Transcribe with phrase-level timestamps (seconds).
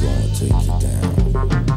[0.00, 1.75] Gonna take you down.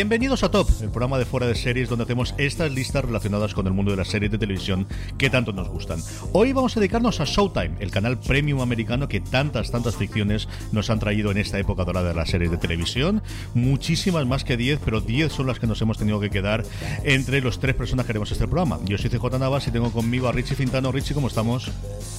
[0.00, 3.66] Bienvenidos a Top, el programa de fuera de series donde hacemos estas listas relacionadas con
[3.66, 4.86] el mundo de las series de televisión
[5.18, 6.00] que tanto nos gustan.
[6.32, 10.88] Hoy vamos a dedicarnos a Showtime, el canal premium americano que tantas, tantas ficciones nos
[10.88, 13.22] han traído en esta época dorada de las series de televisión.
[13.52, 16.64] Muchísimas más que 10, pero 10 son las que nos hemos tenido que quedar
[17.04, 18.78] entre los tres personas que haremos este programa.
[18.86, 20.92] Yo soy CJ Navas y tengo conmigo a Richie Fintano.
[20.92, 21.70] Richie, ¿cómo estamos?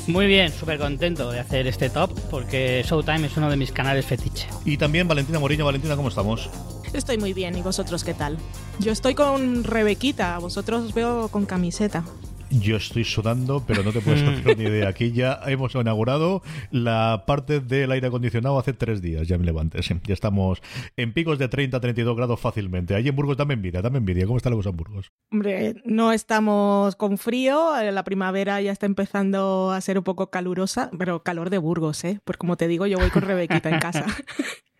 [0.06, 4.06] Muy bien, súper contento de hacer este top porque Showtime es uno de mis canales
[4.06, 4.48] fetiche.
[4.66, 5.66] Y también Valentina Moriño.
[5.66, 6.48] Valentina, ¿cómo estamos?
[6.94, 8.38] Estoy muy bien, ¿y vosotros qué tal?
[8.80, 12.04] Yo estoy con Rebequita, vosotros os veo con camiseta.
[12.50, 14.90] Yo estoy sudando, pero no te puedes hacer ni idea.
[14.90, 19.88] Aquí ya hemos inaugurado la parte del aire acondicionado hace tres días, ya me levantes.
[19.88, 20.62] Ya estamos
[20.98, 22.94] en picos de 30 32 grados fácilmente.
[22.94, 24.26] Ahí en Burgos dame envidia, dame envidia.
[24.26, 25.12] ¿Cómo está la cosa en Burgos?
[25.32, 30.30] Hombre, no estamos con frío, eh, la primavera ya está empezando a ser un poco
[30.30, 32.20] calurosa, pero calor de Burgos, ¿eh?
[32.26, 34.06] Pues como te digo, yo voy con Rebequita en casa.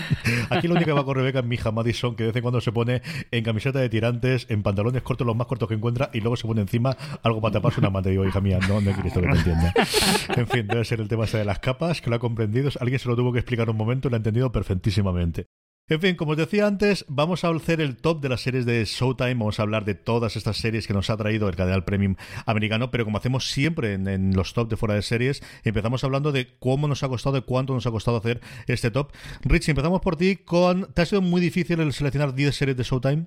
[0.50, 2.42] Aquí lo único que va con Rebeca es mi hija Madison, que de vez en
[2.42, 6.10] cuando se pone en camiseta de tirantes, en pantalones cortos, los más cortos que encuentra,
[6.12, 8.10] y luego se pone encima algo para taparse una manta.
[8.10, 9.74] Digo, hija mía, no, no he Cristo que te entienda.
[10.36, 12.70] En fin, debe ser el tema ese de las capas, que lo ha comprendido.
[12.80, 15.46] Alguien se lo tuvo que explicar un momento y lo ha entendido perfectísimamente.
[15.88, 18.84] En fin, como os decía antes, vamos a hacer el top de las series de
[18.84, 19.34] Showtime.
[19.34, 22.90] Vamos a hablar de todas estas series que nos ha traído el canal Premium americano.
[22.90, 26.88] Pero como hacemos siempre en, los top de fuera de series, empezamos hablando de cómo
[26.88, 29.12] nos ha costado y cuánto nos ha costado hacer este top.
[29.42, 30.92] Richie, empezamos por ti con.
[30.92, 33.26] ¿Te ha sido muy difícil el seleccionar 10 series de Showtime?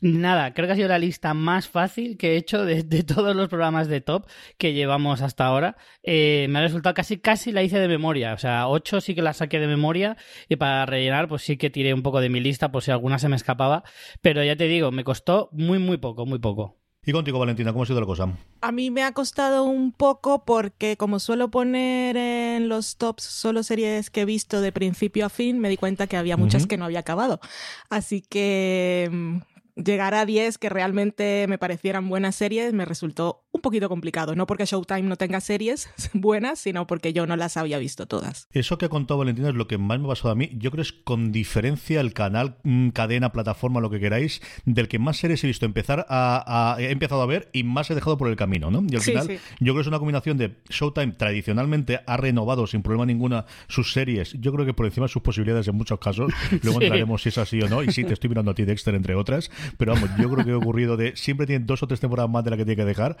[0.00, 3.48] Nada, creo que ha sido la lista más fácil que he hecho de, todos los
[3.48, 5.76] programas de top que llevamos hasta ahora.
[6.02, 8.32] Eh, me ha resultado casi, casi la hice de memoria.
[8.34, 10.16] O sea, ocho sí que la saqué de memoria
[10.48, 13.18] y para rellenar, pues sí que tiré un poco de mi lista por si alguna
[13.18, 13.82] se me escapaba.
[14.22, 16.78] Pero ya te digo, me costó muy, muy poco, muy poco.
[17.08, 18.36] Y contigo, Valentina, ¿cómo ha sido la cosa?
[18.60, 23.62] A mí me ha costado un poco porque como suelo poner en los tops solo
[23.62, 26.76] series que he visto de principio a fin, me di cuenta que había muchas que
[26.76, 27.40] no había acabado.
[27.88, 29.38] Así que mm,
[29.82, 34.34] llegar a 10 que realmente me parecieran buenas series me resultó un poquito complicado.
[34.34, 38.48] No porque Showtime no tenga series buenas, sino porque yo no las había visto todas.
[38.52, 40.50] Eso que ha contado Valentina es lo que más me ha pasado a mí.
[40.54, 44.88] Yo creo que es con diferencia el canal, mm, cadena, plataforma, lo que queráis, del
[44.88, 48.16] que más series he visto empezar a, he empezado a ver y más he dejado
[48.16, 48.84] por el camino, ¿no?
[48.88, 49.38] Y al final, yo
[49.72, 54.32] creo que es una combinación de Showtime tradicionalmente ha renovado sin problema ninguna sus series.
[54.40, 56.32] Yo creo que por encima de sus posibilidades en muchos casos.
[56.62, 57.82] Luego entraremos si es así o no.
[57.82, 59.50] Y sí, te estoy mirando a ti, Dexter, entre otras.
[59.76, 62.44] Pero vamos, yo creo que ha ocurrido de siempre tiene dos o tres temporadas más
[62.44, 63.16] de la que tiene que dejar.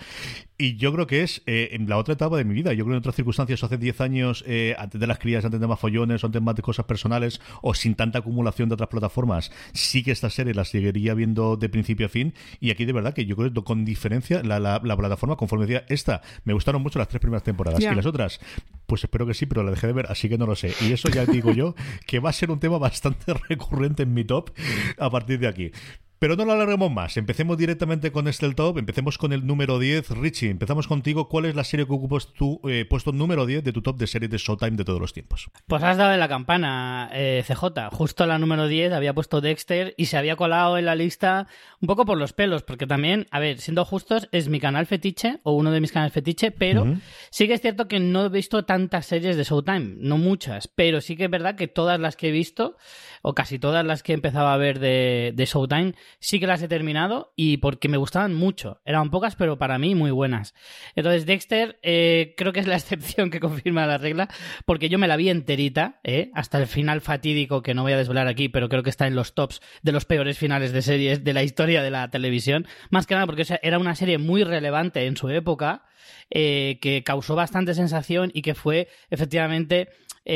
[0.60, 2.72] Y yo creo que es eh, en la otra etapa de mi vida.
[2.72, 5.60] Yo creo que en otras circunstancias, hace 10 años, eh, antes de las crías, antes
[5.60, 9.52] de más follones, antes más de cosas personales, o sin tanta acumulación de otras plataformas,
[9.72, 12.34] sí que esta serie la seguiría viendo de principio a fin.
[12.58, 15.84] Y aquí, de verdad, que yo creo que con diferencia, la, la, plataforma, conforme decía,
[15.88, 17.80] esta, me gustaron mucho las tres primeras temporadas.
[17.80, 18.40] Y las otras,
[18.86, 20.72] pues espero que sí, pero la dejé de ver, así que no lo sé.
[20.80, 24.24] Y eso ya digo yo, que va a ser un tema bastante recurrente en mi
[24.24, 24.50] top
[24.98, 25.70] a partir de aquí.
[26.18, 27.16] Pero no lo alarguemos más.
[27.16, 28.78] Empecemos directamente con este el top.
[28.78, 30.10] Empecemos con el número 10.
[30.10, 31.28] Richie, empezamos contigo.
[31.28, 34.06] ¿Cuál es la serie que ocupas tú, eh, puesto número 10 de tu top de
[34.06, 35.48] series de Showtime de todos los tiempos?
[35.66, 37.90] Pues has dado en la campana, eh, CJ.
[37.92, 41.46] Justo la número 10 había puesto Dexter y se había colado en la lista
[41.80, 45.38] un poco por los pelos, porque también, a ver, siendo justos, es mi canal fetiche
[45.44, 46.96] o uno de mis canales fetiche, pero
[47.30, 51.00] sí que es cierto que no he visto tantas series de Showtime, no muchas, pero
[51.00, 52.76] sí que es verdad que todas las que he visto,
[53.22, 56.62] o casi todas las que he empezado a ver de, de Showtime, sí que las
[56.62, 58.80] he terminado y porque me gustaban mucho.
[58.84, 60.54] Eran pocas, pero para mí muy buenas.
[60.94, 64.28] Entonces, Dexter eh, creo que es la excepción que confirma la regla,
[64.64, 67.98] porque yo me la vi enterita, eh, hasta el final fatídico que no voy a
[67.98, 71.24] desvelar aquí, pero creo que está en los tops de los peores finales de series
[71.24, 72.66] de la historia de la televisión.
[72.90, 75.84] Más que nada porque era una serie muy relevante en su época.
[76.30, 79.88] Eh, que causó bastante sensación y que fue efectivamente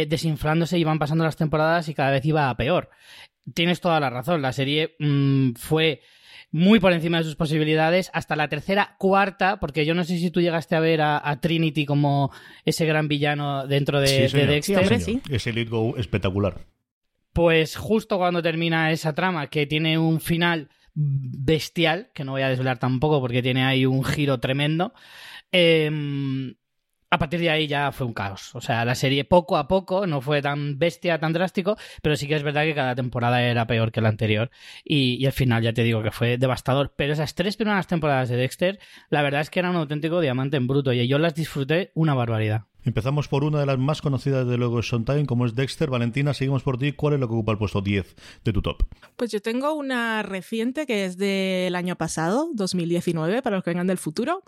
[0.08, 2.90] desinflándose, iban pasando las temporadas y cada vez iba a peor
[3.54, 4.42] tienes toda la razón.
[4.42, 6.00] La serie mm, fue
[6.50, 10.30] muy por encima de sus posibilidades hasta la tercera, cuarta, porque yo no sé si
[10.30, 12.30] tú llegaste a ver a, Trinity como
[12.64, 15.00] ese gran villano dentro de, Dexter.
[15.00, 16.66] Sí, Ese lead go espectacular.
[17.32, 22.50] Pues justo cuando termina esa trama, que tiene un final bestial, que no voy a
[22.50, 24.92] desvelar tampoco porque tiene ahí un giro tremendo,
[25.52, 25.90] eh,
[27.12, 28.54] a partir de ahí ya fue un caos.
[28.54, 32.26] O sea, la serie poco a poco no fue tan bestia, tan drástico, pero sí
[32.26, 34.50] que es verdad que cada temporada era peor que la anterior.
[34.82, 36.94] Y, al final ya te digo que fue devastador.
[36.96, 38.78] Pero esas tres primeras temporadas de Dexter,
[39.10, 42.14] la verdad es que eran un auténtico diamante en bruto y yo las disfruté una
[42.14, 42.64] barbaridad.
[42.84, 45.88] Empezamos por una de las más conocidas de luego Showtime, como es Dexter.
[45.88, 46.92] Valentina, seguimos por ti.
[46.92, 48.82] ¿Cuál es lo que ocupa el puesto 10 de tu top?
[49.16, 53.86] Pues yo tengo una reciente que es del año pasado, 2019, para los que vengan
[53.86, 54.42] del futuro,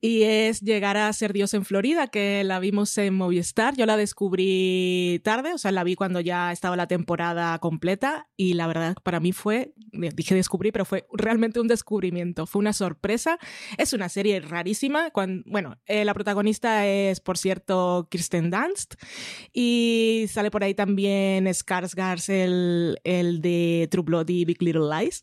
[0.00, 3.74] y es Llegar a ser Dios en Florida, que la vimos en Movistar.
[3.74, 8.52] Yo la descubrí tarde, o sea, la vi cuando ya estaba la temporada completa, y
[8.54, 13.38] la verdad para mí fue, dije descubrí, pero fue realmente un descubrimiento, fue una sorpresa.
[13.78, 15.10] Es una serie rarísima.
[15.10, 17.77] Cuando, bueno, eh, la protagonista es, por cierto,
[18.10, 18.94] Kirsten Dunst.
[19.52, 25.22] Y sale por ahí también Skarsgård, el, el de True Blood y Big Little Lies.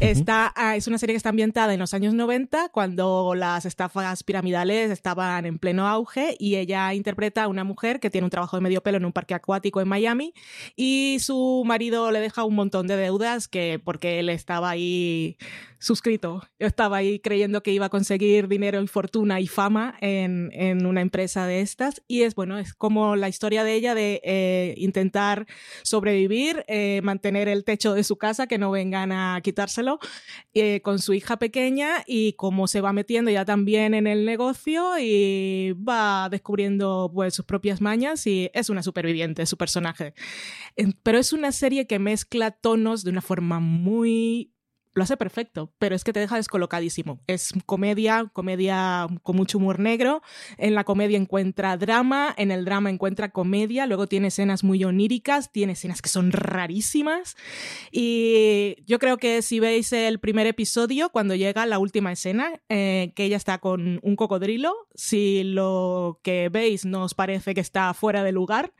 [0.00, 4.22] Está, ah, es una serie que está ambientada en los años 90, cuando las estafas
[4.22, 8.56] piramidales estaban en pleno auge y ella interpreta a una mujer que tiene un trabajo
[8.56, 10.34] de medio pelo en un parque acuático en Miami
[10.76, 15.36] y su marido le deja un montón de deudas que porque él estaba ahí
[15.78, 16.42] suscrito.
[16.58, 20.86] Yo estaba ahí creyendo que iba a conseguir dinero y fortuna y fama en, en
[20.86, 21.89] una empresa de estas.
[22.06, 25.46] Y es bueno, es como la historia de ella de eh, intentar
[25.82, 29.98] sobrevivir, eh, mantener el techo de su casa, que no vengan a quitárselo,
[30.54, 34.98] eh, con su hija pequeña y cómo se va metiendo ya también en el negocio
[34.98, 40.14] y va descubriendo pues, sus propias mañas y es una superviviente, su personaje.
[41.02, 44.52] Pero es una serie que mezcla tonos de una forma muy
[44.92, 47.20] lo hace perfecto, pero es que te deja descolocadísimo.
[47.26, 50.22] Es comedia, comedia con mucho humor negro.
[50.58, 55.52] En la comedia encuentra drama, en el drama encuentra comedia, luego tiene escenas muy oníricas,
[55.52, 57.36] tiene escenas que son rarísimas.
[57.92, 63.12] Y yo creo que si veis el primer episodio, cuando llega la última escena, eh,
[63.14, 67.94] que ella está con un cocodrilo, si lo que veis no os parece que está
[67.94, 68.72] fuera de lugar,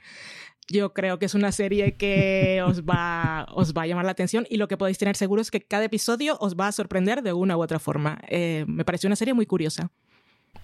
[0.70, 4.46] yo creo que es una serie que os va, os va a llamar la atención
[4.49, 7.32] y lo que podéis tener seguro es que cada episodio os va a sorprender de
[7.32, 8.20] una u otra forma.
[8.28, 9.90] Eh, me pareció una serie muy curiosa.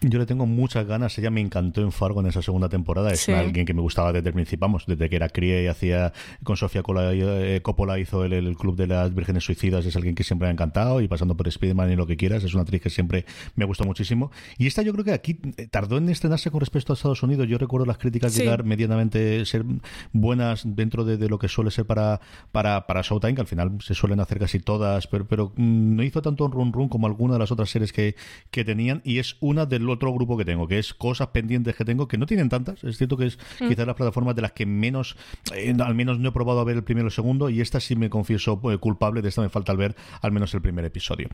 [0.02, 1.16] Yo le tengo muchas ganas.
[1.18, 3.10] Ella me encantó en Fargo en esa segunda temporada.
[3.12, 6.12] Es alguien que me gustaba desde el principio, desde que era cría y hacía
[6.42, 9.86] con Sofía eh, Coppola hizo el, Club de las Vírgenes Suicidas.
[9.86, 12.44] Es alguien que siempre me ha encantado y pasando por Spiderman y lo que quieras.
[12.44, 14.30] Es una actriz que siempre me gustó muchísimo.
[14.58, 17.48] Y esta yo creo que aquí eh, tardó en estrenarse con respecto a Estados Unidos.
[17.48, 19.64] Yo recuerdo las críticas llegar medianamente ser
[20.12, 22.20] buenas dentro de, lo que suele ser para,
[22.52, 26.02] para, para Showtime, que al final se suelen hacer casi todas, pero, pero mm, no
[26.02, 28.14] hizo tanto run run como alguna de las otras series que,
[28.50, 29.00] que tenían.
[29.04, 32.18] Y es una de otro grupo que tengo, que es cosas pendientes que tengo, que
[32.18, 32.82] no tienen tantas.
[32.84, 33.68] Es cierto que es mm.
[33.68, 35.16] quizás las plataformas de las que menos,
[35.54, 37.80] eh, al menos no he probado a ver el primero y el segundo, y esta
[37.80, 40.84] sí me confieso eh, culpable, de esta me falta al ver al menos el primer
[40.84, 41.28] episodio.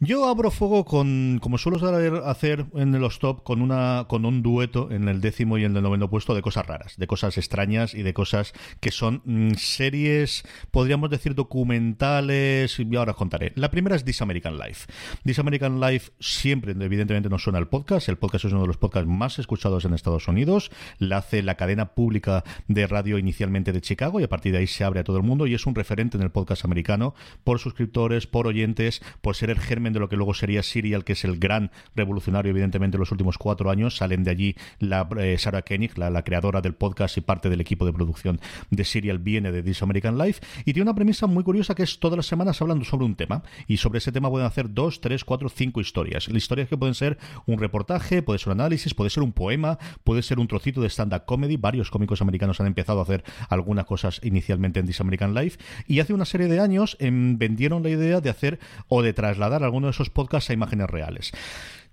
[0.00, 1.78] Yo abro fuego con, como suelo
[2.24, 5.82] hacer en los top, con una con un dueto en el décimo y en el
[5.82, 10.44] noveno puesto de cosas raras, de cosas extrañas y de cosas que son mm, series,
[10.70, 13.52] podríamos decir documentales, y ahora os contaré.
[13.56, 14.86] La primera es This American Life.
[15.24, 18.08] This American Life siempre, evidentemente, no suena el podcast.
[18.08, 20.70] El podcast es uno de los podcasts más escuchados en Estados Unidos.
[20.98, 24.66] La hace la cadena pública de radio inicialmente de Chicago y a partir de ahí
[24.66, 27.58] se abre a todo el mundo y es un referente en el podcast americano por
[27.58, 31.24] suscriptores, por oyentes, por ser el germen de lo que luego sería Serial, que es
[31.24, 33.96] el gran revolucionario, evidentemente, en los últimos cuatro años.
[33.96, 37.86] Salen de allí la eh, Sarah Koenig, la, creadora del podcast y parte del equipo
[37.86, 41.74] de producción de Serial, viene de This American Life y tiene una premisa muy curiosa
[41.74, 44.72] que es todas las semanas hablando sobre un tema y sobre ese tema pueden hacer
[44.72, 46.28] dos, tres, cuatro, cinco historias.
[46.28, 50.22] Historias que pueden ser un reportaje, puede ser un análisis, puede ser un poema, puede
[50.22, 51.56] ser un trocito de stand-up comedy.
[51.56, 56.00] Varios cómicos americanos han empezado a hacer algunas cosas inicialmente en This American Life y
[56.00, 59.84] hace una serie de años em, vendieron la idea de hacer o de trasladar algún
[59.84, 61.32] de esos podcasts a imágenes reales.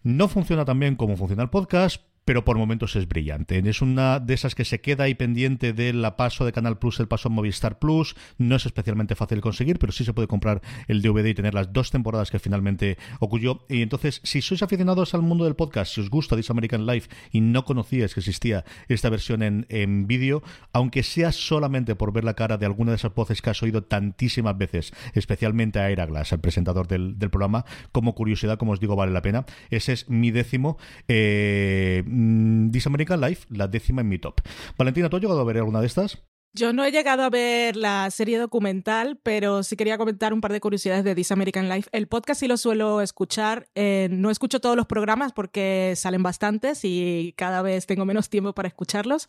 [0.03, 3.62] No funciona tan bien como funciona el podcast, pero por momentos es brillante.
[3.65, 7.08] Es una de esas que se queda ahí pendiente del paso de Canal Plus, el
[7.08, 8.15] paso Movistar Plus.
[8.38, 11.72] No es especialmente fácil conseguir, pero sí se puede comprar el DVD y tener las
[11.72, 13.63] dos temporadas que finalmente ocurrió.
[13.70, 17.10] Y entonces, si sois aficionados al mundo del podcast, si os gusta This American Life
[17.32, 20.41] y no conocíais que existía esta versión en, en vídeo,
[20.74, 23.84] aunque sea solamente por ver la cara de alguna de esas voces que has oído
[23.84, 28.79] tantísimas veces, especialmente a Ira Glass, el presentador del, del programa, como curiosidad, como os
[28.79, 29.46] digo, vale la pena.
[29.70, 30.77] Ese es mi décimo.
[31.08, 34.39] Eh, Mm, This American Life, la décima en mi top.
[34.77, 36.24] Valentina, ¿tú has llegado a ver alguna de estas?
[36.57, 40.53] Yo no he llegado a ver la serie documental, pero sí quería comentar un par
[40.53, 41.89] de curiosidades de This American Life.
[41.91, 43.67] El podcast sí lo suelo escuchar.
[43.75, 48.53] Eh, no escucho todos los programas porque salen bastantes y cada vez tengo menos tiempo
[48.53, 49.27] para escucharlos.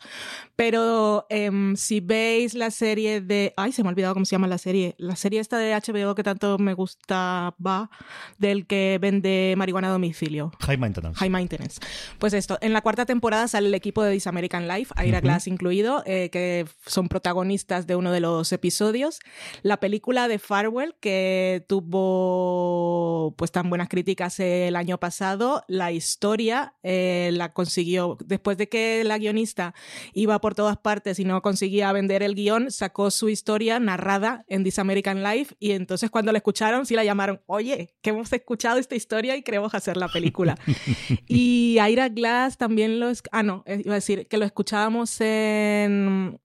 [0.55, 3.53] Pero em, si veis la serie de...
[3.57, 4.95] Ay, se me ha olvidado cómo se llama la serie.
[4.97, 7.89] La serie esta de HBO que tanto me gustaba,
[8.37, 10.53] del que vende marihuana a domicilio.
[10.61, 11.19] High Maintenance.
[11.19, 11.81] High Maintenance.
[12.19, 15.47] Pues esto, en la cuarta temporada sale el equipo de This American Life, Aira Glass
[15.47, 19.19] incluido, eh, que son protagonistas de uno de los episodios.
[19.63, 26.75] La película de Farwell, que tuvo pues tan buenas críticas el año pasado, la historia
[26.83, 29.73] eh, la consiguió, después de que la guionista
[30.13, 34.63] iba por todas partes y no conseguía vender el guion, sacó su historia narrada en
[34.63, 38.77] This American Life y entonces cuando la escucharon sí la llamaron, oye, que hemos escuchado
[38.77, 40.55] esta historia y queremos hacer la película.
[41.27, 43.11] y Ira Glass también lo...
[43.31, 46.39] Ah, no, eh, iba a decir que lo escuchábamos en,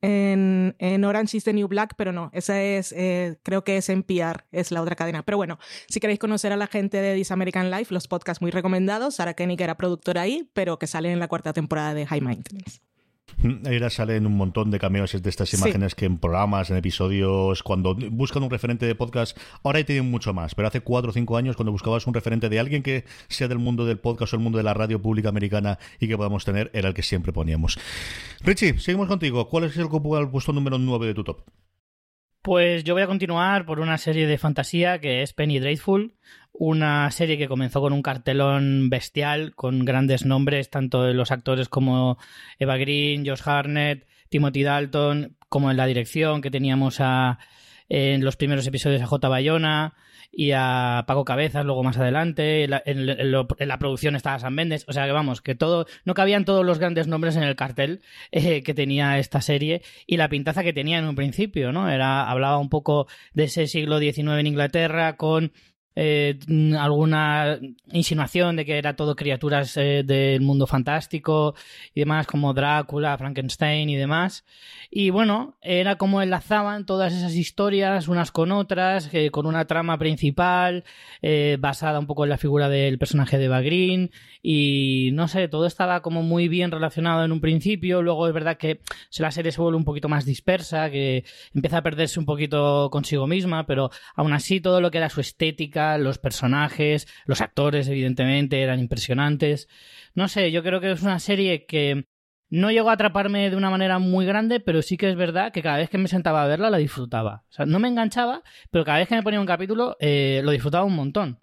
[0.00, 4.44] en, Orange is the New Black, pero no, esa es, eh, creo que es NPR,
[4.52, 5.22] es la otra cadena.
[5.24, 8.50] Pero bueno, si queréis conocer a la gente de This American Life, los podcasts muy
[8.50, 12.20] recomendados, Kenny que era productora ahí, pero que sale en la cuarta temporada de High
[12.20, 12.80] Maintenance.
[13.64, 17.94] Ahora salen un montón de cameos de estas imágenes que en programas, en episodios, cuando
[17.94, 21.56] buscan un referente de podcast, ahora tienen mucho más, pero hace cuatro o cinco años
[21.56, 24.58] cuando buscabas un referente de alguien que sea del mundo del podcast o el mundo
[24.58, 27.78] de la radio pública americana y que podamos tener, era el que siempre poníamos.
[28.40, 29.48] Richie, seguimos contigo.
[29.48, 31.42] ¿Cuál es el, el puesto número 9 de tu top?
[32.42, 36.14] Pues yo voy a continuar por una serie de fantasía que es Penny Dreadful,
[36.52, 41.68] una serie que comenzó con un cartelón bestial, con grandes nombres, tanto de los actores
[41.68, 42.18] como
[42.58, 47.38] Eva Green, Josh Harnett, Timothy Dalton, como en la dirección que teníamos a,
[47.88, 49.28] en los primeros episodios a J.
[49.28, 49.94] Bayona,
[50.30, 52.64] y a Paco Cabezas luego más adelante.
[52.64, 54.84] En la, producción estaba San Méndez.
[54.88, 55.86] O sea que vamos, que todo.
[56.04, 60.16] No cabían todos los grandes nombres en el cartel eh, que tenía esta serie y
[60.16, 61.90] la pintaza que tenía en un principio, ¿no?
[61.90, 65.52] Era, hablaba un poco de ese siglo XIX en Inglaterra con
[66.00, 66.38] eh,
[66.78, 67.58] alguna
[67.90, 71.56] insinuación de que era todo criaturas eh, del mundo fantástico
[71.92, 74.44] y demás, como Drácula, Frankenstein y demás.
[74.92, 79.98] Y bueno, era como enlazaban todas esas historias unas con otras, eh, con una trama
[79.98, 80.84] principal
[81.58, 84.12] basada un poco en la figura del personaje de Eva Green.
[84.40, 88.02] Y no sé, todo estaba como muy bien relacionado en un principio.
[88.02, 88.80] Luego es verdad que
[89.18, 93.26] la serie se vuelve un poquito más dispersa, que empieza a perderse un poquito consigo
[93.26, 98.60] misma, pero aún así todo lo que era su estética los personajes, los actores, evidentemente,
[98.62, 99.68] eran impresionantes.
[100.14, 102.06] No sé, yo creo que es una serie que
[102.50, 105.62] no llegó a atraparme de una manera muy grande, pero sí que es verdad que
[105.62, 107.44] cada vez que me sentaba a verla la disfrutaba.
[107.48, 110.50] O sea, no me enganchaba, pero cada vez que me ponía un capítulo eh, lo
[110.50, 111.40] disfrutaba un montón.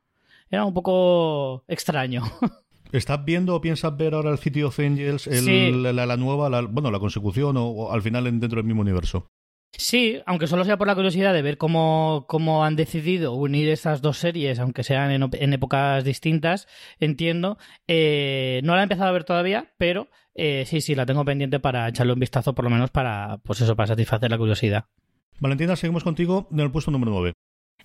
[0.49, 2.23] Era un poco extraño.
[2.91, 7.55] ¿Estás viendo o piensas ver ahora el City of Angels, la, nueva, bueno, la consecución
[7.57, 9.31] o, al final dentro del mismo universo?
[9.77, 14.01] Sí, aunque solo sea por la curiosidad de ver cómo, cómo han decidido unir esas
[14.01, 16.67] dos series, aunque sean en, épocas distintas,
[17.00, 17.58] entiendo.
[17.88, 21.60] Eh, no la he empezado a ver todavía, pero eh, sí, sí, la tengo pendiente
[21.60, 24.86] para echarle un vistazo, por lo menos para, pues eso, para satisfacer la curiosidad.
[25.39, 27.34] Valentina, seguimos contigo en el puesto número 9.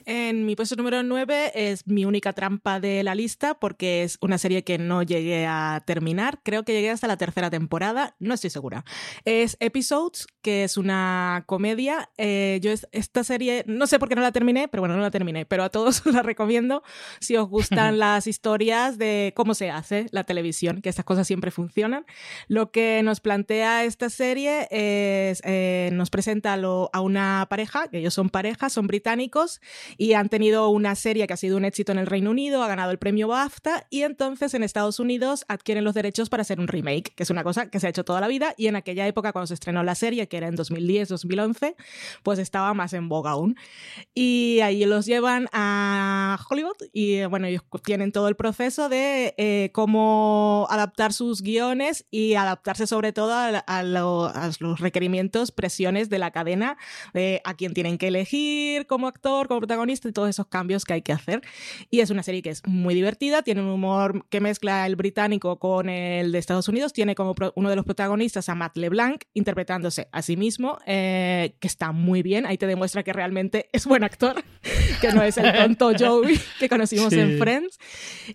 [0.06, 4.38] En mi puesto número 9 es mi única trampa de la lista porque es una
[4.38, 6.40] serie que no llegué a terminar.
[6.42, 8.84] Creo que llegué hasta la tercera temporada, no estoy segura.
[9.24, 12.10] Es Episodes, que es una comedia.
[12.18, 15.10] Eh, yo esta serie, no sé por qué no la terminé, pero bueno, no la
[15.10, 16.82] terminé, pero a todos la recomiendo
[17.20, 21.50] si os gustan las historias de cómo se hace la televisión, que estas cosas siempre
[21.50, 22.06] funcionan.
[22.48, 28.14] Lo que nos plantea esta serie es, eh, nos presenta a una pareja, que ellos
[28.14, 29.60] son parejas, son británicos
[29.96, 32.68] y han tenido una serie que ha sido un éxito en el Reino Unido, ha
[32.68, 36.68] ganado el premio BAFTA y entonces en Estados Unidos adquieren los derechos para hacer un
[36.68, 39.06] remake, que es una cosa que se ha hecho toda la vida y en aquella
[39.06, 41.74] época cuando se estrenó la serie, que era en 2010-2011,
[42.22, 43.56] pues estaba más en boga aún.
[44.14, 49.70] Y ahí los llevan a Hollywood y bueno, ellos tienen todo el proceso de eh,
[49.72, 56.76] cómo adaptar sus guiones y adaptarse sobre todo a, los requerimientos, presiones de la cadena
[57.14, 60.94] de a quién tienen que elegir como actor, como protagonista y todos esos cambios que
[60.94, 61.42] hay que hacer.
[61.90, 65.60] Y es una serie que es muy divertida, tiene un humor que mezcla el británico
[65.60, 70.08] con el de Estados Unidos, tiene como uno de los protagonistas a Matt LeBlanc interpretándose
[70.10, 74.02] a sí mismo, eh, que está muy bien, ahí te demuestra que realmente es buen
[74.02, 74.42] actor,
[75.00, 77.78] que no es el tonto Joey que conocimos en Friends.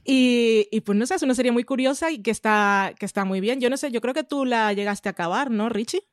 [0.06, 3.26] Y, y, pues no sé, es una serie muy curiosa y que está, que está
[3.26, 3.60] muy bien.
[3.60, 6.04] Yo no sé, yo creo que tú la llegaste a acabar, ¿no, Richie?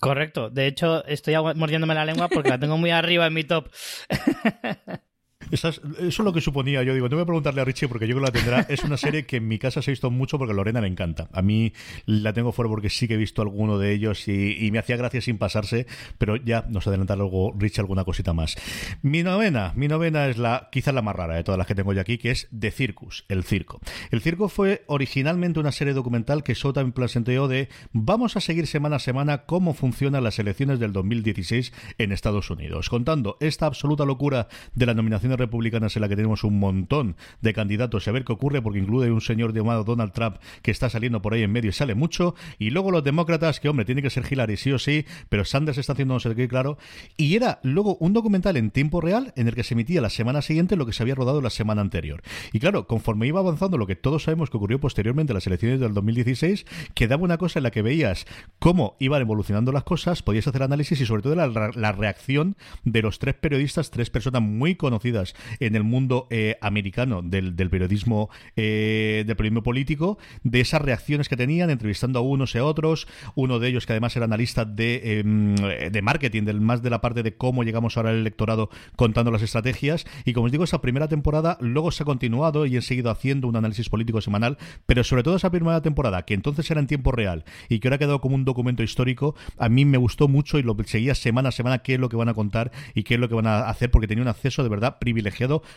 [0.00, 0.48] Correcto.
[0.50, 3.68] De hecho, estoy mordiéndome la lengua porque la tengo muy arriba en mi top.
[5.50, 6.82] eso es lo que suponía.
[6.82, 8.66] Yo digo, te voy a preguntarle a Richie porque yo creo que la tendrá.
[8.68, 10.88] Es una serie que en mi casa se ha visto mucho porque a Lorena le
[10.88, 11.28] encanta.
[11.32, 11.72] A mí
[12.06, 15.20] la tengo fuera porque sí que he visto alguno de ellos y, me hacía gracia
[15.20, 15.86] sin pasarse,
[16.18, 18.56] pero ya nos adelanta luego Richie alguna cosita más.
[19.02, 21.92] Mi novena, mi novena es la quizás la más rara de todas las que tengo
[21.92, 23.80] yo aquí, que es The Circus, el circo.
[24.10, 28.96] El circo fue originalmente una serie documental que Sota planteó de vamos a seguir semana
[28.96, 34.48] a semana cómo funcionan las elecciones del 2016 en Estados Unidos, contando esta absoluta locura
[34.74, 38.24] de las nominaciones republicanas en la que tenemos un montón de candidatos y a ver
[38.24, 41.52] qué ocurre, porque incluye un señor llamado Donald Trump que está saliendo por ahí en
[41.52, 42.34] medio y sale mucho.
[42.58, 45.78] Y luego los demócratas, que hombre, tiene que ser Hillary sí o sí, pero Sanders
[45.78, 46.78] está haciendo no sé qué, claro.
[47.16, 50.42] Y era luego un documental en tiempo real en el que se emitía la semana
[50.42, 52.22] siguiente lo que se había rodado la semana anterior.
[52.52, 55.80] Y claro, conforme iba avanzando lo que todos sabemos que ocurrió posteriormente a las elecciones
[55.80, 58.26] del 2016, quedaba una cosa en la que veías
[58.58, 63.02] cómo iban evolucionando las cosas, podías hacer análisis y sobre todo la, la reacción de
[63.02, 69.24] los tres periodistas, tres personas muy conocidas en el mundo eh, americano del, periodismo eh,
[69.26, 73.58] del periodismo político, de esas reacciones que tenían, entrevistando a unos y a otros, uno
[73.58, 77.22] de ellos que además era analista de, em, de marketing, del, más de la parte
[77.22, 81.08] de cómo llegamos ahora al electorado contando las estrategias, y como os digo, esa primera
[81.08, 85.22] temporada luego se ha continuado y he seguido haciendo un análisis político semanal, pero sobre
[85.22, 88.20] todo esa primera temporada, que entonces era en tiempo real y que ahora ha quedado
[88.20, 91.78] como un documento histórico, a mí me gustó mucho y lo seguía semana a semana
[91.78, 93.90] qué es lo que van a contar y qué es lo que van a hacer,
[93.90, 95.19] porque tenía un acceso de verdad privilegiado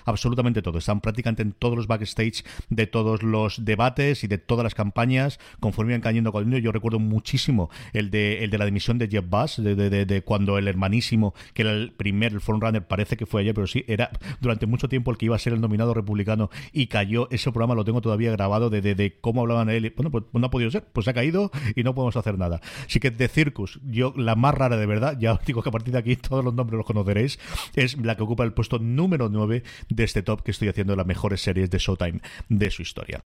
[0.05, 0.77] absolutamente todo.
[0.77, 5.39] Están prácticamente en todos los backstage de todos los debates y de todas las campañas,
[5.59, 9.25] conforme iban cayendo con Yo recuerdo muchísimo el de, el de la dimisión de Jeff
[9.27, 13.41] Bass, de, de, cuando el hermanísimo, que era el primer, el frontrunner, parece que fue
[13.41, 16.49] ayer, pero sí, era durante mucho tiempo el que iba a ser el nominado republicano
[16.71, 17.27] y cayó.
[17.31, 19.93] Ese programa lo tengo todavía grabado de, de, cómo hablaban él.
[19.95, 22.61] Bueno, pues no ha podido ser, pues ha caído y no podemos hacer nada.
[22.85, 25.71] Así que de Circus, yo la más rara de verdad, ya os digo que a
[25.71, 27.39] partir de aquí todos los nombres los conoceréis,
[27.75, 31.05] es la que ocupa el puesto número 9 de este top que estoy haciendo las
[31.05, 33.25] mejores series de Showtime de su historia.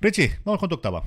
[0.00, 1.04] Richie, vamos con tu octava.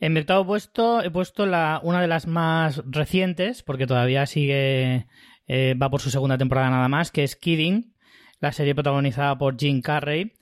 [0.00, 5.06] En mi octavo puesto he puesto la, una de las más recientes, porque todavía sigue,
[5.48, 7.94] eh, va por su segunda temporada nada más, que es Kidding,
[8.40, 10.34] la serie protagonizada por Jim Carrey.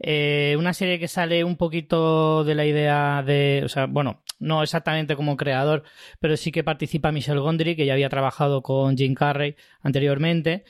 [0.00, 4.62] Eh, una serie que sale un poquito de la idea de, o sea, bueno, no
[4.62, 5.84] exactamente como creador,
[6.18, 10.64] pero sí que participa Michelle Gondry, que ya había trabajado con Jim Carrey anteriormente.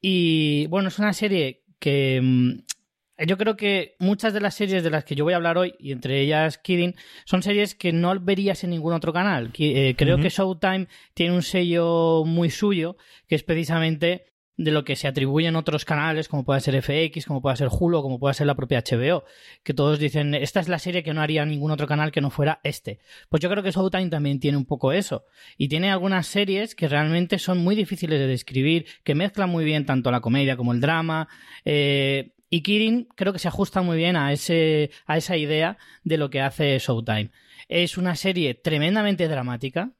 [0.00, 4.90] Y bueno, es una serie que mm, yo creo que muchas de las series de
[4.90, 8.18] las que yo voy a hablar hoy, y entre ellas Kidding, son series que no
[8.18, 9.52] verías en ningún otro canal.
[9.58, 14.29] Eh, creo que Showtime tiene un sello muy suyo, que es precisamente
[14.60, 17.68] de lo que se atribuye en otros canales, como puede ser FX, como puede ser
[17.70, 19.24] Hulu, como puede ser la propia HBO,
[19.62, 22.28] que todos dicen, esta es la serie que no haría ningún otro canal que no
[22.28, 22.98] fuera este.
[23.30, 25.24] Pues yo creo que Showtime también tiene un poco eso,
[25.56, 29.86] y tiene algunas series que realmente son muy difíciles de describir, que mezclan muy bien
[29.86, 31.28] tanto la comedia como el drama,
[31.64, 36.18] eh, y Kirin creo que se ajusta muy bien a, ese, a esa idea de
[36.18, 37.30] lo que hace Showtime.
[37.68, 39.92] Es una serie tremendamente dramática,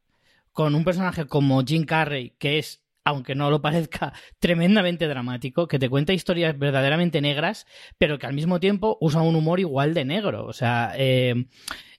[0.52, 5.78] con un personaje como Jim Carrey, que es, aunque no lo parezca, tremendamente dramático, que
[5.78, 7.66] te cuenta historias verdaderamente negras,
[7.98, 10.46] pero que al mismo tiempo usa un humor igual de negro.
[10.46, 11.46] O sea, eh,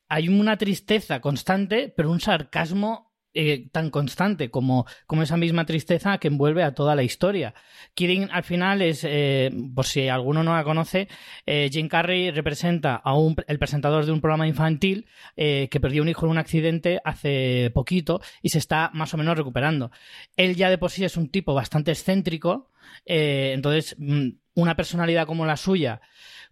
[0.10, 6.18] hay una tristeza constante, pero un sarcasmo eh, tan constante como, como, esa misma tristeza
[6.18, 7.54] que envuelve a toda la historia.
[7.94, 11.08] Kidding al final es, eh, por si alguno no la conoce,
[11.46, 16.10] eh, Jim Carrey representa a un, el presentador de un programa infantil que perdió un
[16.10, 19.92] hijo en un accidente hace poquito y se está más o menos recuperando.
[20.36, 22.70] Él ya de por sí es un tipo bastante excéntrico,
[23.06, 26.02] entonces mm, una personalidad como la suya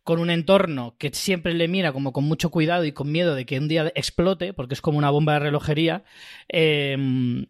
[0.04, 3.46] con un entorno que siempre le mira como con mucho cuidado y con miedo de
[3.46, 6.04] que un día explote, porque es como una bomba de relojería,
[6.48, 7.48] em,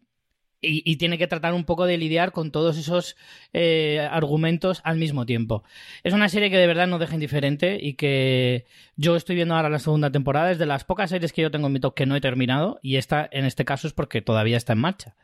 [0.62, 3.16] y, tiene que tratar un poco de lidiar con todos esos
[3.54, 5.64] eh, argumentos al mismo tiempo.
[6.04, 8.66] Es una serie que de verdad no deja indiferente y que
[8.98, 10.52] yo estoy viendo ahora la segunda temporada.
[10.52, 12.80] Es de las pocas series que yo tengo en mi top que no he terminado
[12.82, 15.16] y esta en este caso es porque todavía está en marcha.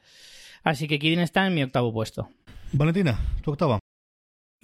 [0.64, 2.30] Así que Kirin está en mi octavo puesto.
[2.72, 3.80] Valentina, tu octava.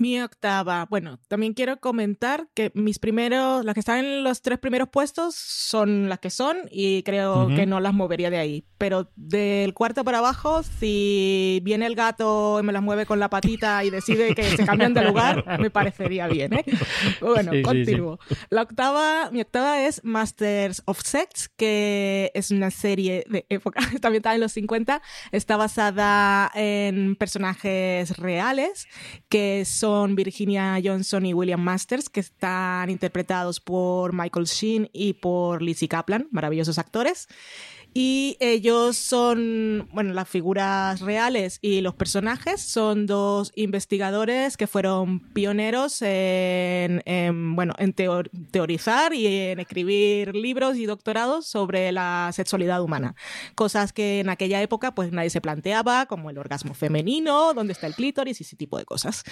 [0.01, 0.87] Mi octava.
[0.89, 5.35] Bueno, también quiero comentar que mis primeros, las que están en los tres primeros puestos
[5.35, 8.65] son las que son y creo que no las movería de ahí.
[8.79, 13.29] Pero del cuarto para abajo, si viene el gato y me las mueve con la
[13.29, 16.65] patita y decide que se cambian de lugar, me parecería bien, ¿eh?
[17.21, 18.17] Bueno, continúo.
[18.49, 24.21] La octava, mi octava es Masters of Sex, que es una serie de época, también
[24.21, 24.99] está en los 50,
[25.31, 28.87] está basada en personajes reales
[29.29, 35.61] que son Virginia Johnson y William Masters, que están interpretados por Michael Sheen y por
[35.61, 37.27] Lizzie Kaplan, maravillosos actores.
[37.93, 45.19] Y ellos son, bueno, las figuras reales y los personajes son dos investigadores que fueron
[45.19, 53.15] pioneros en, bueno, en teorizar y en escribir libros y doctorados sobre la sexualidad humana.
[53.55, 57.87] Cosas que en aquella época pues nadie se planteaba, como el orgasmo femenino, dónde está
[57.87, 59.25] el clítoris y ese tipo de cosas.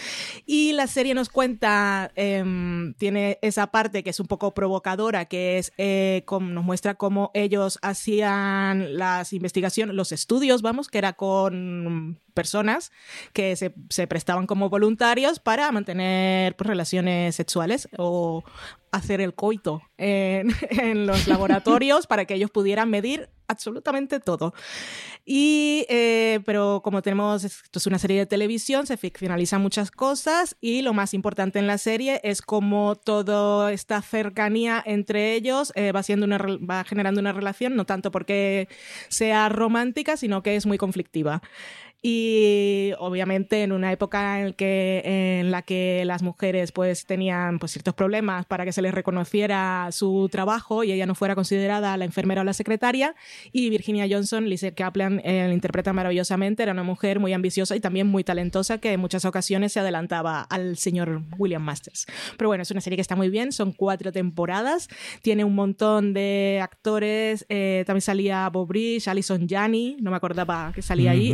[0.46, 5.60] Y la serie nos cuenta, em, tiene esa parte que es un poco provocadora, que
[5.60, 8.49] es, eh, nos muestra cómo ellos hacían
[8.98, 12.92] las investigaciones, los estudios, vamos, que era con personas
[13.34, 18.44] que se, se prestaban como voluntarios para mantener pues, relaciones sexuales o
[18.92, 24.54] hacer el coito en, en los laboratorios para que ellos pudieran medir absolutamente todo.
[25.26, 30.56] Y, eh, pero como tenemos, esto es una serie de televisión, se ficcionalizan muchas cosas
[30.62, 35.92] y lo más importante en la serie es cómo toda esta cercanía entre ellos eh,
[35.92, 38.70] va, siendo una, va generando una relación, no tanto porque
[39.10, 41.42] sea romántica, sino que es muy conflictiva
[42.02, 45.02] y obviamente en una época en, que,
[45.40, 49.90] en la que las mujeres pues tenían pues, ciertos problemas para que se les reconociera
[49.92, 53.16] su trabajo y ella no fuera considerada la enfermera o la secretaria
[53.52, 57.82] y Virginia Johnson, Lizzie Kaplan eh, la interpreta maravillosamente, era una mujer muy ambiciosa y
[57.82, 62.06] también muy talentosa que en muchas ocasiones se adelantaba al señor William Masters.
[62.38, 64.88] Pero bueno, es una serie que está muy bien, son cuatro temporadas,
[65.22, 70.72] tiene un montón de actores, eh, también salía Bob Rich, Alison Janney, no me acordaba
[70.74, 71.34] que salía ahí,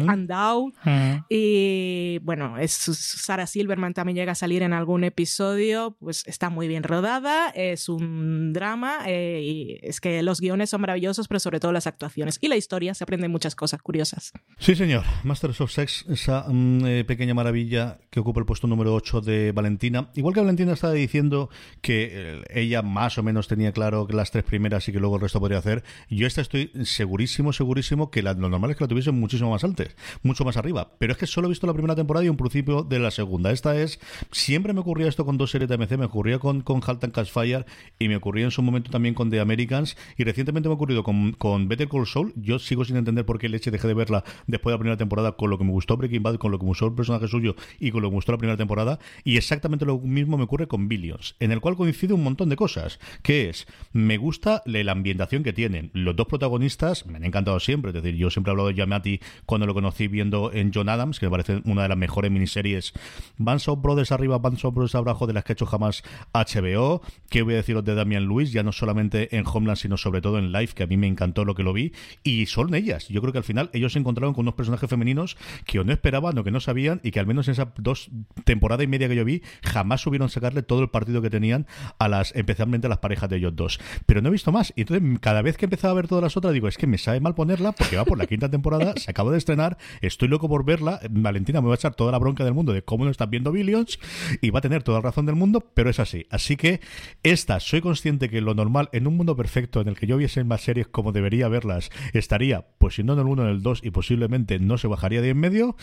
[0.55, 6.49] Andau y bueno, es, Sarah Silverman también llega a salir en algún episodio, pues está
[6.49, 11.39] muy bien rodada, es un drama eh, y es que los guiones son maravillosos, pero
[11.39, 14.33] sobre todo las actuaciones y la historia, se aprenden muchas cosas curiosas.
[14.59, 15.03] Sí, señor.
[15.23, 19.51] Masters of Sex, esa mm, eh, pequeña maravilla que ocupa el puesto número 8 de
[19.51, 20.09] Valentina.
[20.15, 21.49] Igual que Valentina estaba diciendo
[21.81, 25.15] que eh, ella más o menos tenía claro que las tres primeras y que luego
[25.15, 28.87] el resto podría hacer, yo esta estoy segurísimo, segurísimo que lo normal es que la
[28.87, 30.91] tuviesen muchísimo más antes, mucho más arriba.
[30.97, 33.51] Pero es que solo he visto la primera temporada y un principio de la segunda.
[33.51, 33.99] Esta es.
[34.31, 35.97] Siempre me ocurría esto con dos series de AMC.
[35.97, 37.65] Me ocurría con, con Halt and Catch Fire
[37.99, 39.97] y me ocurría en su momento también con The Americans.
[40.17, 42.33] Y recientemente me ha ocurrido con, con Better Call Saul.
[42.35, 45.33] Yo sigo sin entender por qué leche dejé de verla después de la primera temporada
[45.33, 47.55] con lo que me gustó Breaking Bad, con lo que me gustó el personaje suyo
[47.79, 48.99] y con lo que me gustó la primera temporada.
[49.23, 52.55] Y exactamente lo mismo me ocurre con Billions, en el cual coincide un montón de
[52.55, 52.99] cosas.
[53.21, 55.91] Que es, me gusta la ambientación que tienen.
[55.93, 57.89] Los dos protagonistas me han encantado siempre.
[57.89, 61.19] Es decir, yo siempre he hablado de Yamati cuando lo conocí viendo en John Adams,
[61.19, 62.93] que me parece una de las mejores miniseries.
[63.37, 67.01] Bands of Brothers arriba, Bands of Brothers abajo de las que ha hecho jamás HBO.
[67.29, 68.51] ¿Qué voy a deciros de Damian Lewis?
[68.51, 71.45] Ya no solamente en Homeland, sino sobre todo en Life, que a mí me encantó
[71.45, 71.93] lo que lo vi.
[72.23, 73.07] Y son ellas.
[73.07, 75.91] Yo creo que al final ellos se encontraron con unos personajes femeninos que o no
[75.91, 78.09] esperaban o que no sabían y que al menos en esas dos
[78.43, 81.67] temporadas y media que yo vi jamás subieron sacarle todo el partido que tenían
[81.99, 83.79] a las, especialmente a las parejas de ellos dos.
[84.05, 84.73] Pero no he visto más.
[84.75, 86.97] Y entonces cada vez que empezaba a ver todas las otras digo, es que me
[86.97, 90.49] sabe mal ponerla porque va por la quinta temporada, se acaba de estrenar, estoy loco
[90.49, 93.11] por verla, Valentina me va a echar toda la bronca del mundo de cómo no
[93.11, 93.99] estás viendo Billions
[94.41, 96.25] y va a tener toda la razón del mundo, pero es así.
[96.29, 96.81] Así que
[97.23, 100.43] esta, soy consciente que lo normal en un mundo perfecto en el que yo viese
[100.43, 103.81] más series como debería verlas, estaría, pues si no en el 1, en el 2
[103.83, 105.75] y posiblemente no se bajaría de en medio,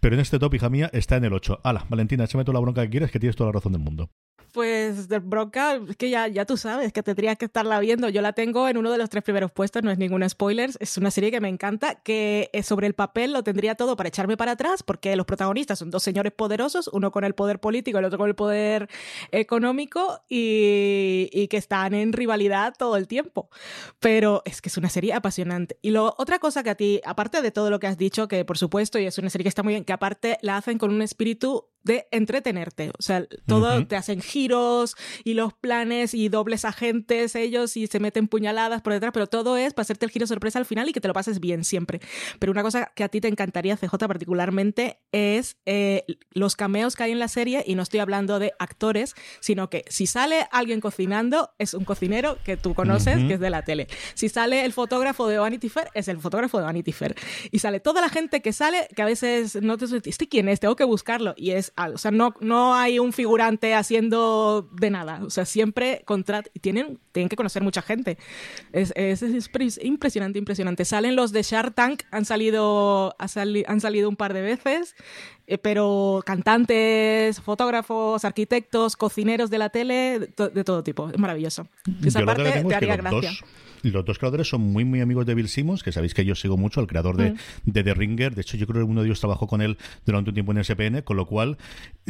[0.00, 1.60] pero en este top, hija mía, está en el 8.
[1.64, 4.10] Hala, Valentina, échame toda la bronca que quieres, que tienes toda la razón del mundo.
[4.52, 8.08] Pues de bronca, es que ya, ya tú sabes que tendrías que estarla viendo.
[8.08, 10.70] Yo la tengo en uno de los tres primeros puestos, no es ningún spoiler.
[10.80, 14.08] Es una serie que me encanta, que eh, sobre el papel lo tendría todo para
[14.08, 17.98] echarme para atrás, porque los protagonistas son dos señores poderosos, uno con el poder político,
[17.98, 18.88] el otro con el poder
[19.30, 23.50] económico, y, y que están en rivalidad todo el tiempo.
[24.00, 25.78] Pero es que es una serie apasionante.
[25.82, 28.44] Y lo, otra cosa que a ti, aparte de todo lo que has dicho, que
[28.44, 30.92] por supuesto, y es una serie que está muy bien, que aparte la hacen con
[30.92, 32.90] un espíritu de entretenerte.
[32.98, 38.00] O sea, todo te hacen giros y los planes y dobles agentes ellos y se
[38.00, 40.92] meten puñaladas por detrás, pero todo es para hacerte el giro sorpresa al final y
[40.92, 42.00] que te lo pases bien siempre.
[42.38, 47.04] Pero una cosa que a ti te encantaría, CJ, particularmente, es eh, los cameos que
[47.04, 50.80] hay en la serie y no estoy hablando de actores, sino que si sale alguien
[50.80, 53.88] cocinando, es un cocinero que tú conoces, que es de la tele.
[54.14, 57.14] Si sale el fotógrafo de Vanity Fair, es el fotógrafo de Vanity Fair.
[57.50, 60.60] Y sale toda la gente que sale, que a veces no te ¿este quién es?
[60.60, 61.34] Tengo que buscarlo.
[61.36, 65.20] Y es o sea, no, no hay un figurante haciendo de nada.
[65.24, 68.18] O sea, siempre contrat tienen, tienen que conocer mucha gente.
[68.72, 69.22] Es, es,
[69.82, 70.84] impresionante, impresionante.
[70.84, 74.94] Salen los de Shark Tank, han salido, han salido un par de veces,
[75.50, 81.10] eh, pero cantantes, fotógrafos, arquitectos, cocineros de la tele, de, todo tipo.
[81.10, 81.66] Es maravilloso.
[82.04, 83.32] Esa parte te haría gracia
[83.82, 86.56] los dos creadores son muy, muy amigos de Bill Simmons, que sabéis que yo sigo
[86.56, 87.36] mucho, el creador de, mm.
[87.64, 88.34] de The Ringer.
[88.34, 90.62] De hecho, yo creo que uno de ellos trabajó con él durante un tiempo en
[90.62, 91.56] SPN, con lo cual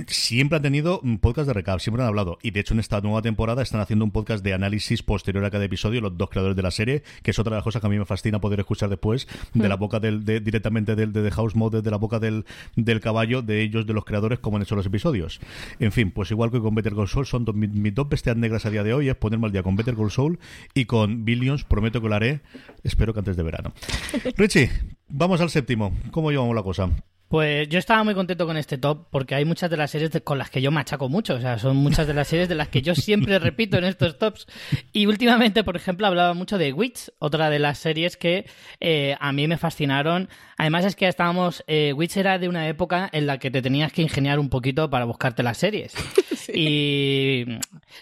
[0.07, 2.39] siempre han tenido un podcast de recap, siempre han hablado.
[2.43, 5.51] Y de hecho, en esta nueva temporada están haciendo un podcast de análisis posterior a
[5.51, 7.87] cada episodio, los dos creadores de la serie, que es otra de las cosas que
[7.87, 9.81] a mí me fascina poder escuchar después, de la mm.
[9.81, 12.45] boca del, de, directamente del, de The House Mode, de la boca del,
[12.77, 15.41] del caballo, de ellos, de los creadores, como han hecho los episodios.
[15.79, 18.71] En fin, pues igual que con Better Call Saul, son mis, dos bestias negras a
[18.71, 20.39] día de hoy, es ponerme al día con Better Call Saul
[20.75, 22.41] y con Billions, prometo que lo haré,
[22.83, 23.73] espero que antes de verano.
[24.37, 24.71] Richie,
[25.09, 25.97] vamos al séptimo.
[26.11, 26.91] ¿Cómo llevamos la cosa?
[27.31, 30.37] Pues yo estaba muy contento con este top porque hay muchas de las series con
[30.37, 31.35] las que yo machaco mucho.
[31.37, 34.19] O sea, son muchas de las series de las que yo siempre repito en estos
[34.19, 34.49] tops.
[34.93, 38.47] Y últimamente, por ejemplo, hablaba mucho de Witch, otra de las series que
[38.81, 40.29] eh, a mí me fascinaron.
[40.57, 41.63] Además es que estábamos...
[41.69, 44.91] Eh, Witch era de una época en la que te tenías que ingeniar un poquito
[44.91, 45.95] para buscarte las series.
[46.53, 47.45] Y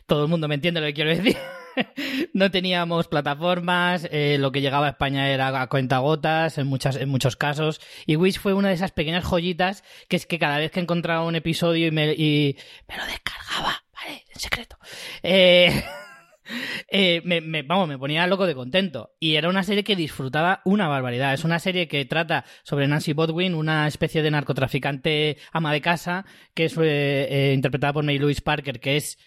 [0.06, 1.36] todo el mundo me entiende lo que quiero decir.
[2.32, 7.08] no teníamos plataformas, eh, lo que llegaba a España era a cuentagotas en, muchas, en
[7.08, 7.80] muchos casos.
[8.06, 11.24] Y Wish fue una de esas pequeñas joyitas que es que cada vez que encontraba
[11.24, 14.24] un episodio y me, lo descargaba, ¿vale?
[14.32, 14.78] En secreto.
[15.22, 15.84] Eh,
[16.88, 19.14] eh, me, vamos, me ponía loco de contento.
[19.20, 21.34] Y era una serie que disfrutaba una barbaridad.
[21.34, 26.26] Es una serie que trata sobre Nancy Bodwin, una especie de narcotraficante ama de casa,
[26.54, 26.76] que es
[27.54, 29.18] interpretada por May Louise Parker, que es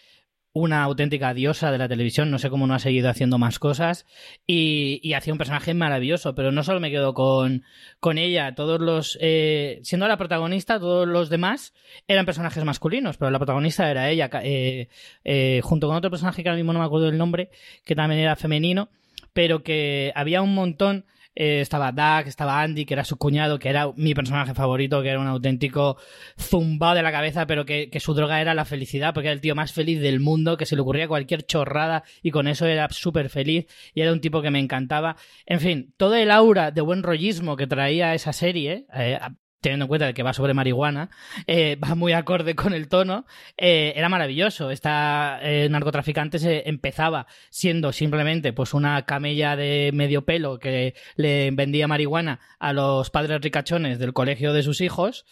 [0.54, 4.06] una auténtica diosa de la televisión, no sé cómo no ha seguido haciendo más cosas.
[4.46, 7.64] Y, y hacía un personaje maravilloso, pero no solo me quedo con,
[8.00, 11.72] con ella, todos los, eh, siendo la protagonista, todos los demás
[12.06, 14.88] eran personajes masculinos, pero la protagonista era ella, eh,
[15.24, 17.50] eh, junto con otro personaje que ahora mismo no me acuerdo del nombre,
[17.84, 18.90] que también era femenino,
[19.32, 23.68] pero que había un montón eh, estaba Doug, estaba Andy, que era su cuñado, que
[23.68, 25.96] era mi personaje favorito, que era un auténtico
[26.38, 29.54] zumbado de la cabeza, pero que, su droga era la felicidad, porque era el tío
[29.54, 33.28] más feliz del mundo, que se le ocurría cualquier chorrada y con eso era súper
[33.28, 35.16] feliz y era un tipo que me encantaba.
[35.46, 39.18] En fin, todo el aura de buen rollismo que traía esa serie, eh,
[39.62, 41.08] teniendo en cuenta que va sobre marihuana,
[41.46, 43.24] eh, va muy acorde con el tono,
[43.56, 44.70] eh, era maravilloso.
[44.70, 51.50] Esta eh, narcotraficante se empezaba siendo simplemente pues una camella de medio pelo que le
[51.52, 55.24] vendía marihuana a los padres ricachones del colegio de sus hijos.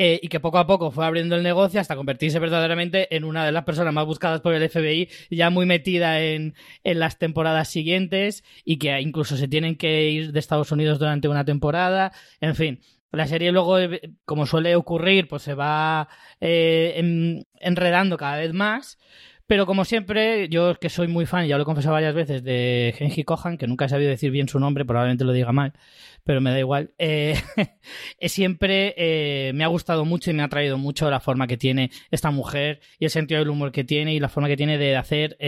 [0.00, 3.50] y que poco a poco fue abriendo el negocio hasta convertirse verdaderamente en una de
[3.50, 8.44] las personas más buscadas por el FBI, ya muy metida en, en las temporadas siguientes
[8.64, 12.12] y que incluso se tienen que ir de Estados Unidos durante una temporada.
[12.40, 12.80] En fin,
[13.12, 16.08] la serie luego, eh, como suele ocurrir, pues se va
[16.40, 18.98] eh, enredando cada vez más.
[19.46, 22.94] Pero como siempre, yo que soy muy fan, ya lo he confesado varias veces, de
[22.98, 25.72] Genji Kohan, que nunca he sabido decir bien su nombre, probablemente lo diga mal,
[26.22, 26.92] pero me da igual.
[26.98, 27.34] Eh,
[28.20, 32.30] siempre me ha gustado mucho y me ha traído mucho la forma que tiene esta
[32.30, 35.38] mujer y el sentido del humor que tiene y la forma que tiene de hacer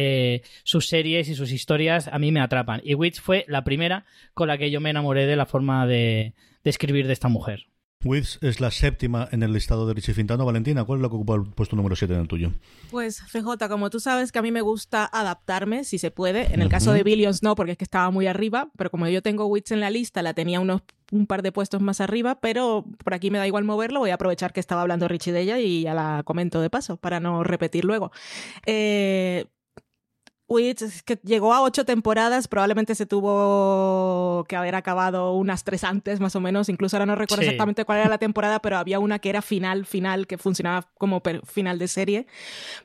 [0.65, 2.09] sus series y sus historias.
[2.09, 2.81] A mí me atrapan.
[2.83, 6.33] Y Witch fue la primera con la que yo me enamoré de la forma de,
[6.65, 7.67] de escribir de esta mujer.
[8.03, 10.47] Wiz es la séptima en el listado de Richie Fintano.
[10.47, 12.51] Valentina, ¿cuál es lo que ocupa el puesto número 7 en el tuyo?
[12.91, 16.55] Pues CJ, como tú sabes que a mí me gusta adaptarme, si se puede.
[16.55, 19.21] En el caso de Billions no, porque es que estaba muy arriba, pero como yo
[19.21, 20.81] tengo Wiz en la lista, la tenía unos
[21.13, 24.15] un par de puestos más arriba, pero por aquí me da igual moverlo, voy a
[24.15, 27.45] aprovechar que estaba hablando Richie de ella y ya la comento de paso, para no
[27.45, 28.13] repetir luego.
[28.65, 29.45] Eh,
[30.51, 36.19] Witch que llegó a ocho temporadas, probablemente se tuvo que haber acabado unas tres antes,
[36.19, 36.69] más o menos.
[36.69, 39.87] Incluso ahora no recuerdo exactamente cuál era la temporada, pero había una que era final,
[39.87, 42.27] final, que funcionaba como final de serie.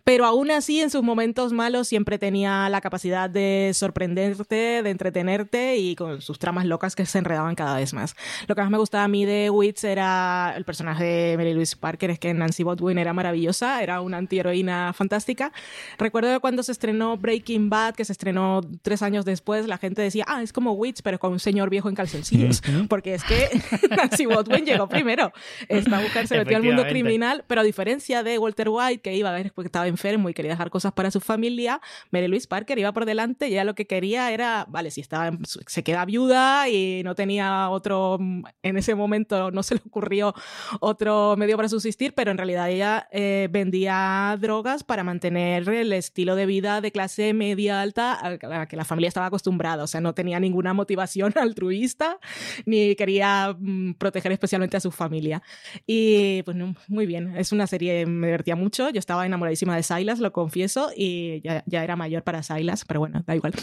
[0.04, 5.78] Pero aún así, en sus momentos malos, siempre tenía la capacidad de sorprenderte, de entretenerte
[5.78, 8.15] y con sus tramas locas que se enredaban cada vez más.
[8.47, 11.75] Lo que más me gustaba a mí de Witch era el personaje de Mary Louise
[11.75, 15.51] Parker, es que Nancy Botwin era maravillosa, era una antiheroína fantástica.
[15.97, 20.25] Recuerdo cuando se estrenó Breaking Bad, que se estrenó tres años después, la gente decía,
[20.27, 22.61] ah, es como Witch, pero con un señor viejo en calzoncillos.
[22.89, 23.49] Porque es que
[23.89, 25.31] Nancy Botwin llegó primero.
[25.67, 29.29] Esta mujer se metió al mundo criminal, pero a diferencia de Walter White, que iba
[29.29, 32.77] a ver porque estaba enfermo y quería dejar cosas para su familia, Mary Louise Parker
[32.77, 36.67] iba por delante y ella lo que quería era, vale, si estaba, se queda viuda
[36.69, 40.33] y no tenía otro, en ese momento no se le ocurrió
[40.79, 46.35] otro medio para subsistir, pero en realidad ella eh, vendía drogas para mantener el estilo
[46.35, 49.88] de vida de clase media media alta a la que la familia estaba acostumbrada, o
[49.88, 52.19] sea, no tenía ninguna motivación altruista
[52.65, 55.41] ni quería mm, proteger especialmente a su familia.
[55.86, 60.19] Y pues muy bien, es una serie, me divertía mucho, yo estaba enamoradísima de Silas,
[60.19, 63.53] lo confieso, y ya, ya era mayor para Silas, pero bueno, da igual.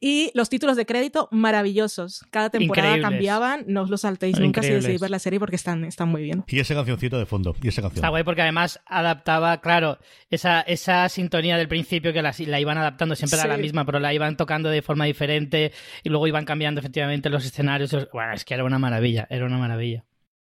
[0.00, 4.70] Y los títulos de crédito maravillosos, cada temporada cambiaban, no os los saltéis nunca si
[4.70, 6.44] decidís ver la serie porque están, están muy bien.
[6.46, 7.98] Y ese cancioncito de fondo, y esa canción.
[7.98, 9.98] Está guay porque además adaptaba, claro,
[10.30, 14.00] esa, esa sintonía del principio que la, la iban adaptando siempre era la misma, pero
[14.00, 17.94] la iban tocando de forma diferente y luego iban cambiando efectivamente los escenarios.
[18.12, 20.04] Bueno, es que era una maravilla, era una maravilla.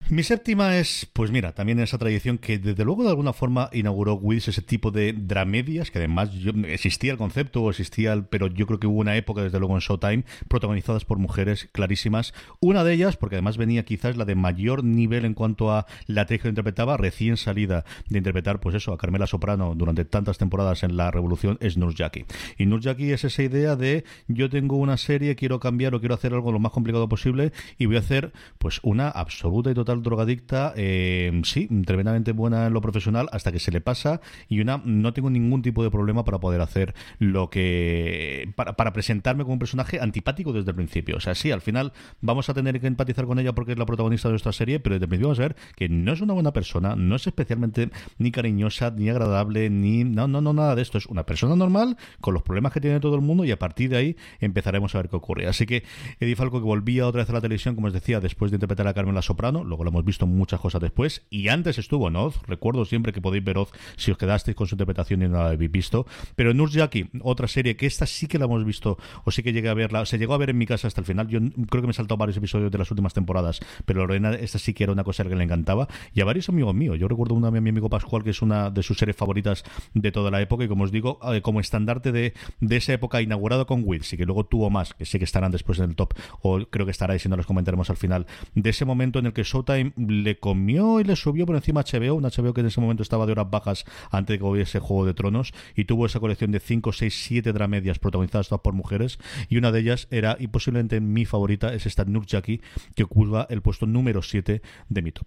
[0.08, 4.14] Mi séptima es, pues mira, también esa tradición que desde luego de alguna forma inauguró
[4.14, 6.30] Wiz ese tipo de dramedias, que además
[6.66, 10.24] existía el concepto, existía, pero yo creo que hubo una época desde luego en Showtime
[10.48, 12.34] protagonizadas por mujeres clarísimas.
[12.60, 16.22] Una de ellas, porque además venía quizás la de mayor nivel en cuanto a la
[16.22, 20.82] actriz que interpretaba, recién salida de interpretar, pues eso, a Carmela Soprano durante tantas temporadas
[20.82, 22.26] en La Revolución, es Nurjaki.
[22.58, 26.34] Y Nurjaki es esa idea de yo tengo una serie, quiero cambiar o quiero hacer
[26.34, 30.02] algo lo más complicado posible y voy a hacer pues una absoluta y total total
[30.02, 34.80] drogadicta, eh, sí, tremendamente buena en lo profesional hasta que se le pasa y una
[34.84, 39.58] no tengo ningún tipo de problema para poder hacer lo que para, presentarme como un
[39.58, 41.16] personaje antipático desde el principio.
[41.16, 43.86] O sea, sí, al final vamos a tener que empatizar con ella porque es la
[43.86, 46.34] protagonista de nuestra serie, pero desde el principio vamos a ver que no es una
[46.34, 50.82] buena persona, no es especialmente ni cariñosa, ni agradable, ni no, no, no, nada de
[50.82, 50.98] esto.
[50.98, 53.90] Es una persona normal con los problemas que tiene todo el mundo y a partir
[53.90, 55.46] de ahí empezaremos a ver qué ocurre.
[55.46, 55.84] Así que
[56.20, 58.86] Eddie Falco que volvía otra vez a la televisión, como os decía, después de interpretar
[58.86, 62.16] a Carmen La Soprano, luego lo hemos visto muchas cosas después, y antes estuvo en
[62.16, 65.38] Oz, recuerdo siempre que podéis ver Oz si os quedasteis con su interpretación y no
[65.38, 68.98] la habéis visto, pero Nurse Jackie, otra serie que esta sí que la hemos visto,
[69.24, 71.06] o sí que llegué a verla, se llegó a ver en mi casa hasta el
[71.06, 74.32] final, yo creo que me he saltado varios episodios de las últimas temporadas, pero Lorena,
[74.32, 77.08] esta sí que era una cosa que le encantaba, y a varios amigos míos, yo
[77.08, 79.64] recuerdo una de mi amigo Pascual, que es una de sus series favoritas
[79.94, 83.22] de toda la época, y como os digo, eh, como estandarte de, de esa época
[83.22, 85.96] inaugurado con Wills, y que luego tuvo más, que sé que estarán después en el
[85.96, 89.26] top, o creo que estaráis y no los comentaremos al final, de ese momento en
[89.26, 92.66] el que Showtime le comió y le subió por encima HBO, un HBO que en
[92.66, 96.06] ese momento estaba de horas bajas antes de que hubiese Juego de Tronos, y tuvo
[96.06, 100.08] esa colección de 5, 6, 7 dramedias protagonizadas todas por mujeres, y una de ellas
[100.10, 102.60] era, y posiblemente mi favorita, es esta Nurjaki,
[102.94, 105.26] que ocupa el puesto número 7 de mi top.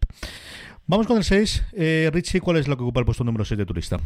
[0.88, 1.64] Vamos con el 6.
[1.74, 4.00] Eh, Richie, ¿cuál es lo que ocupa el puesto número 6 de tu lista?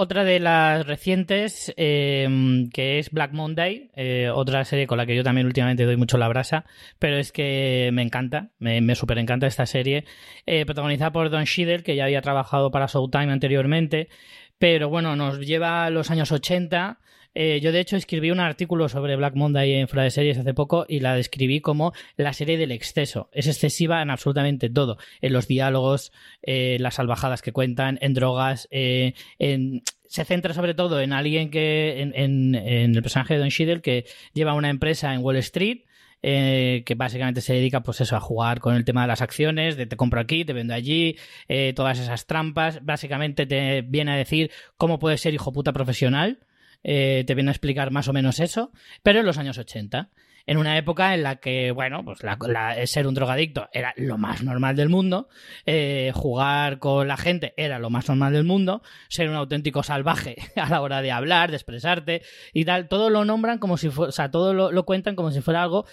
[0.00, 2.28] Otra de las recientes, eh,
[2.72, 6.18] que es Black Monday, eh, otra serie con la que yo también últimamente doy mucho
[6.18, 6.66] la brasa,
[7.00, 10.04] pero es que me encanta, me, me súper encanta esta serie,
[10.46, 14.08] eh, protagonizada por Don Cheadle, que ya había trabajado para Showtime anteriormente,
[14.56, 17.00] pero bueno, nos lleva a los años 80
[17.34, 20.54] eh, yo, de hecho, escribí un artículo sobre Black Monday en Fuera de Series hace
[20.54, 23.28] poco y la describí como la serie del exceso.
[23.32, 24.98] Es excesiva en absolutamente todo.
[25.20, 26.12] En los diálogos,
[26.42, 31.50] eh, las salvajadas que cuentan, en drogas, eh, en se centra sobre todo en alguien
[31.50, 35.36] que, en, en, en el personaje de Don Cheadle, que lleva una empresa en Wall
[35.36, 35.80] Street,
[36.20, 39.76] eh, que básicamente se dedica pues eso a jugar con el tema de las acciones,
[39.76, 44.16] de te compro aquí, te vendo allí, eh, todas esas trampas, básicamente te viene a
[44.16, 46.40] decir cómo puedes ser hijo puta profesional,
[46.82, 50.10] eh, te viene a explicar más o menos eso, pero en los años 80
[50.48, 54.16] en una época en la que, bueno, pues la, la, ser un drogadicto era lo
[54.16, 55.28] más normal del mundo,
[55.66, 60.36] eh, jugar con la gente era lo más normal del mundo, ser un auténtico salvaje
[60.56, 62.22] a la hora de hablar, de expresarte
[62.54, 65.32] y tal, todo lo nombran como si fuera, o sea, todo lo, lo cuentan como
[65.32, 65.84] si fuera algo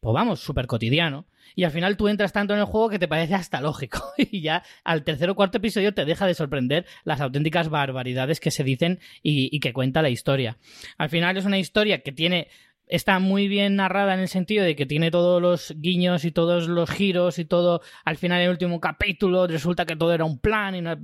[0.00, 1.26] pues vamos, súper cotidiano.
[1.56, 4.02] Y al final tú entras tanto en el juego que te parece hasta lógico.
[4.30, 8.50] Y ya al tercer o cuarto episodio te deja de sorprender las auténticas barbaridades que
[8.50, 10.58] se dicen y, que cuenta la historia.
[10.98, 12.48] Al final es una historia que tiene.
[12.86, 16.68] Está muy bien narrada en el sentido de que tiene todos los guiños y todos
[16.68, 17.82] los giros y todo.
[18.04, 20.96] Al final, el último capítulo, resulta que todo era un plan y no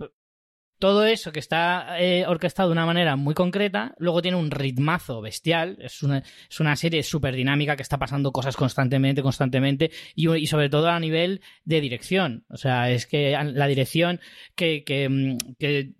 [0.84, 5.22] todo eso que está eh, orquestado de una manera muy concreta, luego tiene un ritmazo
[5.22, 10.30] bestial, es una, es una serie súper dinámica que está pasando cosas constantemente, constantemente, y,
[10.30, 12.44] y, sobre todo a nivel de dirección.
[12.50, 14.20] O sea, es que la dirección
[14.56, 15.94] que, que, que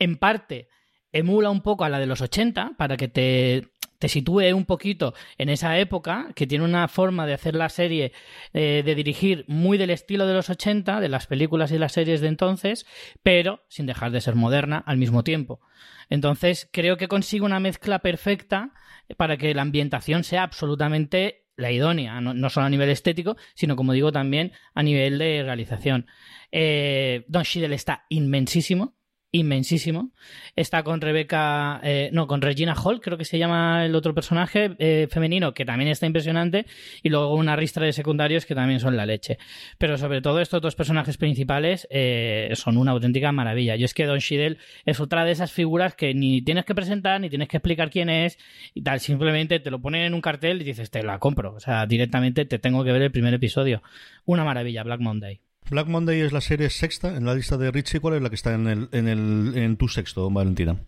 [0.00, 0.66] en parte
[1.12, 3.68] emula un poco a la de los 80 para que te
[4.00, 8.12] te sitúe un poquito en esa época, que tiene una forma de hacer la serie,
[8.54, 12.22] eh, de dirigir muy del estilo de los 80, de las películas y las series
[12.22, 12.86] de entonces,
[13.22, 15.60] pero sin dejar de ser moderna al mismo tiempo.
[16.08, 18.72] Entonces, creo que consigue una mezcla perfecta
[19.18, 23.92] para que la ambientación sea absolutamente la idónea, no, solo a nivel estético, sino como
[23.92, 26.06] digo también a nivel de realización.
[26.50, 28.96] Eh, Don Cheadle está inmensísimo,
[29.32, 30.10] inmensísimo.
[30.56, 34.72] Está con Rebeca, eh, no, con Regina Hall, creo que se llama el otro personaje
[34.78, 36.66] eh, femenino, que también está impresionante,
[37.02, 39.38] y luego una ristra de secundarios que también son la leche.
[39.78, 43.76] Pero sobre todo estos dos personajes principales eh, son una auténtica maravilla.
[43.76, 47.20] Yo es que Don Cheadle es otra de esas figuras que ni tienes que presentar,
[47.20, 48.38] ni tienes que explicar quién es,
[48.74, 51.54] y tal, simplemente te lo ponen en un cartel y dices, te la compro.
[51.54, 53.82] O sea, directamente te tengo que ver el primer episodio.
[54.24, 55.40] Una maravilla, Black Monday.
[55.70, 58.00] Black Monday es la serie sexta en la lista de Richie.
[58.00, 60.84] ¿Cuál es la que está en, el, en, el, en tu sexto, Valentina?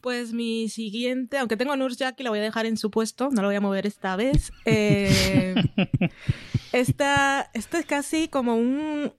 [0.00, 3.30] Pues mi siguiente, aunque tengo a Nurse Jackie, la voy a dejar en su puesto,
[3.30, 4.52] no lo voy a mover esta vez.
[4.64, 5.54] Eh,
[6.72, 9.12] esta, esta es casi como un,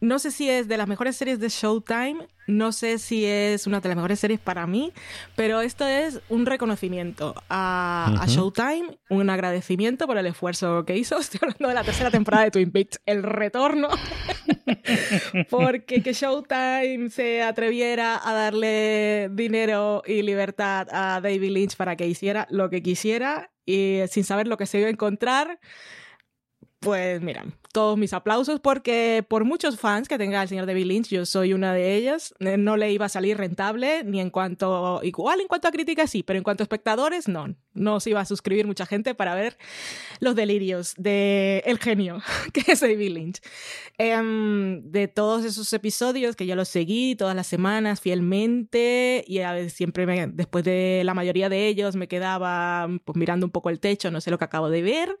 [0.00, 3.80] no sé si es de las mejores series de Showtime, no sé si es una
[3.80, 4.92] de las mejores series para mí,
[5.36, 8.22] pero esto es un reconocimiento a, uh -huh.
[8.22, 11.18] a, Showtime, un agradecimiento por el esfuerzo que hizo.
[11.20, 13.88] Estoy hablando de la tercera temporada de Twin Peaks, el retorno.
[15.50, 22.06] Porque que Showtime se atreviera a darle dinero y libertad a David Lynch para que
[22.06, 25.60] hiciera lo que quisiera y sin saber lo que se iba a encontrar
[26.80, 31.08] pues mira, todos mis aplausos porque por muchos fans que tenga el señor David Lynch,
[31.08, 35.40] yo soy una de ellas, no le iba a salir rentable ni en cuanto, igual
[35.40, 37.54] en cuanto a críticas sí, pero en cuanto a espectadores no.
[37.74, 39.56] no se iba a suscribir mucha gente para ver
[40.18, 42.22] los delirios de el genio,
[42.52, 43.40] que es David Lynch.
[43.98, 49.52] Em, de todos esos episodios que yo los seguí todas las semanas fielmente y a
[49.52, 53.70] veces siempre me, después de la mayoría de ellos me quedaba pues, mirando un poco
[53.70, 55.18] el techo, no sé lo que acabo de ver,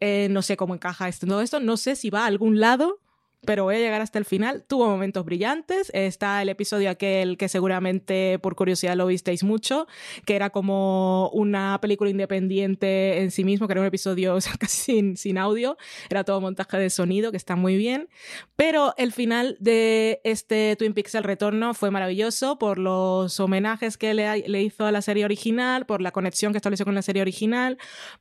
[0.00, 2.98] eh, no sé cómo esto, todo esto, no sé si va a algún lado
[3.44, 4.64] pero voy a llegar hasta el final.
[4.68, 5.90] Tuvo momentos brillantes.
[5.94, 9.88] Está el episodio aquel que seguramente por curiosidad lo visteis mucho,
[10.24, 15.16] que era como una película independiente en sí mismo, que era un episodio casi sin,
[15.16, 15.76] sin audio.
[16.08, 18.08] Era todo montaje de sonido, que está muy bien.
[18.54, 24.14] Pero el final de este Twin Peaks El Retorno fue maravilloso por los homenajes que
[24.14, 27.22] le, le hizo a la serie original, por la conexión que estableció con la serie
[27.22, 27.78] original,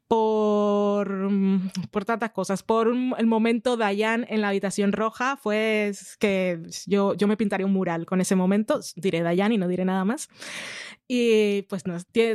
[0.07, 1.29] por,
[1.91, 7.27] por tantas cosas, por el momento Dayan en la habitación roja fue que yo, yo
[7.27, 10.29] me pintaría un mural con ese momento, diré Dayan y no diré nada más.
[11.07, 11.83] Y pues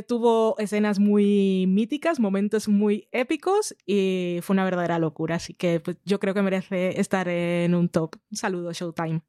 [0.07, 5.35] tuvo escenas muy míticas, momentos muy épicos y fue una verdadera locura.
[5.35, 8.15] Así que pues, yo creo que merece estar en un top.
[8.29, 9.21] Un saludo, Showtime.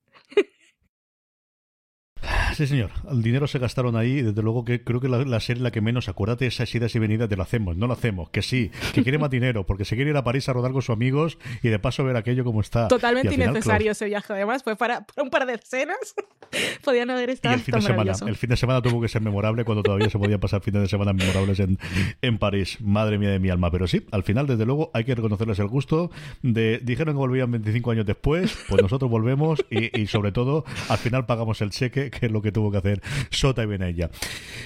[2.59, 2.91] Sí, señor.
[3.09, 4.21] El dinero se gastaron ahí.
[4.21, 7.29] Desde luego que creo que la, serie la que menos, acuérdate esas idas y venidas
[7.29, 10.11] de lo hacemos, no lo hacemos, que sí, que quiere más dinero, porque se quiere
[10.11, 12.89] ir a París a rodar con sus amigos y de paso ver aquello como está.
[12.89, 16.17] Totalmente innecesario ese viaje, además, fue para, un par de escenas.
[16.85, 17.55] Podían haber estado.
[17.55, 20.19] el fin, de semana, el fin de semana tuvo que ser memorable cuando todavía se
[20.19, 21.79] podían pasar fines de semana memorables en,
[22.23, 22.79] en París.
[22.81, 23.71] Madre mía de mi alma.
[23.71, 26.11] Pero sí, al final, desde luego, hay que reconocerles el gusto
[26.43, 26.81] de.
[26.83, 31.27] Dijeron que volvían 25 años después, pues nosotros volvemos y, y sobre todo, al final
[31.27, 34.11] pagamos el cheque, que es lo que tuvo que hacer Sota y Benella.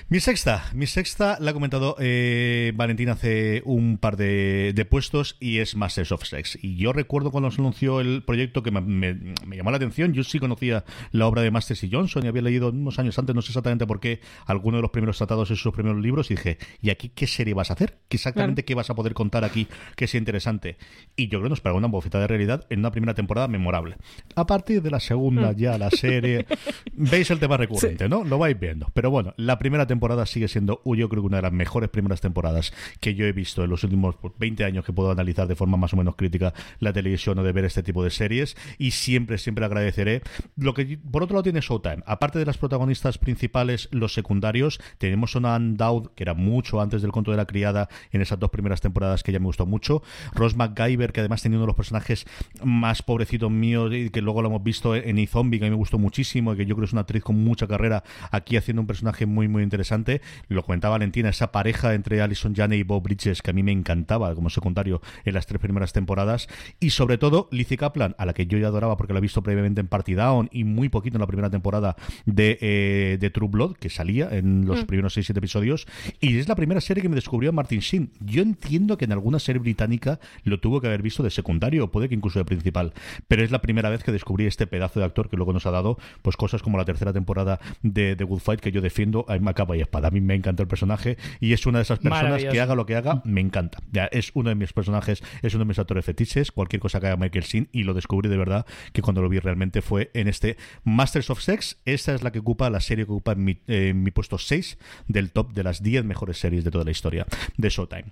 [0.08, 5.58] Mi sexta, mi sexta la ha comentado eh, Valentina hace un par de, puestos y
[5.58, 6.58] es Masters of Sex.
[6.60, 10.12] Y yo recuerdo cuando se anunció el proyecto que me, llamó la atención.
[10.12, 13.34] Yo sí conocía la obra de Masters y Johnson y había leído unos años antes,
[13.34, 16.34] no sé exactamente por qué, alguno de los primeros tratados en sus primeros libros y
[16.34, 17.98] dije, ¿y aquí qué serie vas a hacer?
[18.08, 19.66] ¿Qué exactamente qué vas a poder contar aquí
[19.96, 20.76] que sea interesante?
[21.16, 23.96] Y yo creo que nos pegó una bofeta de realidad en una primera temporada memorable.
[24.34, 25.56] A partir de la segunda, mm.
[25.56, 26.46] ya la serie,
[26.92, 28.24] veis el tema recurrente, ¿no?
[28.24, 28.86] Lo vais viendo.
[28.94, 32.20] Pero bueno, la primera temporada sigue siendo, yo creo que una de las mejores primeras
[32.20, 35.56] temporadas que yo he visto en los últimos 20 pues, años que puedo analizar de
[35.56, 38.56] forma más o menos crítica la televisión o de ver este tipo de series.
[38.78, 40.22] Y siempre, siempre agradeceré.
[40.56, 42.02] Lo que por otro lado tiene Showtime.
[42.06, 45.76] Aparte de las protagonistas principales, los secundarios, tenemos a Ann
[46.14, 49.32] que era mucho antes del conto de la criada en esas dos primeras temporadas que
[49.32, 50.02] ya me gustó mucho.
[50.34, 52.26] Ross McGyver, que además tenía uno de los personajes
[52.62, 55.76] más pobrecitos míos y que luego lo hemos visto en E-Zombie, que a mí me
[55.76, 58.80] gustó muchísimo y que yo creo que es una actriz con mucha carrera aquí haciendo
[58.80, 60.22] un personaje muy, muy interesante.
[60.48, 63.72] Lo comentaba Valentina, esa pareja entre Alison Janney y Bob Bridges, que a mí me
[63.72, 66.48] encantaba como secundario en las tres primeras temporadas.
[66.80, 69.42] Y sobre todo, Lizzie Kaplan, a la que yo ya adoraba porque la he visto
[69.42, 71.94] previamente en Party Down y muy poquito en la primera temporada
[72.24, 74.86] de, eh, de True Blood, que salía en los mm.
[74.86, 75.86] primeros 6-7 episodios.
[76.20, 78.12] Y es la primera serie que me descubrió Martin Sheen.
[78.20, 82.08] Yo entiendo que en alguna serie británica lo tuvo que haber visto de secundario, puede
[82.08, 82.94] que incluso de principal.
[83.28, 85.70] Pero es la primera vez que descubrí este pedazo de actor que luego nos ha
[85.70, 87.41] dado pues cosas como la tercera temporada
[87.82, 90.08] de The Good Fight que yo defiendo a capa y espada.
[90.08, 92.86] A mí me encanta el personaje y es una de esas personas que haga lo
[92.86, 93.78] que haga, me encanta.
[93.90, 97.06] Ya es uno de mis personajes, es uno de mis actores fetiches, cualquier cosa que
[97.06, 100.28] haga Michael Sin y lo descubrí de verdad que cuando lo vi realmente fue en
[100.28, 101.78] este Masters of Sex.
[101.84, 104.78] Esta es la que ocupa la serie que ocupa en mi, mi puesto 6
[105.08, 107.26] del top de las 10 mejores series de toda la historia
[107.56, 108.04] de Showtime.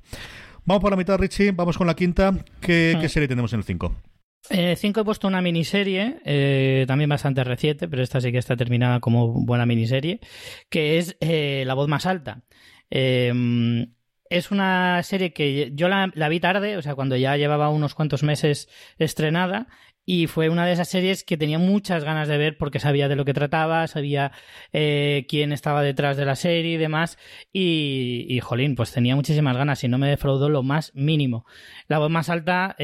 [0.64, 1.52] Vamos por la mitad, Richie.
[1.52, 2.34] Vamos con la quinta.
[2.60, 4.09] ¿Qué, ¿qué serie tenemos en el 5?
[4.48, 8.56] 5 eh, he puesto una miniserie, eh, también bastante reciente, pero esta sí que está
[8.56, 10.20] terminada como buena miniserie,
[10.68, 12.42] que es eh, La voz más alta.
[12.90, 18.22] es una serie que yo la, vi tarde, o sea, cuando ya llevaba unos cuantos
[18.22, 18.68] meses
[18.98, 19.68] estrenada,
[20.06, 23.16] y fue una de esas series que tenía muchas ganas de ver porque sabía de
[23.16, 24.32] lo que trataba, sabía
[24.72, 27.18] quién estaba detrás de la serie y demás.
[27.52, 31.44] Y, jolín, pues tenía muchísimas ganas y no me defraudó lo más mínimo.
[31.86, 32.76] La voz más alta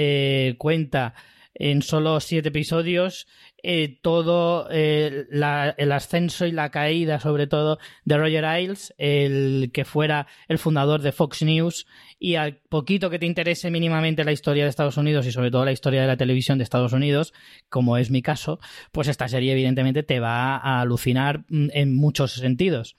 [0.59, 1.15] cuenta
[1.59, 3.27] en solo siete episodios
[3.69, 9.85] eh, todo eh, el ascenso y la caída, sobre todo, de Roger Ailes, el que
[9.85, 11.87] fuera el fundador de Fox News,
[12.19, 15.65] y al poquito que te interese mínimamente la historia de Estados Unidos y sobre todo
[15.65, 17.35] la historia de la televisión de Estados Unidos,
[17.69, 18.61] como es mi caso,
[18.93, 22.97] pues esta serie evidentemente te va a alucinar mm, en muchos sentidos.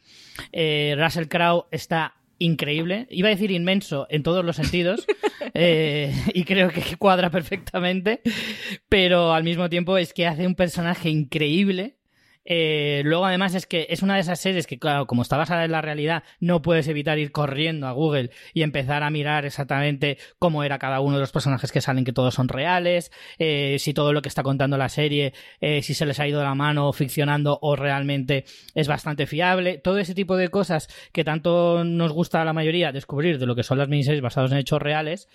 [0.52, 3.08] Eh, Russell Crowe está increíble.
[3.10, 5.06] Iba a decir inmenso en todos los sentidos.
[5.54, 8.22] Eh, y creo que cuadra perfectamente.
[8.90, 11.96] Pero al mismo tiempo es que hace un personaje increíble.
[12.50, 15.66] Eh, luego, además, es que es una de esas series que, claro, como está basada
[15.66, 20.18] en la realidad, no puedes evitar ir corriendo a Google y empezar a mirar exactamente
[20.40, 23.94] cómo era cada uno de los personajes que salen, que todos son reales, eh, si
[23.94, 26.94] todo lo que está contando la serie, eh, si se les ha ido la mano
[26.94, 29.78] ficcionando o realmente es bastante fiable.
[29.78, 33.56] Todo ese tipo de cosas que tanto nos gusta a la mayoría descubrir de lo
[33.56, 35.28] que son las miniseries basadas en hechos reales,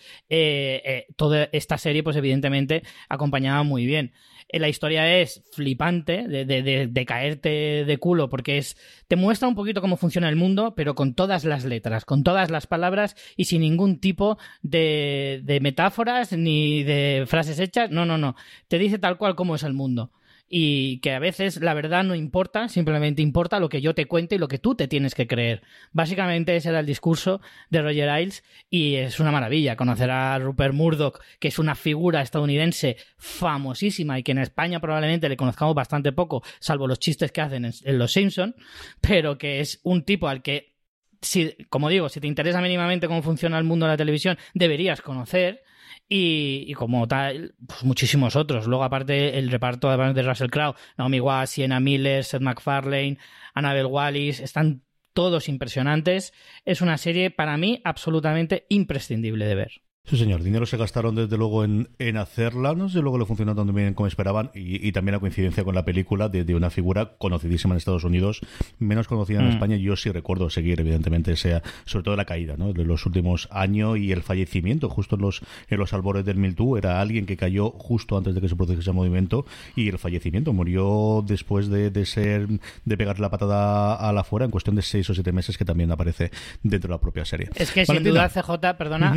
[1.16, 4.14] toda esta serie, pues evidentemente, acompañaba muy bien.
[4.52, 8.76] Eh, la historia es flipante, de, caerte de culo, porque es
[9.08, 12.50] te muestra un poquito cómo funciona el mundo, pero con todas las letras, con todas
[12.50, 17.90] las palabras y sin ningún tipo de, de metáforas ni de frases hechas.
[17.90, 18.36] No, no, no.
[18.68, 20.12] Te dice tal cual cómo es el mundo
[20.54, 24.34] y que a veces la verdad no importa, simplemente importa lo que yo te cuente
[24.34, 25.62] y lo que tú te tienes que creer.
[25.92, 27.40] Básicamente ese era el discurso
[27.70, 32.20] de Roger Ailes y es una maravilla conocer a Rupert Murdoch, que es una figura
[32.20, 37.40] estadounidense famosísima y que en España probablemente le conozcamos bastante poco, salvo los chistes que
[37.40, 38.54] hacen en, Los Simpson,
[39.00, 40.74] pero que es un tipo al que
[41.22, 45.00] si, como digo, si te interesa mínimamente cómo funciona el mundo de la televisión, deberías
[45.00, 45.62] conocer
[46.08, 48.66] y, como tal, pues muchísimos otros.
[48.66, 53.18] Luego, aparte, el reparto además de Russell Crowe, Naomi Watts, Sienna Miller, Seth MacFarlane,
[53.54, 54.82] Annabelle Wallis, están
[55.12, 56.32] todos impresionantes.
[56.64, 59.82] Es una serie, para mí, absolutamente imprescindible de ver.
[60.04, 60.42] Sí, señor.
[60.42, 62.74] Dinero se gastaron desde luego en, en hacerla.
[62.74, 64.50] No sé luego le funcionó tan bien como esperaban.
[64.52, 68.40] Y, también la coincidencia con la película de, una figura conocidísima en Estados Unidos,
[68.78, 69.50] menos conocida en mm.
[69.50, 69.76] España.
[69.76, 72.72] Yo sí recuerdo seguir, evidentemente, sea sobre todo la caída ¿no?
[72.72, 76.76] de los últimos años y el fallecimiento justo en los, en los albores del Miltú.
[76.76, 79.46] Era alguien que cayó justo antes de que se produjese ese movimiento
[79.76, 82.48] y el fallecimiento murió después de, de ser
[82.84, 85.64] de pegar la patada a la fuera en cuestión de seis o siete meses que
[85.64, 86.32] también aparece
[86.62, 87.48] dentro de la propia serie.
[87.54, 89.14] Es que sin duda CJ, perdona,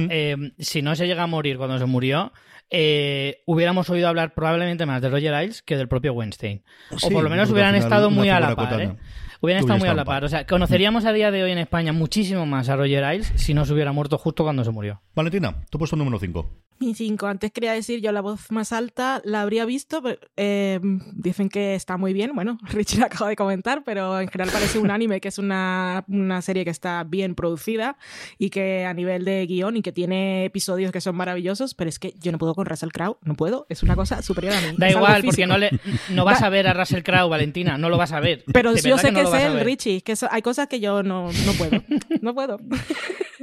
[0.76, 2.34] si no se llega a morir cuando se murió,
[2.70, 6.64] eh, hubiéramos oído hablar probablemente más de Roger Ailes que del propio Weinstein.
[7.02, 8.82] o por lo menos hubieran estado muy a la par.
[8.82, 8.94] ¿eh?
[9.42, 10.24] Hubieran estado muy a la par.
[10.24, 13.54] O sea, conoceríamos a día de hoy en España muchísimo más a Roger Ailes si
[13.54, 15.02] no se hubiera muerto justo cuando se murió.
[15.14, 16.66] Valentina, tu puesto número 5.
[16.78, 17.26] Mi 5.
[17.26, 20.04] Antes quería decir yo la voz más alta, la habría visto.
[20.36, 20.82] Eh,
[21.14, 22.32] dicen que está muy bien.
[22.36, 26.04] Bueno, Richie la acaba de comentar, pero en general parece un anime que es una,
[26.10, 27.98] una, serie que está bien producida
[28.38, 31.98] y que a nivel de guion y que tiene episodios que son maravillosos, pero es
[31.98, 33.66] que yo no puedo con Russell Crowe, no puedo.
[33.70, 34.76] Es una cosa superior a mí.
[34.78, 35.72] Da igual, porque no, le,
[36.10, 38.44] no vas a ver a Russell Crowe, Valentina, no lo vas a ver.
[38.52, 41.82] Pero yo sé que, es él, Richie, que hay cosas que yo no, no puedo.
[42.22, 42.58] No puedo.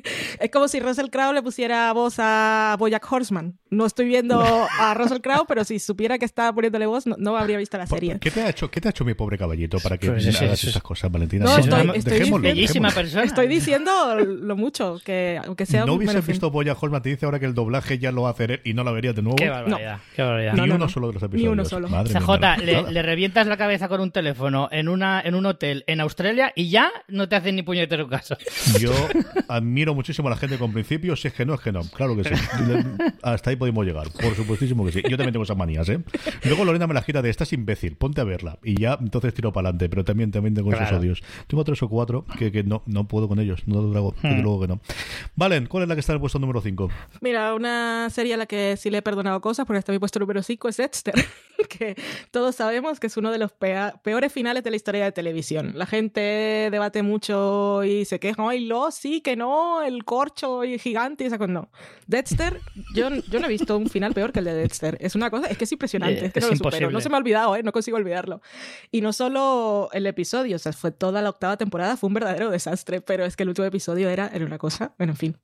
[0.40, 3.58] es como si Russell Crowe le pusiera voz a Bojack Horseman.
[3.70, 7.58] No estoy viendo a Russell Crowe, pero si supiera que estaba poniéndole voz, no, habría
[7.58, 8.18] visto la serie.
[8.20, 10.64] ¿Qué te ha hecho, qué te ha hecho mi pobre caballito para que pues hagas
[10.64, 11.44] esas cosas, Valentina?
[11.44, 13.24] No, estoy, bellísima persona.
[13.24, 17.38] Estoy diciendo lo mucho, que aunque sea No hubiese visto Bojack Horseman, te dice ahora
[17.38, 19.36] que el doblaje ya lo va a hacer él y no la verías de nuevo.
[19.36, 20.54] Qué barbaridad, qué barbaridad.
[20.54, 21.42] Ni uno solo de los episodios.
[21.42, 21.88] Ni uno solo.
[21.88, 26.52] CJ, le, revientas la cabeza con un teléfono en, una, en un hotel en Australia
[26.54, 28.36] y ya no te hacen ni puñetero caso.
[28.80, 28.92] Yo
[29.48, 31.82] admiro muchísimo a la gente con principios, si es que no, es que no.
[31.82, 32.34] Claro que sí.
[33.22, 34.08] Hasta ahí podemos llegar.
[34.10, 35.02] Por supuestísimo que sí.
[35.02, 36.00] Yo también tengo esas manías, ¿eh?
[36.44, 38.58] Luego Lorena me la gira de estás imbécil, ponte a verla.
[38.62, 39.88] Y ya entonces tiro para adelante.
[39.88, 41.22] Pero también, también tengo esos odios.
[41.46, 43.62] Tengo tres o cuatro que, no, no puedo con ellos.
[43.66, 44.14] No lo hago.
[44.22, 44.40] Hmm.
[44.40, 44.80] Luego que no.
[45.34, 46.88] Valen, ¿cuál es la que está en el puesto número 5?
[47.20, 49.98] Mira, una serie a la que sí le he perdonado cosas, porque está en mi
[50.00, 51.14] puesto número 5, es Dexter.
[51.68, 51.96] que
[52.30, 55.61] todos sabemos que es uno de los peores finales de la historia de televisión.
[55.62, 60.78] La gente debate mucho y se queja, ay, lo, sí, que no, el corcho y
[60.78, 61.52] gigante y esa cosa.
[61.52, 61.70] No.
[62.06, 62.60] Dexter,
[62.94, 64.96] yo, yo no he visto un final peor que el de Dexter.
[65.00, 66.90] Es una cosa, es que es impresionante, es que no lo supero.
[66.90, 67.62] No se me ha olvidado, ¿eh?
[67.62, 68.40] no consigo olvidarlo.
[68.90, 72.50] Y no solo el episodio, o sea, fue toda la octava temporada, fue un verdadero
[72.50, 75.38] desastre, pero es que el último episodio era, era una cosa, bueno, en fin,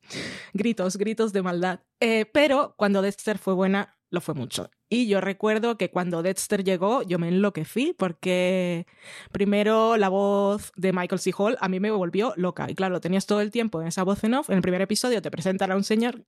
[0.52, 1.80] gritos, gritos de maldad.
[2.00, 4.70] Eh, pero cuando Dexter fue buena, lo fue mucho.
[4.88, 8.86] Y yo recuerdo que cuando Dexter llegó, yo me enloquecí porque
[9.32, 11.32] primero la voz de Michael C.
[11.36, 12.70] Hall a mí me volvió loca.
[12.70, 14.50] Y claro, tenías todo el tiempo en esa voz en off.
[14.50, 16.24] En el primer episodio te presentan a un señor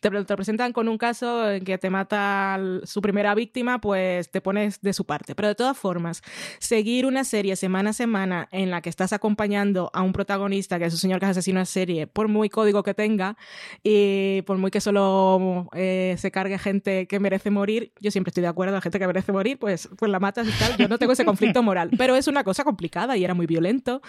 [0.00, 4.80] te, presentan con un caso en que te mata su primera víctima, pues te pones
[4.80, 5.34] de su parte.
[5.34, 6.22] Pero de todas formas,
[6.58, 10.86] seguir una serie semana a semana en la que estás acompañando a un protagonista que
[10.86, 13.36] es un señor que es asesino a serie, por muy código que tenga
[13.82, 18.42] y por muy que solo eh, se cargue gente que merece morir, yo siempre estoy
[18.42, 20.76] de acuerdo, la gente que merece morir, pues, pues la matas y tal.
[20.78, 24.00] Yo no tengo ese conflicto moral, pero es una cosa complicada y era muy violento.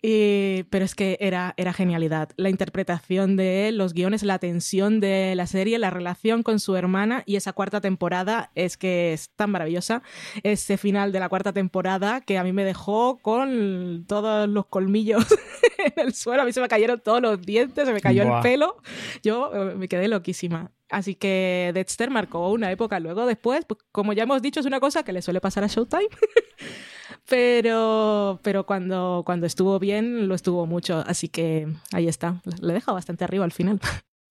[0.00, 2.28] pero es que era, era genialidad.
[2.36, 6.76] La interpretación de él, los guiones, la tensión de la serie, la relación con su
[6.76, 10.02] hermana y esa cuarta temporada es que es tan maravillosa.
[10.42, 15.24] Ese final de la cuarta temporada que a mí me dejó con todos los colmillos
[15.78, 18.42] en el suelo, a mí se me cayeron todos los dientes, se me cayó el
[18.42, 18.76] pelo.
[19.22, 20.70] Yo eh, me quedé loquísima.
[20.90, 24.80] Así que Dexter marcó una época luego después, pues, como ya hemos dicho, es una
[24.80, 26.08] cosa que le suele pasar a Showtime.
[27.28, 31.02] pero, pero cuando, cuando estuvo bien, lo estuvo mucho.
[31.06, 32.42] Así que ahí está.
[32.60, 33.80] Le deja bastante arriba al final.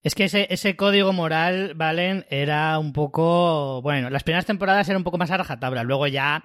[0.03, 3.81] Es que ese, ese código moral, Valen, era un poco.
[3.81, 5.83] Bueno, las primeras temporadas eran un poco más a rajatabla.
[5.83, 6.43] Luego ya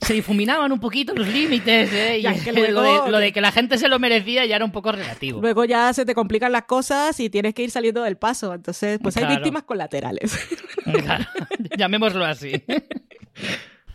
[0.00, 2.18] se difuminaban un poquito los límites, ¿eh?
[2.18, 4.92] Y que luego, lo, de, que la gente se lo merecía ya era un poco
[4.92, 5.40] relativo.
[5.40, 8.54] Luego ya se te complican las cosas y tienes que ir saliendo del paso.
[8.54, 10.38] Entonces, pues hay víctimas colaterales.
[10.84, 11.24] Claro.
[11.78, 12.62] Llamémoslo así.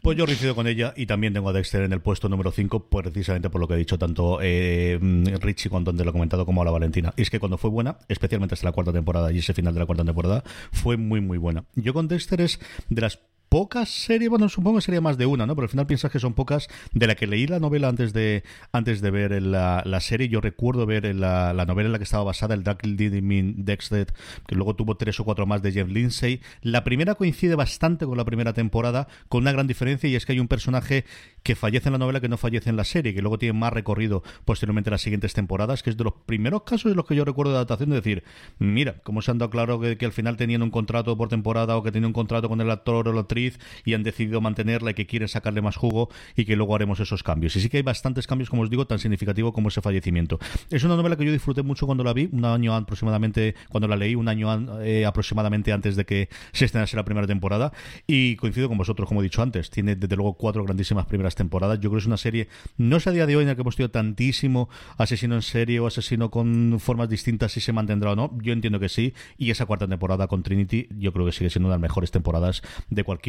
[0.01, 2.87] Pues yo coincido con ella y también tengo a Dexter en el puesto número 5,
[2.89, 4.97] pues precisamente por lo que ha dicho tanto eh,
[5.41, 7.13] Richie cuando te lo ha comentado como a la Valentina.
[7.17, 9.79] Y es que cuando fue buena, especialmente hasta la cuarta temporada y ese final de
[9.79, 11.65] la cuarta temporada, fue muy muy buena.
[11.75, 13.19] Yo con Dexter es de las
[13.49, 15.55] pocas series, bueno, supongo que sería más de una, ¿no?
[15.55, 16.67] Pero al final piensas que son pocas.
[16.93, 20.39] De la que leí la novela antes de antes de ver la, la serie, yo
[20.39, 24.07] recuerdo ver la, la, novela en la que estaba basada, el Dark Mean Dexter,
[24.47, 26.41] que luego tuvo tres o cuatro más de Jeff Lindsay.
[26.61, 30.33] La primera coincide bastante con la primera temporada, con una gran diferencia, y es que
[30.33, 31.05] hay un personaje
[31.41, 33.73] que fallece en la novela que no fallece en la serie, que luego tiene más
[33.73, 37.15] recorrido posteriormente en las siguientes temporadas, que es de los primeros casos de los que
[37.15, 38.23] yo recuerdo de adaptación, de decir,
[38.59, 41.77] mira, cómo se han dado claro que, que al final tenían un contrato por temporada
[41.77, 43.38] o que tenían un contrato con el actor o la actriz
[43.85, 47.23] y han decidido mantenerla y que quieren sacarle más jugo y que luego haremos esos
[47.23, 47.55] cambios.
[47.55, 50.39] Y sí que hay bastantes cambios, como os digo, tan significativo como ese fallecimiento.
[50.69, 53.95] Es una novela que yo disfruté mucho cuando la vi, un año aproximadamente, cuando la
[53.95, 57.71] leí, un año eh, aproximadamente antes de que se estrenase la primera temporada.
[58.07, 61.79] Y coincido con vosotros, como he dicho antes, tiene desde luego cuatro grandísimas primeras temporadas.
[61.79, 63.61] Yo creo que es una serie, no sé a día de hoy en la que
[63.61, 68.15] hemos tenido tantísimo asesino en serie o asesino con formas distintas si se mantendrá o
[68.15, 68.37] no.
[68.41, 69.13] Yo entiendo que sí.
[69.37, 72.11] Y esa cuarta temporada con Trinity, yo creo que sigue siendo una de las mejores
[72.11, 73.28] temporadas de cualquier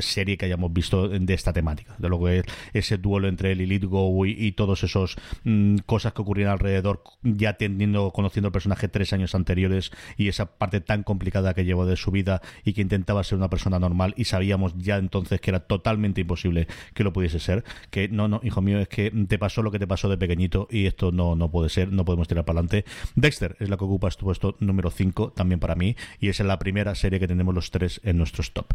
[0.00, 1.94] serie que hayamos visto de esta temática.
[1.98, 6.22] De lo que ese duelo entre Lilith Go y, y todos esos mm, cosas que
[6.22, 11.54] ocurrían alrededor, ya teniendo, conociendo el personaje tres años anteriores y esa parte tan complicada
[11.54, 14.96] que llevó de su vida y que intentaba ser una persona normal y sabíamos ya
[14.96, 17.64] entonces que era totalmente imposible que lo pudiese ser.
[17.90, 20.68] Que no, no, hijo mío, es que te pasó lo que te pasó de pequeñito
[20.70, 22.84] y esto no, no puede ser, no podemos tirar para adelante.
[23.14, 26.58] Dexter es la que ocupa tu puesto número 5 también para mí y es la
[26.58, 28.66] primera serie que tenemos los tres en nuestros top.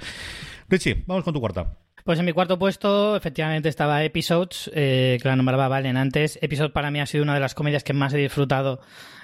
[0.69, 1.77] Richie, vamos con tu cuarta.
[2.03, 6.39] Pues en mi cuarto puesto, efectivamente, estaba Episodes, eh, que la nombraba Valen antes.
[6.41, 8.79] Episodes para mí ha sido una de las comedias que más he disfrutado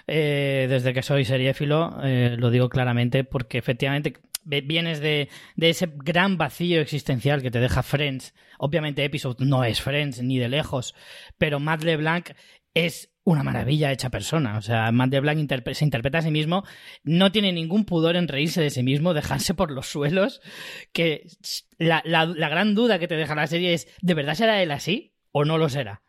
[0.06, 6.38] eh, desde que soy seriéfilo, eh, lo digo claramente, porque efectivamente vienes de, ese gran
[6.38, 8.34] vacío existencial que te deja Friends.
[8.58, 10.94] Obviamente Episodes no es Friends, ni de lejos,
[11.38, 12.32] pero Matt LeBlanc
[12.74, 14.58] es una maravilla hecha persona.
[14.58, 15.14] O sea, Matt
[15.74, 16.64] se interpreta a sí mismo,
[17.04, 20.42] no tiene ningún pudor en reírse de sí mismo, dejarse por los suelos.
[20.92, 21.28] Que
[21.78, 25.14] la, la, gran duda que te deja la serie es: ¿de verdad será él así
[25.32, 26.02] o no lo será?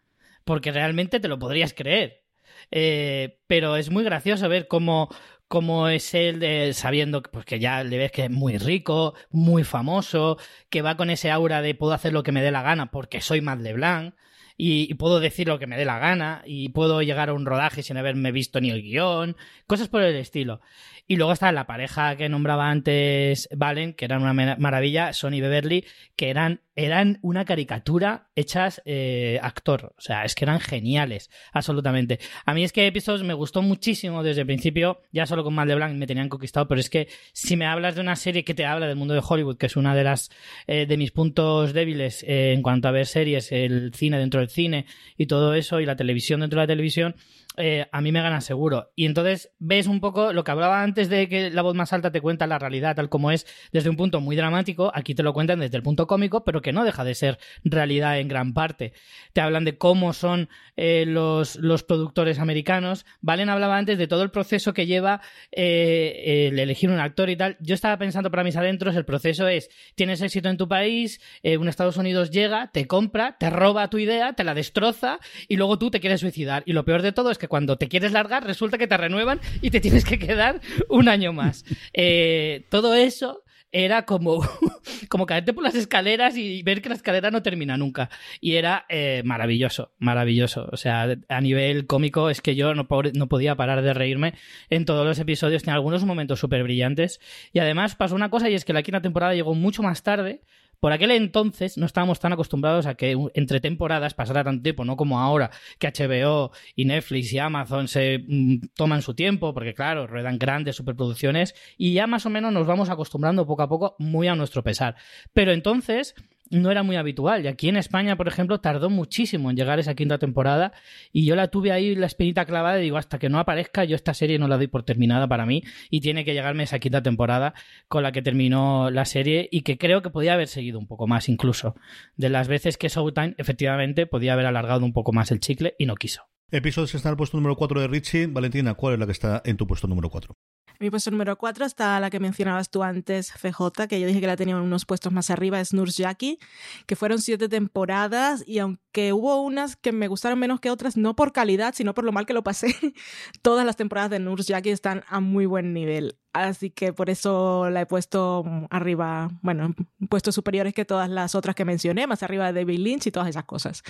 [0.44, 2.24] Porque realmente te lo podrías creer.
[2.70, 5.08] Eh, pero es muy gracioso ver cómo,
[5.48, 10.38] cómo es él sabiendo pues, que ya le ves que es muy rico, muy famoso,
[10.70, 13.20] que va con ese aura de puedo hacer lo que me dé la gana porque
[13.20, 14.14] soy Matt LeBlanc
[14.56, 17.82] y, puedo decir lo que me dé la gana y puedo llegar a un rodaje
[17.82, 19.36] sin haberme visto ni el guion,
[19.66, 20.60] cosas por el estilo.
[21.06, 25.84] Y luego está la pareja que nombraba antes Valen, que eran una maravilla, Sonny Beverly,
[26.16, 29.94] que eran, eran una caricatura hechas eh, actor.
[29.96, 32.18] O sea, es que eran geniales, absolutamente.
[32.44, 35.68] A mí es que Episodes me gustó muchísimo desde el principio, ya solo con Mal
[35.68, 38.54] de Blanc me tenían conquistado, pero es que si me hablas de una serie que
[38.54, 40.30] te habla del mundo de Hollywood, que es una de las
[40.66, 44.48] eh, de mis puntos débiles eh, en cuanto a ver series, el cine dentro del
[44.48, 47.14] cine y todo eso, y la televisión dentro de la televisión,
[47.56, 48.90] eh, a mí me gana seguro.
[48.96, 52.10] Y entonces ves un poco lo que hablaba antes de que la voz más alta
[52.10, 55.32] te cuenta la realidad tal como es desde un punto muy dramático, aquí te lo
[55.32, 58.92] cuentan desde el punto cómico, pero que no deja de ser realidad en gran parte.
[59.32, 63.06] Te hablan de cómo son eh, los, los, productores americanos.
[63.20, 65.20] Valen hablaba antes de todo el proceso que lleva
[65.52, 67.56] eh, el elegir un actor y tal.
[67.60, 71.68] Yo estaba pensando para mis adentros, el proceso es, tienes éxito en tu país, un
[71.68, 75.90] Estados Unidos llega, te compra, te roba tu idea, te la destroza y luego tú
[75.90, 76.62] te quieres suicidar.
[76.66, 79.40] Y lo peor de todo es que cuando te quieres largar resulta que te renuevan
[79.60, 81.64] y te tienes que quedar un año más.
[81.96, 83.43] Eh, todo eso
[83.74, 84.40] era como,
[85.08, 88.08] como caerte por las escaleras y ver que la escalera no termina nunca.
[88.40, 90.68] Y era eh, maravilloso, maravilloso.
[90.70, 94.34] O sea, a nivel cómico es que yo no, no podía parar de reírme
[94.70, 95.64] en todos los episodios.
[95.64, 97.20] Tiene algunos momentos súper brillantes.
[97.52, 100.42] Y además pasó una cosa y es que la quinta temporada llegó mucho más tarde
[100.80, 104.96] por aquel entonces no estábamos tan acostumbrados a que entre temporadas pasara tanto tiempo, no
[104.96, 110.06] como ahora que HBO y Netflix y Amazon se mm, toman su tiempo, porque claro,
[110.06, 114.28] ruedan grandes superproducciones y ya más o menos nos vamos acostumbrando poco a poco muy
[114.28, 114.96] a nuestro pesar.
[115.32, 116.14] Pero entonces
[116.54, 117.44] no era muy habitual.
[117.44, 120.72] Y aquí en España, por ejemplo, tardó muchísimo en llegar esa quinta temporada
[121.12, 123.96] y yo la tuve ahí la espinita clavada y digo, hasta que no aparezca, yo
[123.96, 127.02] esta serie no la doy por terminada para mí y tiene que llegarme esa quinta
[127.02, 127.54] temporada
[127.88, 131.06] con la que terminó la serie y que creo que podía haber seguido un poco
[131.06, 131.74] más incluso.
[132.16, 135.86] De las veces que Showtime efectivamente podía haber alargado un poco más el chicle y
[135.86, 136.22] no quiso.
[136.50, 138.26] Episodios está en el puesto número 4 de Richie.
[138.26, 140.36] Valentina, ¿cuál es la que está en tu puesto número 4?
[140.80, 144.26] Mi puesto número 4 está la que mencionabas tú antes, CJ, que yo dije que
[144.26, 146.38] la tenía en unos puestos más arriba, es Nurse Jackie,
[146.86, 151.16] que fueron siete temporadas y aunque hubo unas que me gustaron menos que otras, no
[151.16, 152.74] por calidad, sino por lo mal que lo pasé,
[153.42, 156.18] todas las temporadas de Nurse Jackie están a muy buen nivel.
[156.34, 161.36] Así que por eso la he puesto arriba, bueno, en puestos superiores que todas las
[161.36, 163.84] otras que mencioné, más arriba de David Lynch y todas esas cosas.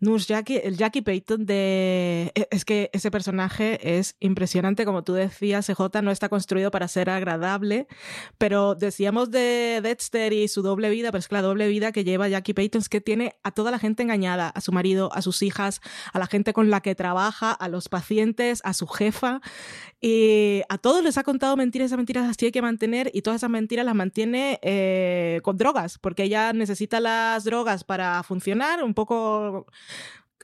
[0.00, 2.32] Nurse Jackie, el Jackie Payton de...
[2.34, 6.88] E, es que ese personaje es impresionante, como tú decías, CJ no está construido para
[6.88, 7.86] ser agradable,
[8.36, 12.02] pero decíamos de Dexter y su doble vida, pero es que la doble vida que
[12.02, 15.22] lleva Jackie Payton es que tiene a toda la gente engañada, a su marido, a
[15.22, 15.80] sus hijas,
[16.12, 19.40] a la gente con la que trabaja, a los pacientes, a su jefa,
[20.00, 23.40] y a todos les ha contado mentiras, esas mentiras las tiene que mantener y todas
[23.40, 28.94] esas mentiras las mantiene eh, con drogas, porque ella necesita las drogas para funcionar, un
[28.94, 29.66] poco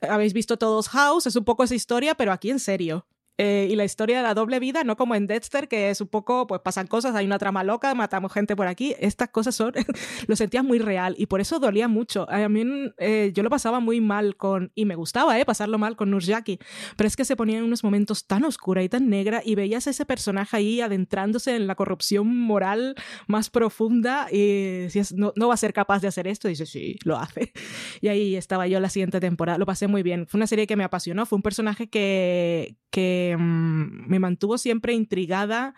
[0.01, 3.07] habéis visto todos House, es un poco esa historia, pero aquí en serio.
[3.39, 6.09] Eh, y la historia de la doble vida, no como en Dexter, que es un
[6.09, 8.95] poco, pues pasan cosas, hay una trama loca, matamos gente por aquí.
[8.99, 9.73] Estas cosas son,
[10.27, 12.29] lo sentías muy real y por eso dolía mucho.
[12.31, 12.65] A mí
[12.99, 15.45] eh, yo lo pasaba muy mal con, y me gustaba, ¿eh?
[15.45, 16.59] Pasarlo mal con Nurjaki,
[16.97, 19.87] pero es que se ponía en unos momentos tan oscura y tan negra y veías
[19.87, 22.95] a ese personaje ahí adentrándose en la corrupción moral
[23.27, 26.49] más profunda y decías, no, no va a ser capaz de hacer esto.
[26.49, 27.53] Y dice, sí, lo hace.
[28.01, 30.27] Y ahí estaba yo la siguiente temporada, lo pasé muy bien.
[30.27, 34.93] Fue una serie que me apasionó, fue un personaje que, que mm, me mantuvo siempre
[34.93, 35.75] intrigada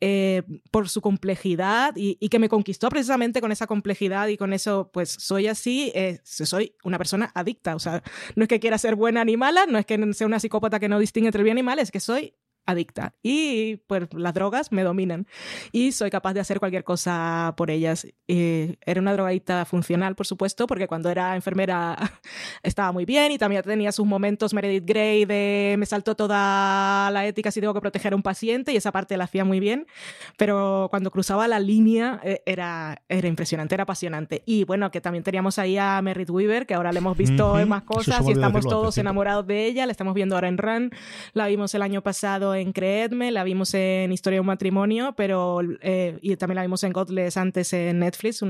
[0.00, 4.90] eh, por su complejidad y, que me conquistó precisamente con esa complejidad y con eso,
[4.92, 7.74] pues soy así, eh, soy una persona adicta.
[7.74, 8.02] O sea,
[8.36, 10.88] no es que quiera ser buena ni mala, no es que sea una psicópata que
[10.88, 12.34] no distingue entre bien y mal, es que soy
[12.68, 13.14] adicta.
[13.22, 15.26] Y pues las drogas me dominan.
[15.72, 18.06] Y soy capaz de hacer cualquier cosa por ellas.
[18.26, 21.96] era una drogadicta funcional, por supuesto, porque cuando era enfermera
[22.62, 27.26] estaba muy bien y también tenía sus momentos Meredith Grey de me saltó toda la
[27.26, 29.86] ética si tengo que proteger a un paciente y esa parte la hacía muy bien.
[30.36, 34.42] Pero cuando cruzaba la línea eh, era, era impresionante, era apasionante.
[34.44, 37.68] Y bueno, que también teníamos ahí a Merritt Weaver, que ahora le hemos visto en
[37.68, 39.86] más cosas y estamos todos enamorados de ella.
[39.86, 40.90] La estamos viendo ahora en Run.
[41.32, 45.60] La vimos el año pasado en Creedme, la vimos en Historia de un matrimonio, pero
[45.80, 48.42] eh, y también la vimos en Godless antes en Netflix,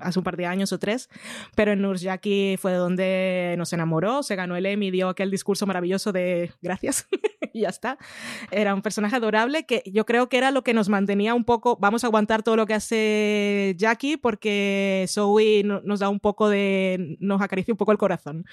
[0.00, 1.08] hace un par de años o tres,
[1.54, 5.66] pero en Nurse Jackie fue donde nos enamoró, se ganó el Emmy, dio aquel discurso
[5.66, 7.06] maravilloso de gracias
[7.52, 7.98] y ya está.
[8.50, 11.76] Era un personaje adorable que yo creo que era lo que nos mantenía un poco,
[11.80, 17.16] vamos a aguantar todo lo que hace Jackie porque Zoe nos da un poco de,
[17.20, 18.44] nos acaricia un poco el corazón.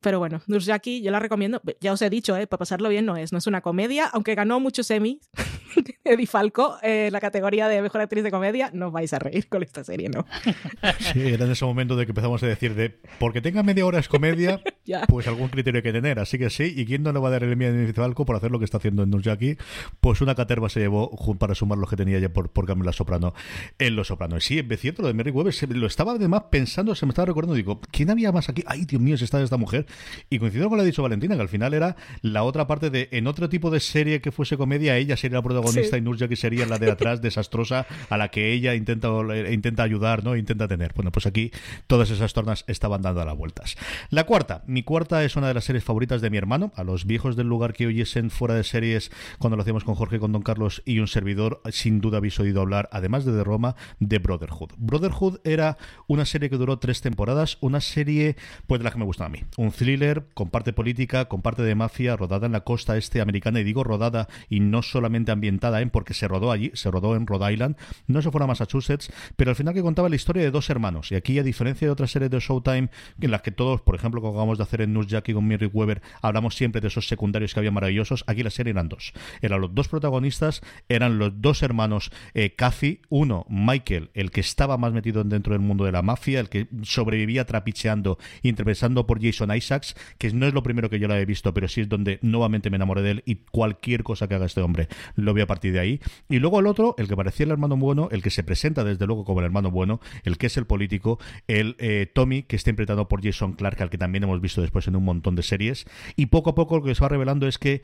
[0.00, 1.60] Pero bueno, Jackie yo la recomiendo.
[1.80, 2.46] Ya os he dicho, ¿eh?
[2.46, 3.32] para pasarlo bien no es.
[3.32, 5.18] No es una comedia, aunque ganó muchos Emmys.
[6.04, 9.62] Eddie Falco, en la categoría de mejor actriz de comedia, no vais a reír con
[9.62, 10.26] esta serie, ¿no?
[11.12, 13.98] Sí, era en ese momento de que empezamos a decir de porque tenga media hora
[13.98, 14.60] es comedia,
[15.08, 16.18] pues algún criterio hay que tener.
[16.18, 18.24] Así que sí, ¿y quién no le va a dar el Emmy a Eddie Falco
[18.24, 19.56] por hacer lo que está haciendo en Jackie?
[20.00, 23.34] Pues una caterva se llevó para sumar lo que tenía ya por, por Camila Soprano
[23.78, 24.36] en Los Soprano.
[24.36, 27.26] Y sí, es cierto, lo de Mary Weber, lo estaba además pensando, se me estaba
[27.26, 28.62] recordando, digo, ¿quién había más aquí?
[28.66, 29.86] Ay, Dios mío, si está esta mujer.
[30.30, 32.90] Y coincido con lo que ha dicho Valentina, que al final era la otra parte
[32.90, 36.28] de, en otro tipo de serie que fuese comedia, ella sería la protagonista y Nurja
[36.28, 39.08] que sería la de atrás, desastrosa, a la que ella intenta,
[39.50, 40.36] intenta ayudar, ¿no?
[40.36, 40.92] Intenta tener.
[40.94, 41.50] Bueno, pues aquí
[41.86, 43.76] todas esas tornas estaban dando a las vueltas.
[44.10, 46.72] La cuarta, mi cuarta es una de las series favoritas de mi hermano.
[46.76, 50.18] A los viejos del lugar que oyesen fuera de series, cuando lo hacíamos con Jorge,
[50.18, 53.76] con Don Carlos y un servidor, sin duda habéis oído hablar, además de The Roma,
[54.00, 54.70] de Brotherhood.
[54.76, 58.36] Brotherhood era una serie que duró tres temporadas, una serie,
[58.66, 59.40] pues de la que me gusta a mí.
[59.56, 63.60] Un thriller con parte política, con parte de mafia, rodada en la costa este americana,
[63.60, 67.26] y digo rodada y no solamente ambientada en, porque se rodó allí, se rodó en
[67.26, 67.76] Rhode Island,
[68.06, 71.12] no se fuera a Massachusetts, pero al final que contaba la historia de dos hermanos.
[71.12, 74.20] Y aquí, a diferencia de otras series de Showtime, en las que todos, por ejemplo,
[74.20, 77.54] como acabamos de hacer en Nurse Jackie con Mary Weber, hablamos siempre de esos secundarios
[77.54, 79.12] que había maravillosos, aquí la serie eran dos.
[79.40, 84.76] Eran los dos protagonistas, eran los dos hermanos eh, Cathy, uno, Michael, el que estaba
[84.76, 89.50] más metido dentro del mundo de la mafia, el que sobrevivía trapicheando, interpretando por Jason
[89.68, 92.18] Isaacs, que no es lo primero que yo la he visto, pero sí es donde
[92.22, 95.46] nuevamente me enamoré de él y cualquier cosa que haga este hombre lo voy a
[95.46, 96.00] partir de ahí.
[96.28, 99.06] Y luego el otro, el que parecía el hermano bueno, el que se presenta desde
[99.06, 102.70] luego como el hermano bueno, el que es el político, el eh, Tommy, que está
[102.70, 105.86] interpretado por Jason Clark, al que también hemos visto después en un montón de series.
[106.16, 107.82] Y poco a poco lo que se va revelando es que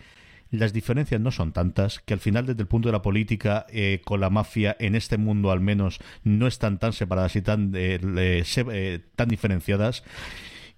[0.50, 4.00] las diferencias no son tantas, que al final desde el punto de la política eh,
[4.04, 7.98] con la mafia en este mundo al menos no están tan separadas y tan, eh,
[8.56, 10.04] eh, tan diferenciadas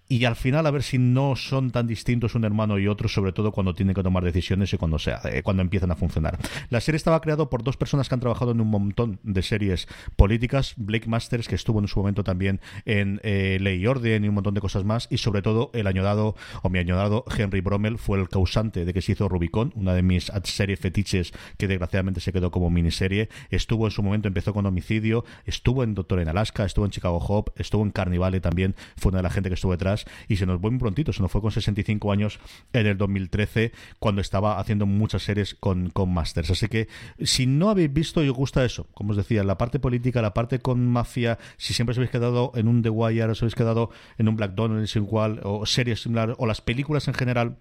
[0.09, 3.33] y al final a ver si no son tan distintos un hermano y otro, sobre
[3.33, 6.39] todo cuando tienen que tomar decisiones y cuando, sea, eh, cuando empiezan a funcionar.
[6.71, 9.89] La serie estaba creada por dos personas que han trabajado en un montón de series
[10.15, 14.29] políticas, Blake Masters, que estuvo en su momento también en eh, Ley y Orden y
[14.29, 17.99] un montón de cosas más, y sobre todo el añodado, o mi añodado, Henry Brommel,
[17.99, 22.21] fue el causante de que se hizo Rubicon, una de mis series fetiches que desgraciadamente
[22.21, 23.29] se quedó como miniserie.
[23.51, 27.19] Estuvo en su momento, empezó con Homicidio, estuvo en Doctor en Alaska, estuvo en Chicago
[27.19, 29.96] Hop, estuvo en Carnivale también, fue una de la gente que estuvo detrás
[30.29, 32.39] y se nos fue muy prontito, se nos fue con 65 años
[32.73, 36.51] en el 2013 cuando estaba haciendo muchas series con, con Masters.
[36.51, 36.89] Así que
[37.23, 40.35] si no habéis visto y os gusta eso, como os decía, la parte política, la
[40.35, 43.91] parte con mafia, si siempre os habéis quedado en un The Wire, os habéis quedado
[44.19, 47.57] en un Black Donald igual, o series similares, o las películas en general,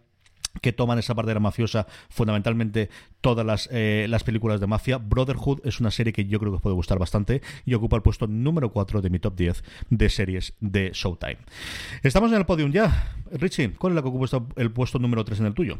[0.61, 2.89] que toman esa parte de la mafiosa, fundamentalmente
[3.21, 4.97] todas las, eh, las, películas de mafia.
[4.97, 8.01] Brotherhood es una serie que yo creo que os puede gustar bastante y ocupa el
[8.01, 11.37] puesto número 4 de mi top 10 de series de Showtime.
[12.03, 13.15] Estamos en el podium ya.
[13.31, 14.25] Richie, ¿cuál es la que ocupa
[14.55, 15.79] el puesto número 3 en el tuyo?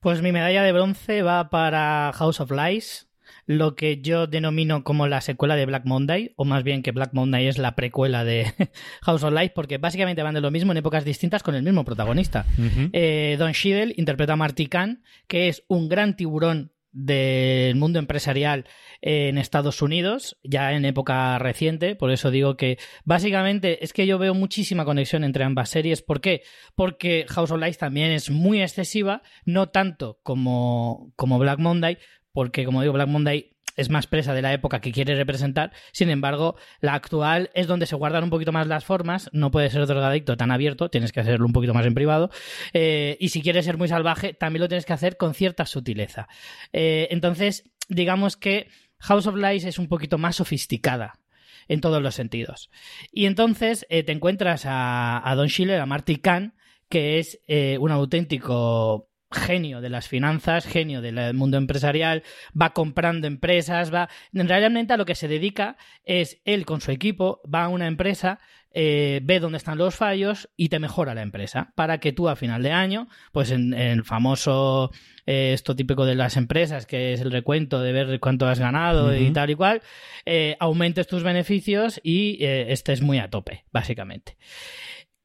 [0.00, 3.08] Pues mi medalla de bronce va para House of Lies
[3.46, 7.12] lo que yo denomino como la secuela de Black Monday, o más bien que Black
[7.12, 8.52] Monday es la precuela de
[9.02, 11.84] House of Life, porque básicamente van de lo mismo en épocas distintas con el mismo
[11.84, 12.46] protagonista.
[12.92, 18.66] Eh, Don Cheadle interpreta a Marty Khan, que es un gran tiburón del mundo empresarial
[19.02, 24.16] en Estados Unidos, ya en época reciente, por eso digo que básicamente es que yo
[24.16, 26.02] veo muchísima conexión entre ambas series.
[26.02, 26.42] ¿Por qué?
[26.76, 31.98] Porque House of Life también es muy excesiva, no tanto como, como Black Monday,
[32.34, 35.72] porque como digo, Black Monday es más presa de la época que quiere representar.
[35.92, 39.30] Sin embargo, la actual es donde se guardan un poquito más las formas.
[39.32, 42.30] No puede ser drogadicto tan abierto, tienes que hacerlo un poquito más en privado.
[42.72, 46.28] Eh, y si quieres ser muy salvaje, también lo tienes que hacer con cierta sutileza.
[46.72, 48.68] Eh, entonces, digamos que
[48.98, 51.20] House of Lies es un poquito más sofisticada
[51.68, 52.70] en todos los sentidos.
[53.12, 56.54] Y entonces eh, te encuentras a, Don Schiller, a Marty Kahn,
[56.88, 57.40] que es
[57.80, 62.22] un auténtico genio de las finanzas, genio del mundo empresarial,
[62.60, 64.08] va comprando empresas, va...
[64.32, 68.40] Realmente a lo que se dedica es él con su equipo, va a una empresa,
[68.76, 72.34] eh, ve dónde están los fallos y te mejora la empresa para que tú a
[72.34, 74.90] final de año, pues en, el famoso
[75.26, 79.16] eh, esto típico de las empresas, que es el recuento de ver cuánto has ganado
[79.16, 79.82] y tal y cual,
[80.26, 84.36] eh, aumentes tus beneficios y estés muy a tope, básicamente.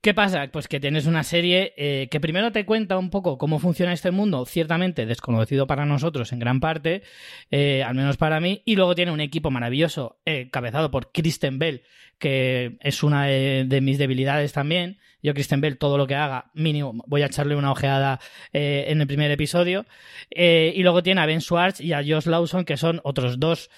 [0.01, 0.47] ¿Qué pasa?
[0.49, 4.11] Pues que tienes una serie eh, que primero te cuenta un poco cómo funciona este
[4.11, 7.03] mundo, ciertamente desconocido para nosotros en gran parte,
[7.51, 11.59] eh, al menos para mí, y luego tiene un equipo maravilloso, eh, cabezado por Kristen
[11.59, 11.83] Bell,
[12.17, 14.99] que es una de, mis debilidades también.
[15.21, 18.21] Yo, Kristen Bell, todo lo que haga, mínimo, voy a echarle una ojeada
[18.53, 19.85] en el primer episodio.
[20.29, 23.69] y luego tiene a Ben Schwartz y a Josh Lawson, que son otros dos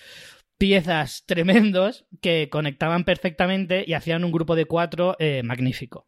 [0.61, 6.05] piezas tremendos que conectaban perfectamente y hacían un grupo de cuatro magnífico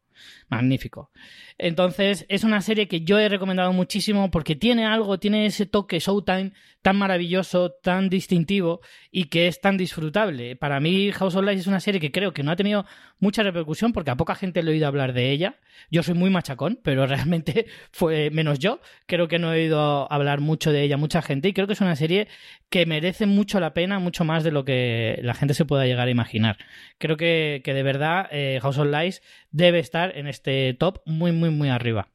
[0.49, 1.11] magnífico.
[1.57, 5.99] Entonces, es una serie que yo he recomendado muchísimo porque tiene algo, tiene ese toque
[5.99, 6.51] Showtime
[6.83, 10.57] tan maravilloso, tan distintivo y que es tan disfrutable.
[10.57, 12.85] Para mí, House of Lies es una serie que creo que no ha tenido
[13.19, 15.55] mucha repercusión porque a poca gente le he oído hablar de ella.
[15.89, 18.81] Yo soy muy machacón, pero realmente fue menos yo.
[19.05, 21.81] Creo que no he oído hablar mucho de ella mucha gente y creo que es
[21.81, 22.27] una serie
[22.69, 26.09] que merece mucho la pena, mucho más de lo que la gente se pueda llegar
[26.09, 26.57] a imaginar.
[26.97, 29.21] Creo que, de verdad eh, House of Lies
[29.53, 32.09] debe estar en este top muy, muy, muy arriba.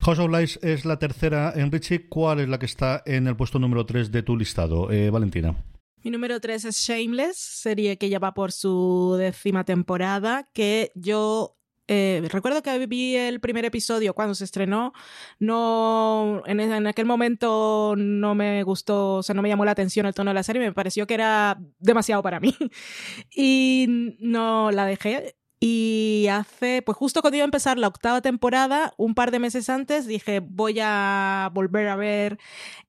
[0.00, 2.08] House of Lies es la tercera en Richie.
[2.08, 5.54] ¿Cuál es la que está en el puesto número 3 de tu listado, eh, Valentina?
[6.02, 11.56] Mi número 3 es Shameless, serie que ya va por su décima temporada, que yo
[11.88, 14.92] eh, recuerdo que vi el primer episodio cuando se estrenó,
[15.38, 20.04] no en, en, aquel momento no me gustó, o sea, no me llamó la atención
[20.04, 22.54] el tono de la serie, me pareció que era demasiado para mí
[23.34, 25.34] y no la dejé.
[25.66, 29.70] Y hace, pues justo cuando iba a empezar la octava temporada, un par de meses
[29.70, 32.38] antes, dije, voy a volver a ver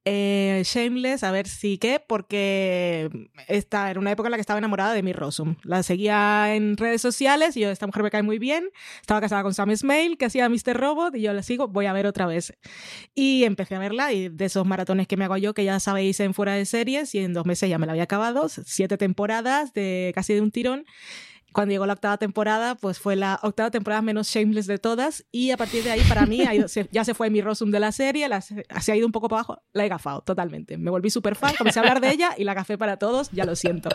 [0.03, 4.57] eh, Shameless, a ver si qué, porque esta era una época en la que estaba
[4.57, 5.55] enamorada de mi Rossum.
[5.63, 8.65] La seguía en redes sociales y yo, esta mujer me cae muy bien.
[8.99, 10.75] Estaba casada con Sam Smale, que hacía Mr.
[10.75, 12.57] Robot, y yo la sigo, voy a ver otra vez.
[13.13, 16.19] Y empecé a verla, y de esos maratones que me hago yo, que ya sabéis
[16.19, 19.71] en fuera de series, y en dos meses ya me la había acabado, siete temporadas
[19.71, 20.85] de casi de un tirón
[21.55, 25.51] Cuando llegó la octava temporada, pues fue la octava temporada menos shameless de todas y
[25.51, 26.43] a partir de ahí para mí
[26.91, 29.63] ya se fue mi rosum de la serie, se ha ido un poco para abajo,
[29.71, 30.77] la he gafado totalmente.
[30.77, 33.45] Me volví súper fan, comencé a hablar de ella y la gafé para todos, ya
[33.45, 33.87] lo siento.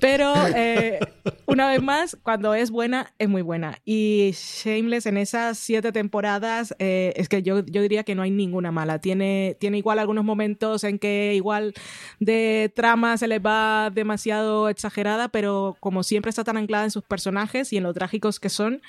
[0.00, 0.98] Pero eh,
[1.46, 3.78] una vez más, cuando es buena, es muy buena.
[3.86, 8.30] Y Shameless en esas siete temporadas, eh, es que yo, yo diría que no hay
[8.30, 8.98] ninguna mala.
[8.98, 11.72] Tiene, tiene igual algunos momentos en que igual
[12.20, 17.04] de trama se les va demasiado exagerada, pero como siempre está tan anclada en sus
[17.04, 18.82] personajes y en lo trágicos que son,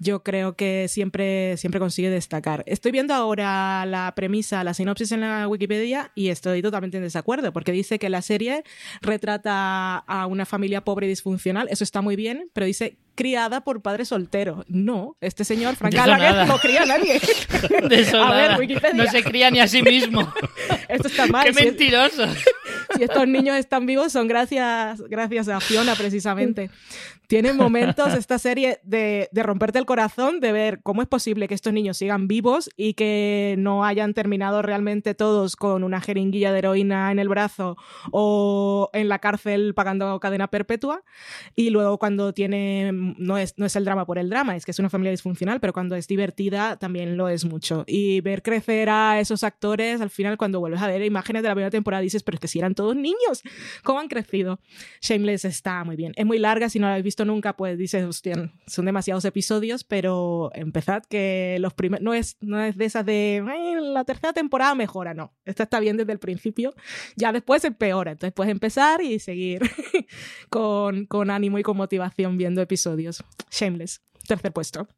[0.00, 2.62] yo creo que siempre, siempre consigue destacar.
[2.66, 7.52] Estoy viendo ahora la premisa, la sinopsis en la Wikipedia y estoy totalmente en desacuerdo,
[7.52, 8.64] porque dice que la serie
[9.00, 13.82] retrata a una familia pobre y disfuncional, eso está muy bien, pero dice criada por
[13.82, 14.64] padre soltero.
[14.68, 17.20] No, este señor, Frank Gallagher, no cría a nadie.
[18.14, 19.04] a ver, Wikipedia.
[19.04, 20.32] No se cría ni a sí mismo.
[20.88, 21.44] Esto está mal.
[21.44, 22.26] ¡Qué mentiroso!
[22.96, 26.70] si estos niños están vivos son gracias, gracias a Fiona, precisamente
[27.30, 31.54] tiene momentos esta serie de, de, romperte el corazón, de ver cómo es posible que
[31.54, 36.58] estos niños sigan vivos y que no hayan terminado realmente todos con una jeringuilla de
[36.58, 37.76] heroína en el brazo
[38.10, 41.04] o en la cárcel pagando cadena perpetua.
[41.54, 44.70] Y luego cuando tiene, no es, no es el drama por el drama, es que
[44.70, 47.84] es una familia disfuncional, pero cuando es divertida también lo es mucho.
[47.86, 51.54] Y ver crecer a esos actores, al final cuando vuelves a ver imágenes de la
[51.54, 53.42] primera temporada dices, pero es que si eran todos niños,
[53.82, 54.60] ¿cómo han crecido?
[55.00, 56.12] Shameless está muy bien.
[56.16, 59.84] Es muy larga, si no la habéis visto nunca, pues dices, hostia, son demasiados episodios,
[59.84, 63.42] pero empezad que los primeros, no es, no es de esas de,
[63.80, 66.74] la tercera temporada mejora, no, esta está bien desde el principio,
[67.16, 69.62] ya después empeora, entonces puedes empezar y seguir
[70.50, 72.89] con, con ánimo y con motivación viendo episodios.
[73.50, 74.88] Shameless, tercer puesto.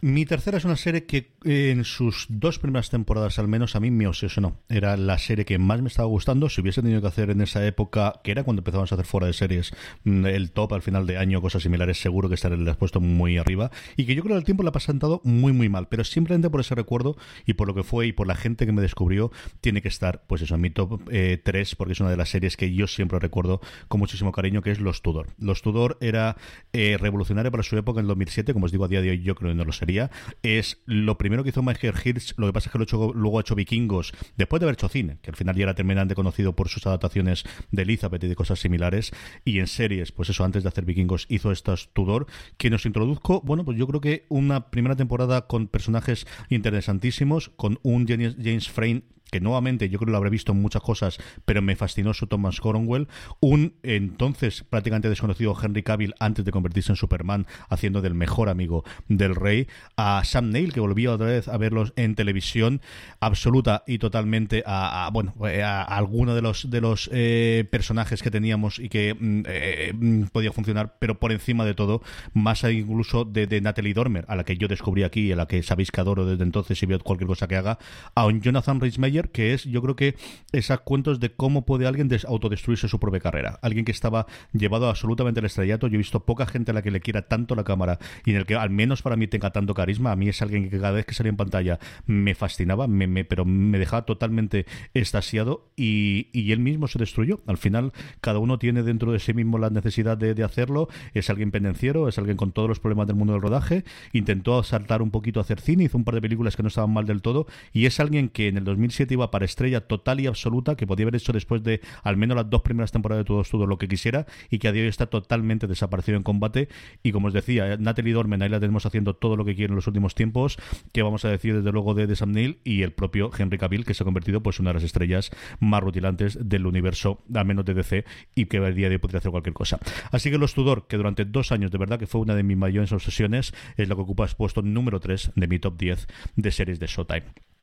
[0.00, 3.80] Mi tercera es una serie que eh, en sus dos primeras temporadas al menos a
[3.80, 4.60] mí me obsesionó.
[4.68, 6.48] Era la serie que más me estaba gustando.
[6.48, 9.26] Si hubiese tenido que hacer en esa época, que era cuando empezamos a hacer fuera
[9.26, 9.72] de series,
[10.04, 13.38] mm, el top al final de año, cosas similares, seguro que estaría el puesto muy
[13.38, 13.70] arriba.
[13.96, 15.88] Y que yo creo que el tiempo la ha pasado muy, muy mal.
[15.88, 17.16] Pero simplemente por ese recuerdo
[17.46, 19.30] y por lo que fue y por la gente que me descubrió,
[19.60, 22.28] tiene que estar, pues eso, en mi top 3, eh, porque es una de las
[22.30, 25.28] series que yo siempre recuerdo con muchísimo cariño, que es Los Tudor.
[25.38, 26.36] Los Tudor era
[26.72, 29.34] eh, revolucionario para su época en 2007, como os digo, a día de hoy yo
[29.34, 30.10] creo que no lo sería.
[30.42, 33.40] Es lo primero que hizo Michael Hirsch, lo que pasa es que lo luego ha
[33.40, 36.68] hecho Vikingos, después de haber hecho cine, que al final ya era terminante conocido por
[36.68, 39.12] sus adaptaciones de Elizabeth y de cosas similares,
[39.44, 43.40] y en series, pues eso, antes de hacer Vikingos, hizo estas Tudor, que nos introduzco,
[43.42, 49.02] bueno, pues yo creo que una primera temporada con personajes interesantísimos, con un James Frame
[49.30, 52.26] que nuevamente yo creo que lo habré visto en muchas cosas, pero me fascinó su
[52.26, 53.08] Thomas Cornwell,
[53.40, 58.84] un entonces prácticamente desconocido Henry Cavill antes de convertirse en Superman, haciendo del mejor amigo
[59.08, 59.66] del rey,
[59.96, 62.80] a Sam Neill, que volvió otra vez a verlos en televisión,
[63.20, 68.78] absoluta y totalmente a, bueno, a, alguno de los, de los eh, personajes que teníamos
[68.78, 72.02] y que mm, eh, podía funcionar, pero por encima de todo,
[72.32, 75.62] más incluso de, de, Natalie Dormer, a la que yo descubrí aquí, a la que
[75.62, 77.78] sabéis que adoro desde entonces y veo cualquier cosa que haga,
[78.14, 80.16] a un Jonathan Rhys que es, yo creo que,
[80.52, 83.58] esas cuentos de cómo puede alguien autodestruirse su propia carrera.
[83.62, 85.88] Alguien que estaba llevado absolutamente al estrellato.
[85.88, 88.36] Yo he visto poca gente a la que le quiera tanto la cámara y en
[88.36, 90.12] el que, al menos para mí, tenga tanto carisma.
[90.12, 93.44] A mí es alguien que cada vez que salía en pantalla me fascinaba, me, pero
[93.44, 97.40] me dejaba totalmente estasiado y, él mismo se destruyó.
[97.46, 100.88] Al final, cada uno tiene dentro de sí mismo la necesidad de, hacerlo.
[101.14, 103.84] Es alguien pendenciero, es alguien con todos los problemas del mundo del rodaje.
[104.12, 106.92] Intentó saltar un poquito a hacer cine, hizo un par de películas que no estaban
[106.92, 110.76] mal del todo y es alguien que en el 2007 para estrella total y absoluta
[110.76, 113.66] que podía haber hecho después de al menos las dos primeras temporadas de Todos Todo
[113.66, 116.68] lo que quisiera y que a día de hoy está totalmente desaparecido en combate.
[117.02, 119.76] Y como os decía, Natalie Dormen ahí la tenemos haciendo todo lo que quiere en
[119.76, 120.58] los últimos tiempos,
[120.92, 123.84] que vamos a decir desde luego de, de Sam Neill y el propio Henry Cavill,
[123.84, 125.30] que se ha convertido pues una de las estrellas
[125.60, 129.18] más rutilantes del universo, al menos de DC, y que a día de hoy podría
[129.18, 129.78] hacer cualquier cosa.
[130.10, 132.56] Así que Los Tudor, que durante dos años de verdad que fue una de mis
[132.56, 136.50] mayores obsesiones, es lo que ocupa el puesto número 3 de mi top 10 de
[136.50, 137.53] series de Showtime.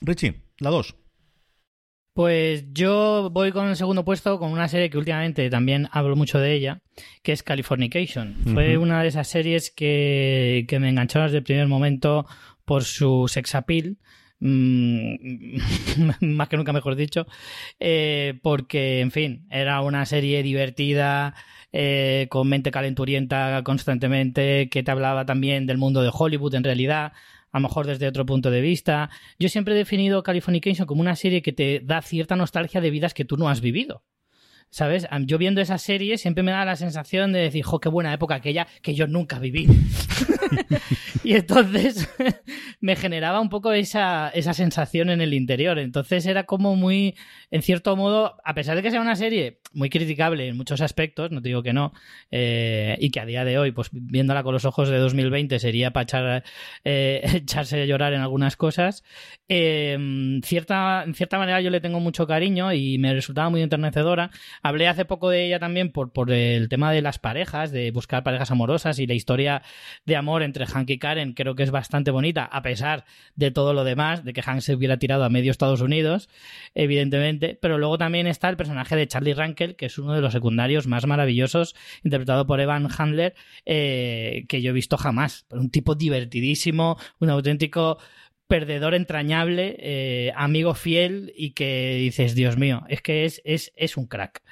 [0.00, 0.96] Richie, la 2.
[2.14, 6.38] Pues yo voy con el segundo puesto con una serie que últimamente también hablo mucho
[6.38, 6.80] de ella,
[7.22, 8.36] que es Californication.
[8.54, 12.24] Fue una de esas series que, que me enganchó desde el primer momento
[12.64, 13.98] por su sex appeal.
[14.38, 15.58] Mm,
[16.20, 17.26] más que nunca mejor dicho,
[17.80, 21.34] eh, porque, en fin, era una serie divertida,
[21.72, 27.12] eh, con mente calenturienta constantemente, que te hablaba también del mundo de Hollywood en realidad,
[27.56, 29.08] a lo mejor desde otro punto de vista.
[29.38, 33.14] Yo siempre he definido Californication como una serie que te da cierta nostalgia de vidas
[33.14, 34.04] que tú no has vivido.
[34.68, 35.06] ¿Sabes?
[35.22, 38.34] Yo viendo esa serie siempre me da la sensación de decir, jo, qué buena época
[38.34, 39.66] aquella que yo nunca viví.
[41.24, 42.08] y entonces
[42.80, 45.78] me generaba un poco esa, esa sensación en el interior.
[45.78, 47.14] Entonces era como muy,
[47.50, 51.30] en cierto modo, a pesar de que sea una serie muy criticable en muchos aspectos,
[51.30, 51.92] no te digo que no,
[52.30, 55.92] eh, y que a día de hoy, pues viéndola con los ojos de 2020 sería
[55.92, 56.44] para echar,
[56.84, 59.04] eh, echarse a llorar en algunas cosas,
[59.48, 64.30] eh, cierta, en cierta manera yo le tengo mucho cariño y me resultaba muy enternecedora.
[64.62, 68.22] Hablé hace poco de ella también por, por el tema de las parejas, de buscar
[68.22, 69.62] parejas amorosas y la historia
[70.04, 73.72] de amor entre Hank y Karen creo que es bastante bonita, a pesar de todo
[73.74, 76.28] lo demás, de que Hank se hubiera tirado a medio Estados Unidos,
[76.74, 80.32] evidentemente, pero luego también está el personaje de Charlie Rankel, que es uno de los
[80.32, 81.74] secundarios más maravillosos,
[82.04, 83.34] interpretado por Evan Handler,
[83.64, 85.46] eh, que yo he visto jamás.
[85.50, 87.98] Un tipo divertidísimo, un auténtico
[88.46, 93.96] perdedor entrañable, eh, amigo fiel y que dices, Dios mío, es que es, es, es
[93.96, 94.42] un crack.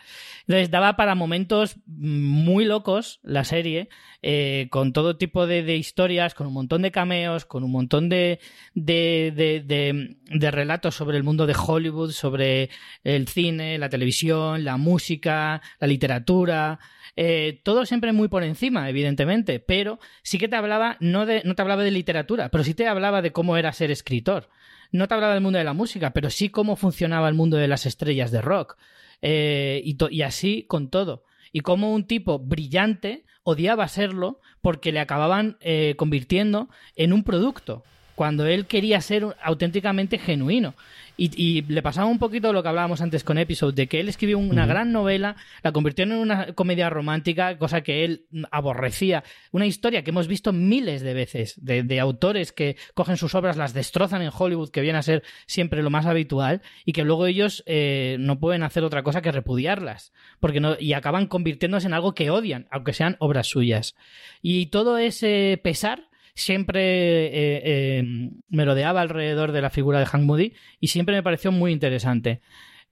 [0.47, 3.89] Entonces daba para momentos muy locos la serie,
[4.21, 8.41] eh, con todo tipo de, historias, con un montón de cameos, con un montón de,
[8.75, 12.69] de, de, de, relatos sobre el mundo de Hollywood, sobre
[13.05, 16.79] el cine, la televisión, la música, la literatura.
[17.17, 21.55] Eh, todo siempre muy por encima, evidentemente, pero sí que te hablaba, no, de, no
[21.55, 24.49] te hablaba de literatura, pero sí te hablaba de cómo era ser escritor.
[24.93, 27.69] No te hablaba del mundo de la música, pero sí cómo funcionaba el mundo de
[27.69, 28.77] las estrellas de rock.
[29.23, 31.25] Eh, y, así con todo.
[31.53, 37.85] Y como un tipo brillante odiaba serlo porque le acababan eh, convirtiendo en un producto
[38.15, 40.75] cuando él quería ser auténticamente genuino.
[41.17, 44.37] Y, le pasaba un poquito lo que hablábamos antes con Episode, de que él escribió
[44.37, 49.23] una gran novela, la convirtió en una comedia romántica, cosa que él aborrecía.
[49.53, 53.75] Una historia que hemos visto miles de veces, de, autores que cogen sus obras, las
[53.75, 57.63] destrozan en Hollywood, que viene a ser siempre lo más habitual, y que luego ellos
[57.67, 62.15] eh, no pueden hacer otra cosa que repudiarlas, porque no, y acaban convirtiéndose en algo
[62.17, 63.95] que odian, aunque sean obras suyas.
[64.43, 70.25] Y todo ese pesar siempre eh, eh, me rodeaba alrededor de la figura de Hank
[70.25, 72.41] Moody y siempre me pareció muy interesante.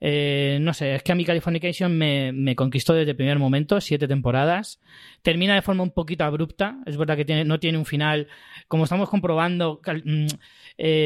[0.05, 3.81] Eh, no sé, es que a mí Californication me, me, conquistó desde el primer momento,
[3.81, 4.81] siete temporadas.
[5.23, 8.27] Termina de forma un poquito abrupta, es verdad que no tiene un final.
[8.67, 10.27] Como estamos comprobando, mm,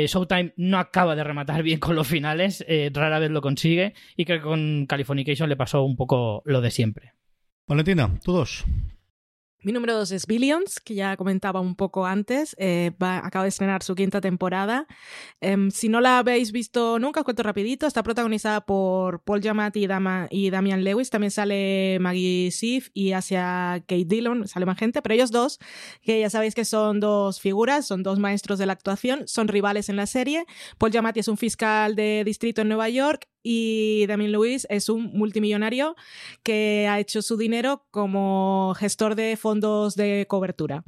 [0.06, 2.64] Showtime no acaba de rematar bien con los finales,
[2.94, 6.70] rara vez lo consigue, y creo que con Californication le pasó un poco lo de
[6.70, 7.12] siempre.
[7.68, 8.64] Valentina, todos.
[9.66, 12.54] Mi número dos es Billions, que ya comentaba un poco antes.
[12.56, 14.86] Eh, acaba de estrenar su quinta temporada.
[15.40, 17.88] Em, si no la habéis visto nunca, os cuento rapidito.
[17.88, 19.88] Está protagonizada por Paul Giamatti y,
[20.30, 21.10] y Damian Lewis.
[21.10, 24.46] También sale Maggie Siff y hacia Kate Dillon.
[24.46, 25.02] Sale más gente.
[25.02, 25.58] Pero ellos dos,
[26.00, 29.88] que ya sabéis que son dos figuras, son dos maestros de la actuación, son rivales
[29.88, 30.44] en la serie.
[30.78, 35.12] Paul Giamatti es un fiscal de distrito en Nueva York y Damien Lewis es un
[35.12, 35.94] multimillonario
[36.42, 40.82] que ha hecho su dinero como gestor de fondos de cobertura.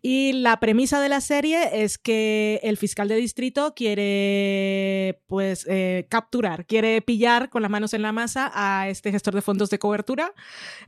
[0.00, 6.06] Y la premisa de la serie es que el fiscal de distrito quiere pues eh,
[6.08, 9.78] capturar, quiere pillar con las manos en la masa a este gestor de fondos de
[9.78, 10.32] cobertura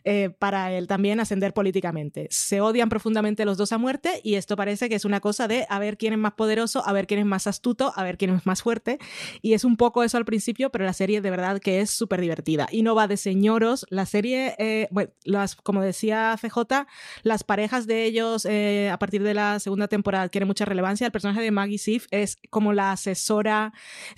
[0.04, 2.28] eh, para él también ascender políticamente.
[2.30, 5.66] Se odian profundamente los dos a muerte y esto parece que es una cosa de
[5.68, 8.34] a ver quién es más poderoso, a ver quién es más astuto, a ver quién
[8.34, 8.98] es más fuerte.
[9.42, 12.20] Y es un poco eso al principio, pero la serie de verdad que es súper
[12.20, 12.68] divertida.
[12.70, 13.86] Y no va de señoros.
[13.90, 16.86] La serie, eh, bueno, las, como decía CJ,
[17.22, 21.06] las parejas de ellos eh, a partir de la segunda temporada tienen mucha relevancia.
[21.06, 23.72] El personaje de Maggie Sif es como la asesora,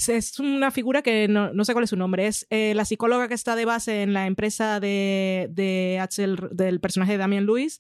[0.07, 3.29] es una figura que no, no sé cuál es su nombre, es eh, la psicóloga
[3.29, 6.01] que está de base en la empresa de, de
[6.53, 7.79] del personaje de Damien Lewis.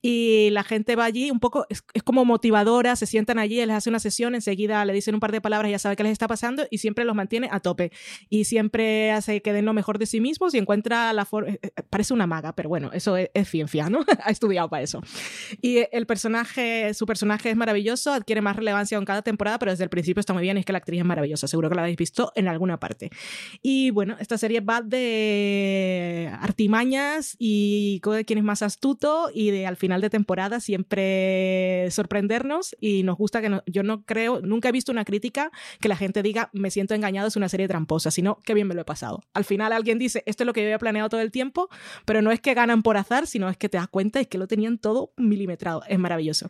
[0.00, 3.76] Y la gente va allí un poco, es, es como motivadora, se sientan allí, les
[3.76, 6.28] hace una sesión, enseguida le dicen un par de palabras, ya sabe qué les está
[6.28, 7.92] pasando y siempre los mantiene a tope.
[8.28, 11.52] Y siempre hace que den lo mejor de sí mismos y encuentra la forma.
[11.52, 14.04] Eh, eh, parece una maga, pero bueno, eso es, ciencia, ¿no?
[14.22, 15.00] ha estudiado para eso.
[15.62, 19.84] Y el personaje, su personaje es maravilloso, adquiere más relevancia en cada temporada, pero desde
[19.84, 20.58] el principio está muy bien.
[20.58, 23.08] Es que la actriz es maravillosa, seguro que la habéis visto en alguna parte.
[23.62, 29.66] Y bueno, esta serie va de artimañas y de quién es más astuto y de
[29.66, 32.76] al final de temporada siempre sorprendernos.
[32.80, 35.50] Y nos gusta que yo no creo, nunca he visto una crítica
[35.80, 38.74] que la gente diga me siento engañado, es una serie tramposa, sino que bien me
[38.74, 39.22] lo he pasado.
[39.34, 41.68] Al final alguien dice, esto es lo que yo había planeado todo el tiempo,
[42.04, 44.38] pero no es que ganan por azar, sino es que te das cuenta y que
[44.38, 45.82] lo tenían todo milimetrado.
[45.88, 46.48] Es maravilloso.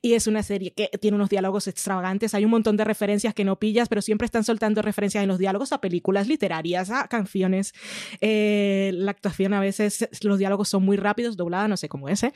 [0.00, 3.44] Y es una serie que tiene unos diálogos extravagantes, hay un montón de referencias que
[3.44, 7.72] no pillas, pero siempre están soltando referencias en los diálogos a películas literarias, a canciones.
[8.20, 12.22] Eh, la actuación a veces, los diálogos son muy rápidos, doblada, no sé cómo es,
[12.22, 12.32] ¿eh?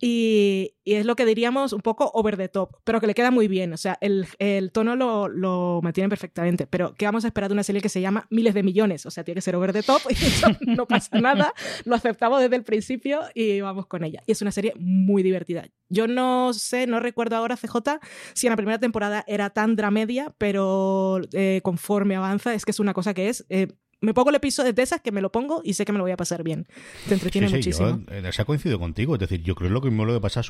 [0.00, 3.30] y, y, es lo que diríamos un poco over the top, pero que le queda
[3.30, 3.72] muy bien.
[3.72, 6.66] O sea, el, el tono lo, lo mantiene perfectamente.
[6.66, 9.10] Pero ¿qué vamos a esperar de una serie que se llama miles de millones, o
[9.10, 10.02] sea, tiene que ser over the top,
[10.60, 11.52] y no pasa nada,
[11.84, 14.22] lo aceptamos desde el principio y vamos con ella.
[14.26, 15.66] Y es una serie muy divertida.
[15.88, 18.00] Yo no sé, no recuerdo ahora, CJ,
[18.34, 22.80] si en la primera temporada era tan dramedia, pero eh, conforme avanza es que es
[22.80, 23.46] una cosa que es...
[23.48, 23.68] Eh,
[24.00, 26.04] me pongo el episodio de esas que me lo pongo y sé que me lo
[26.04, 26.66] voy a pasar bien.
[27.08, 28.00] Te entretiene muchísimo.
[28.08, 29.14] Eh, se ha coincidido contigo.
[29.14, 30.42] Es decir, yo creo lo que mismo lo que pasa a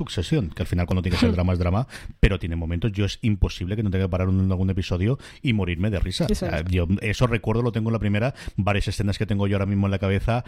[0.51, 1.87] que al final cuando tiene que ser drama es drama,
[2.21, 5.53] pero tiene momentos, yo es imposible que no tenga que parar en algún episodio y
[5.53, 6.27] morirme de risa.
[6.71, 9.87] yo eso recuerdo, lo tengo en la primera, varias escenas que tengo yo ahora mismo
[9.87, 10.45] en la cabeza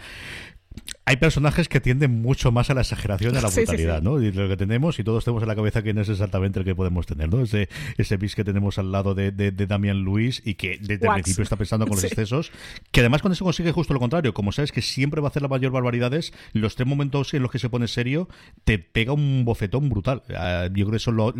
[1.05, 4.21] hay personajes que tienden mucho más a la exageración, a la brutalidad, ¿no?
[4.21, 6.75] Y lo que tenemos, y todos tenemos en la cabeza quién es exactamente el que
[6.75, 7.41] podemos tener, ¿no?
[7.41, 11.13] Ese, ese bis que tenemos al lado de, de, Damian Luis y que desde el
[11.13, 12.51] principio está pensando con los excesos,
[12.91, 14.33] que además con eso consigue justo lo contrario.
[14.33, 17.51] Como sabes que siempre va a hacer la mayor barbaridades, los tres momentos en los
[17.51, 18.29] que se pone serio,
[18.63, 20.23] te pega un bofetón brutal.
[20.35, 21.33] Ah, yo creo que eso lo,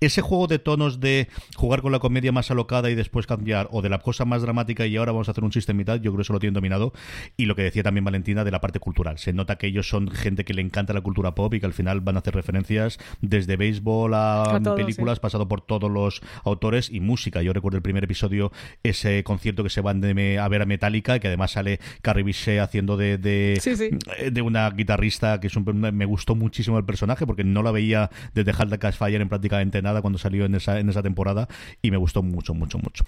[0.00, 3.82] ese juego de tonos de jugar con la comedia más alocada y después cambiar, o
[3.82, 6.12] de la cosa más dramática y ahora vamos a hacer un chiste en mitad, yo
[6.12, 6.92] creo que eso lo tienen dominado.
[7.36, 9.18] Y lo que decía también Valentina de la parte cultural.
[9.18, 11.72] Se nota que ellos son gente que le encanta la cultura pop y que al
[11.72, 17.00] final van a hacer referencias desde béisbol a, películas, pasado por todos los autores y
[17.00, 17.42] música.
[17.42, 18.52] Yo recuerdo el primer episodio,
[18.82, 22.60] ese concierto que se van de, a ver a Metallica, que además sale Carrie Bichet
[22.60, 27.62] haciendo de, de, de, una guitarrista que es me gustó muchísimo el personaje porque no
[27.62, 31.02] la veía desde Hard Cash Fire en prácticamente nada cuando salió en esa, en esa
[31.02, 31.48] temporada
[31.82, 33.04] y me gustó mucho, mucho, mucho.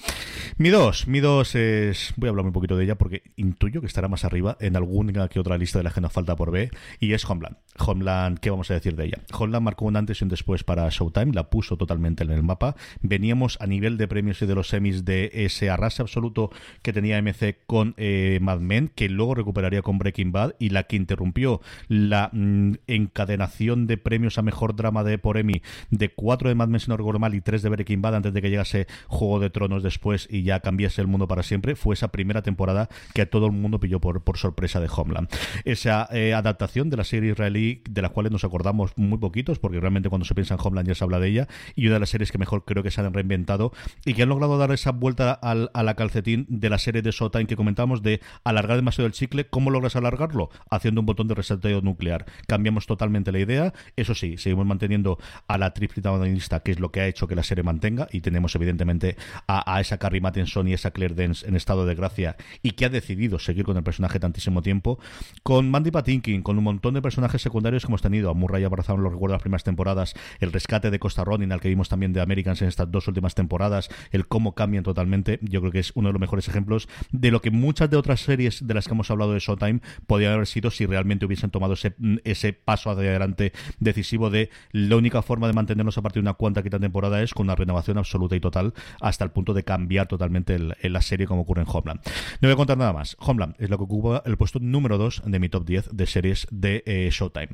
[0.56, 3.86] Mi dos, mi dos es, voy a hablar un poquito de ella porque intuyo que
[3.86, 6.70] estará más arriba en alguna que otra lista de las que nos falta por ver,
[6.99, 7.57] y es Homeland.
[7.78, 9.19] Homeland, ¿qué vamos a decir de ella?
[9.32, 12.74] Homeland marcó un antes y un después para Showtime, la puso totalmente en el mapa.
[13.01, 16.51] Veníamos a nivel de premios y de los semis de ese arrase absoluto
[16.82, 20.85] que tenía MC con eh, Mad Men, que luego recuperaría con Breaking Bad, y la
[20.85, 26.49] que interrumpió la mm, encadenación de premios a mejor drama de por Emmy de cuatro
[26.49, 28.51] de Mad Men, si no recuerdo mal, y tres de Breaking Bad antes de que
[28.51, 32.43] llegase Juego de Tronos después y ya cambiase el mundo para siempre, fue esa primera
[32.43, 35.28] temporada que a todo el mundo pilló por, por sorpresa de Homeland
[35.64, 39.81] esa eh, adaptación de la serie israelí de las cuales nos acordamos muy poquitos, porque
[39.81, 42.10] realmente cuando se piensa en Homeland ya se habla de ella, y una de las
[42.10, 43.72] series que mejor creo que se han reinventado
[44.05, 47.10] y que han logrado dar esa vuelta al, a la calcetín de la serie de
[47.10, 49.47] Showtime que comentábamos de alargar demasiado el chicle.
[49.47, 50.51] ¿Cómo logras alargarlo?
[50.70, 52.27] Haciendo un botón de reseteo nuclear.
[52.47, 53.72] Cambiamos totalmente la idea.
[53.97, 57.35] Eso sí, seguimos manteniendo a la triple protagonista, que es lo que ha hecho que
[57.35, 59.16] la serie mantenga, y tenemos evidentemente
[59.47, 62.89] a, esa Carrie Matheson y esa Claire Dance en estado de gracia y que ha
[62.89, 64.98] decidido seguir con el personaje tantísimo tiempo
[65.42, 68.30] con Mandy Patinkin, con un montón de personajes secundarios que hemos tenido.
[68.30, 71.68] A Murray Abrazado lo recuerdo las primeras temporadas, el rescate de Costa Ronin, al que
[71.68, 75.38] vimos también de Americans en estas dos últimas temporadas, el cómo cambian totalmente.
[75.42, 78.20] Yo creo que es uno de los mejores ejemplos de lo que muchas de otras
[78.20, 81.74] series de las que hemos hablado de Showtime podrían haber sido si realmente hubiesen tomado
[81.74, 81.94] ese,
[82.24, 86.34] ese paso hacia adelante decisivo de la única forma de mantenernos a partir de una
[86.34, 90.06] cuanta quita temporada es con una renovación absoluta y total hasta el punto de cambiar
[90.06, 92.00] totalmente la serie como ocurre en Homeland.
[92.40, 93.16] No voy a contar nada más.
[93.20, 96.47] Homeland es lo que ocupa el puesto número 2 de mi top 10 de series
[96.51, 97.48] de eh, Showtime.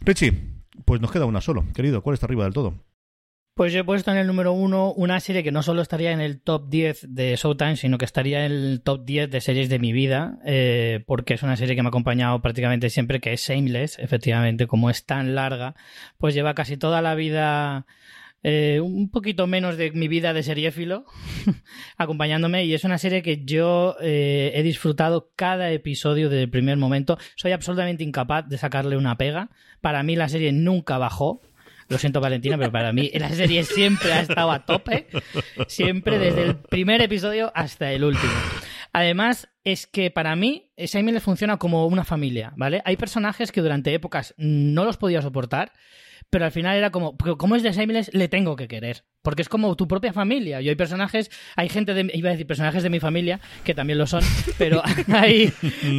[0.00, 0.32] Richie,
[0.84, 1.64] pues nos queda una solo.
[1.74, 2.74] Querido, ¿cuál está arriba del todo?
[3.54, 6.20] Pues yo he puesto en el número uno una serie que no solo estaría en
[6.20, 9.78] el top 10 de Showtime, sino que estaría en el top 10 de series de
[9.78, 13.46] mi vida, eh, porque es una serie que me ha acompañado prácticamente siempre, que es
[13.48, 15.76] Shameless, efectivamente, como es tan larga,
[16.18, 17.86] pues lleva casi toda la vida
[18.46, 21.06] eh, un poquito menos de mi vida de seriéfilo
[21.96, 26.76] acompañándome y es una serie que yo eh, he disfrutado cada episodio desde el primer
[26.76, 27.16] momento.
[27.36, 29.48] Soy absolutamente incapaz de sacarle una pega.
[29.80, 31.40] Para mí la serie nunca bajó.
[31.88, 35.06] Lo siento, Valentina, pero para mí la serie siempre ha estado a tope.
[35.66, 38.32] Siempre, desde el primer episodio hasta el último.
[38.92, 42.82] Además, es que para mí, Simon le funciona como una familia, ¿vale?
[42.84, 45.72] Hay personajes que durante épocas no los podía soportar
[46.30, 49.04] pero al final era como, como es de Shameless, le tengo que querer.
[49.22, 50.60] Porque es como tu propia familia.
[50.60, 53.98] Y hay personajes, hay gente de, iba a decir personajes de mi familia, que también
[53.98, 54.22] lo son,
[54.58, 54.82] pero
[55.12, 55.52] hay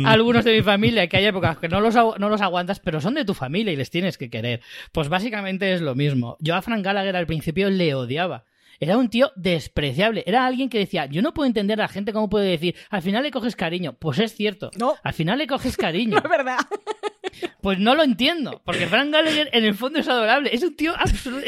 [0.06, 3.14] algunos de mi familia que hay épocas que no los, no los aguantas, pero son
[3.14, 4.62] de tu familia y les tienes que querer.
[4.92, 6.38] Pues básicamente es lo mismo.
[6.40, 8.44] Yo a Frank Gallagher al principio le odiaba.
[8.80, 10.24] Era un tío despreciable.
[10.26, 13.02] Era alguien que decía, yo no puedo entender a la gente cómo puede decir, al
[13.02, 13.94] final le coges cariño.
[14.00, 14.72] Pues es cierto.
[14.78, 14.96] No.
[15.04, 16.18] Al final le coges cariño.
[16.24, 16.58] es verdad.
[17.62, 20.52] Pues no lo entiendo, porque Frank Gallagher en el fondo es adorable.
[20.54, 21.44] Es un tío absoluto.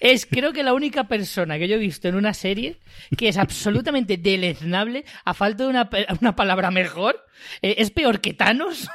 [0.00, 2.80] Es, creo que la única persona que yo he visto en una serie
[3.16, 5.88] que es absolutamente deleznable, a falta de una,
[6.20, 7.24] una palabra mejor.
[7.62, 8.88] Eh, es peor que Thanos.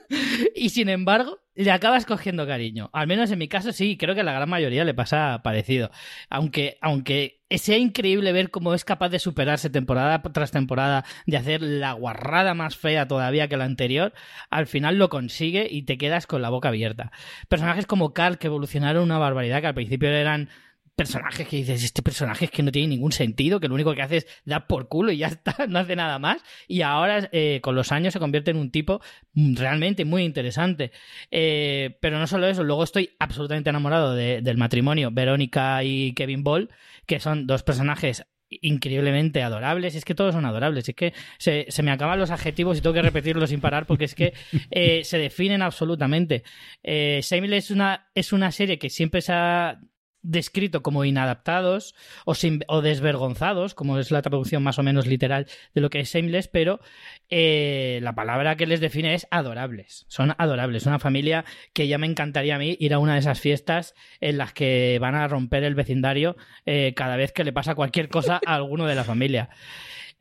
[0.56, 2.90] y sin embargo, le acabas cogiendo cariño.
[2.92, 5.90] Al menos en mi caso sí, creo que a la gran mayoría le pasa parecido.
[6.30, 11.62] Aunque, aunque sea increíble ver cómo es capaz de superarse temporada tras temporada, de hacer
[11.62, 14.12] la guarrada más fea todavía que la anterior,
[14.50, 17.12] al final lo consigue y te quedas con la boca abierta.
[17.48, 20.48] Personajes como Carl que evolucionaron una barbaridad, que al principio eran
[20.94, 24.02] personajes que dices, este personaje es que no tiene ningún sentido, que lo único que
[24.02, 26.42] hace es dar por culo y ya está, no hace nada más.
[26.68, 29.00] Y ahora, eh, con los años, se convierte en un tipo
[29.34, 30.92] realmente muy interesante.
[31.30, 36.70] Eh, pero no solo eso, luego estoy absolutamente enamorado del matrimonio Verónica y Kevin Ball,
[37.06, 38.24] que son dos personajes
[38.60, 39.94] increíblemente adorables.
[39.94, 40.88] Es que todos son adorables.
[40.88, 44.14] Es que se, me acaban los adjetivos y tengo que repetirlos sin parar porque es
[44.14, 44.34] que
[44.70, 46.42] eh, se definen absolutamente.
[46.82, 49.80] Eh, es una, es una serie que siempre se ha
[50.22, 51.94] descrito como inadaptados
[52.24, 52.34] o,
[52.68, 56.48] o, desvergonzados, como es la traducción más o menos literal de lo que es Shameless,
[56.48, 56.80] pero
[57.28, 60.04] eh, la palabra que les define es adorables.
[60.08, 60.86] Son adorables.
[60.86, 64.38] Una familia que ya me encantaría a mí ir a una de esas fiestas en
[64.38, 66.36] las que van a romper el vecindario
[66.66, 69.50] eh, cada vez que le pasa cualquier cosa a alguno de la familia.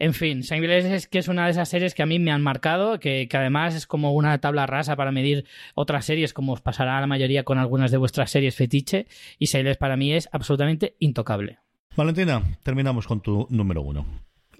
[0.01, 2.41] En fin, Shameless es que es una de esas series que a mí me han
[2.41, 5.45] marcado, que, además es como una tabla rasa para medir
[5.75, 9.05] otras series, como os pasará a la mayoría con algunas de vuestras series fetiche,
[9.37, 11.59] y Shameless para mí es absolutamente intocable.
[11.95, 14.07] Valentina, terminamos con tu número uno.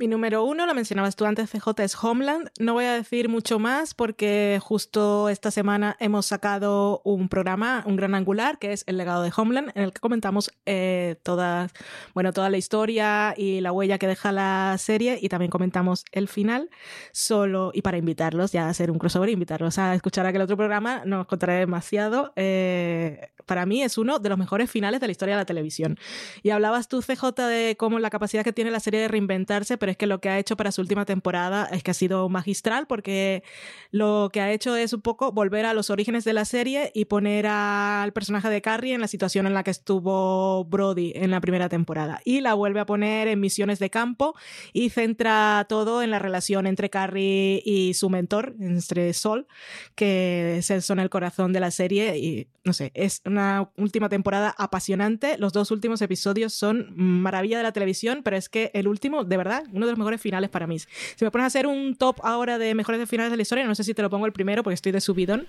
[0.01, 2.49] Mi número uno, lo mencionabas tú antes, CJ, es Homeland.
[2.59, 7.97] No voy a decir mucho más porque justo esta semana hemos sacado un programa, un
[7.97, 11.67] gran angular, que es El legado de Homeland, en el que comentamos eh, toda,
[12.15, 16.27] bueno, toda la historia y la huella que deja la serie y también comentamos el
[16.27, 16.71] final.
[17.11, 21.03] Solo, y para invitarlos ya a hacer un crossover, invitarlos a escuchar aquel otro programa,
[21.05, 22.33] no os contaré demasiado.
[22.37, 25.97] Eh, para mí es uno de los mejores finales de la historia de la televisión.
[26.43, 29.91] Y hablabas tú, CJ, de cómo la capacidad que tiene la serie de reinventarse, pero
[29.91, 32.87] es que lo que ha hecho para su última temporada es que ha sido magistral
[32.87, 33.43] porque
[33.91, 37.05] lo que ha hecho es un poco volver a los orígenes de la serie y
[37.05, 41.41] poner al personaje de Carrie en la situación en la que estuvo Brody en la
[41.41, 42.21] primera temporada.
[42.25, 44.35] Y la vuelve a poner en misiones de campo
[44.73, 49.47] y centra todo en la relación entre Carrie y su mentor, entre Sol,
[49.95, 54.09] que es el son el corazón de la serie y no sé, es una última
[54.09, 55.37] temporada apasionante.
[55.37, 59.37] Los dos últimos episodios son maravilla de la televisión, pero es que el último, de
[59.37, 60.79] verdad, uno de los mejores finales para mí.
[60.79, 63.75] Si me pones a hacer un top ahora de mejores finales de la historia, no
[63.75, 65.47] sé si te lo pongo el primero porque estoy de subidón.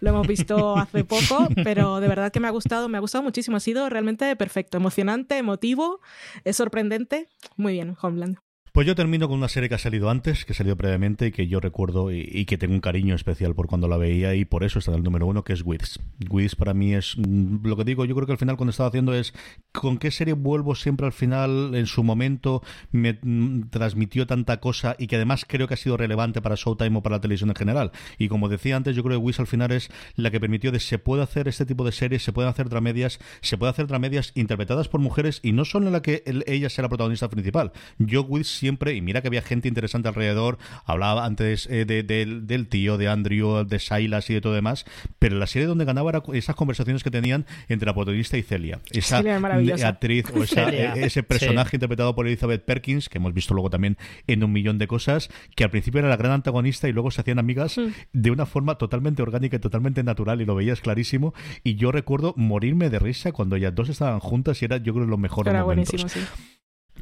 [0.00, 3.22] Lo hemos visto hace poco, pero de verdad que me ha gustado, me ha gustado
[3.22, 3.56] muchísimo.
[3.56, 6.00] Ha sido realmente perfecto, emocionante, emotivo,
[6.44, 7.28] es sorprendente.
[7.56, 8.43] Muy bien, Homeland.
[8.74, 11.46] Pues yo termino con una serie que ha salido antes, que salió previamente y que
[11.46, 14.80] yo recuerdo y, que tengo un cariño especial por cuando la veía y por eso
[14.80, 16.00] está en el número uno, que es Wiz.
[16.28, 18.88] Wiz para mí es mm, lo que digo, yo creo que al final cuando estaba
[18.88, 19.32] haciendo es
[19.70, 24.96] con qué serie vuelvo siempre al final en su momento me mm, transmitió tanta cosa
[24.98, 27.56] y que además creo que ha sido relevante para Showtime o para la televisión en
[27.56, 27.92] general.
[28.18, 30.80] Y como decía antes, yo creo que Wiz al final es la que permitió de
[30.80, 34.32] se puede hacer este tipo de series, se pueden hacer dramedias, se puede hacer dramedias
[34.34, 37.70] interpretadas por mujeres y no solo en la que ella sea la protagonista principal.
[37.98, 42.96] Yo Wiz siempre, y mira que había gente interesante alrededor, hablaba antes eh, del tío,
[42.96, 44.86] de Andrew, de Silas y de todo demás,
[45.18, 48.80] pero la serie donde ganaba era esas conversaciones que tenían entre la protagonista y Celia.
[48.90, 53.98] Esa actriz o eh, ese personaje interpretado por Elizabeth Perkins, que hemos visto luego también
[54.26, 57.20] en un millón de cosas, que al principio era la gran antagonista y luego se
[57.20, 57.88] hacían amigas mm.
[58.14, 61.34] de una forma totalmente orgánica y totalmente natural y lo veías clarísimo.
[61.64, 65.04] Y yo recuerdo morirme de risa cuando ellas dos estaban juntas y era yo creo
[65.04, 66.16] lo mejor de momentos.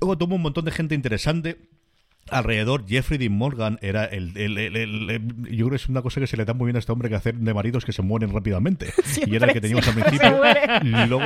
[0.01, 1.69] Luego tuvo un montón de gente interesante
[2.33, 6.45] alrededor Jeffrey Dean Morgan era el, yo creo que es una cosa que se le
[6.45, 8.93] da muy bien a este hombre que hacer de maridos que se mueren rápidamente.
[9.27, 10.41] Y era el que teníamos al principio.
[11.07, 11.21] luego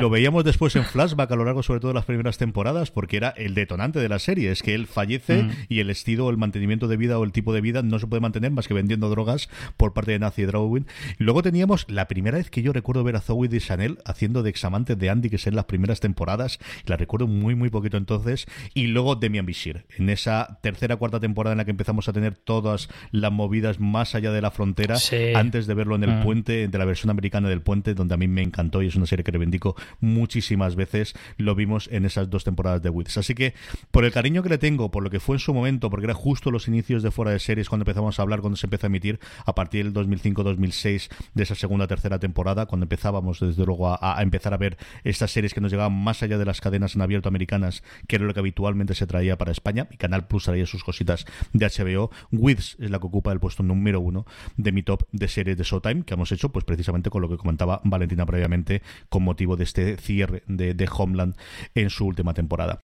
[0.00, 3.16] lo veíamos después en flashback a lo largo sobre todo de las primeras temporadas porque
[3.16, 4.50] era el detonante de la serie.
[4.50, 5.50] Es que él fallece mm.
[5.68, 8.20] y el estilo el mantenimiento de vida o el tipo de vida no se puede
[8.20, 10.86] mantener más que vendiendo drogas por parte de Nazi y Drawin.
[11.18, 14.50] Luego teníamos la primera vez que yo recuerdo ver a Zoe de Chanel haciendo de
[14.50, 16.58] examante de Andy que es en las primeras temporadas.
[16.86, 18.46] La recuerdo muy muy poquito entonces.
[18.74, 22.36] Y luego Demian Bishir en esa tercera cuarta temporada en la que empezamos a tener
[22.36, 24.96] todas las movidas más allá de la frontera,
[25.34, 26.22] antes de verlo en el mm.
[26.22, 29.06] puente, de la versión americana del puente, donde a mí me encantó y es una
[29.06, 33.18] serie que reivindico muchísimas veces, lo vimos en esas dos temporadas de Wits.
[33.18, 33.54] Así que,
[33.90, 36.14] por el cariño que le tengo, por lo que fue en su momento, porque era
[36.14, 38.88] justo los inicios de fuera de series cuando empezamos a hablar, cuando se empezó a
[38.88, 44.18] emitir, a partir del 2005-2006 de esa segunda tercera temporada, cuando empezábamos desde luego a,
[44.18, 47.02] a, empezar a ver estas series que nos llegaban más allá de las cadenas en
[47.02, 50.66] abierto americanas, que era lo que habitualmente se traía para España, y Canal Plus traía
[50.66, 52.10] sus cositas de HBO.
[52.32, 55.62] Wiz es la que ocupa el puesto número uno de mi top de series de
[55.62, 59.64] Showtime, que hemos hecho pues precisamente con lo que comentaba Valentina previamente, con motivo de
[59.64, 61.36] este cierre de, de Homeland
[61.74, 62.80] en su última temporada.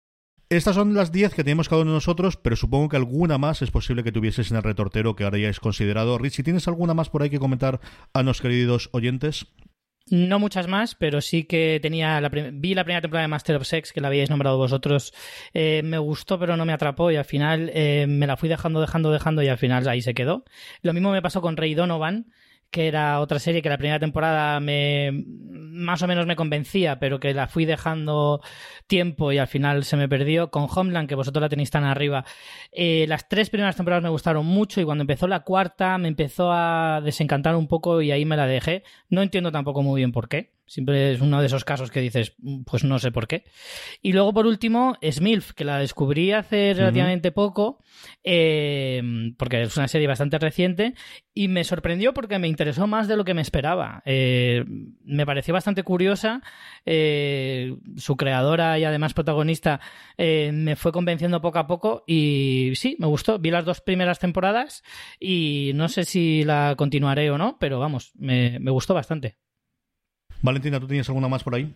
[0.50, 3.64] Estas son las 10 que tenemos cada uno de nosotros, pero supongo que alguna más
[3.64, 6.20] es posible que tuvieses en el retortero que ahora ya es considerado.
[6.20, 7.82] Richie, ¿tienes alguna más por ahí que comentar
[8.14, 9.48] a los queridos oyentes?
[10.12, 13.66] No muchas más, pero sí que tenía la vi la primera temporada de Master of
[13.66, 15.14] Sex, que la habíais nombrado vosotros.
[15.52, 18.82] Eh, me gustó, pero no me atrapó y al final eh, me la fui dejando,
[18.82, 20.46] dejando, dejando y al final ahí se quedó.
[20.84, 22.32] Lo mismo me pasó con Ray Donovan,
[22.72, 25.26] que era otra serie que la primera temporada me
[25.76, 28.42] más o menos me convencía, pero que la fui dejando
[28.88, 30.50] tiempo y al final se me perdió.
[30.50, 32.26] Con Homeland, que vosotros la tenéis tan arriba.
[32.72, 36.52] Eh, las tres primeras temporadas me gustaron mucho y cuando empezó la cuarta me empezó
[36.52, 38.84] a desencantar un poco y ahí me la dejé.
[39.10, 40.55] No entiendo tampoco muy bien por qué.
[40.68, 43.44] Siempre es uno de esos casos que dices, mm, pues no sé por qué.
[44.02, 47.84] Y luego, por último, Smilf, que la descubrí hace relativamente poco,
[48.24, 49.02] eh,
[49.38, 50.96] porque es una serie bastante reciente,
[51.36, 54.02] y me sorprendió porque me interesó más de lo que me esperaba.
[54.06, 54.66] Eh,
[55.04, 56.42] me pareció bastante curiosa.
[56.86, 59.80] Eh, su creadora y además protagonista
[60.18, 63.38] me fue convenciendo poco a poco y sí, me gustó.
[63.38, 64.84] Vi las dos primeras temporadas
[65.20, 69.38] y no sé si la continuaré o no, pero vamos, me gustó bastante.
[70.46, 71.74] Valentina, ¿tú tienes alguna más por ahí?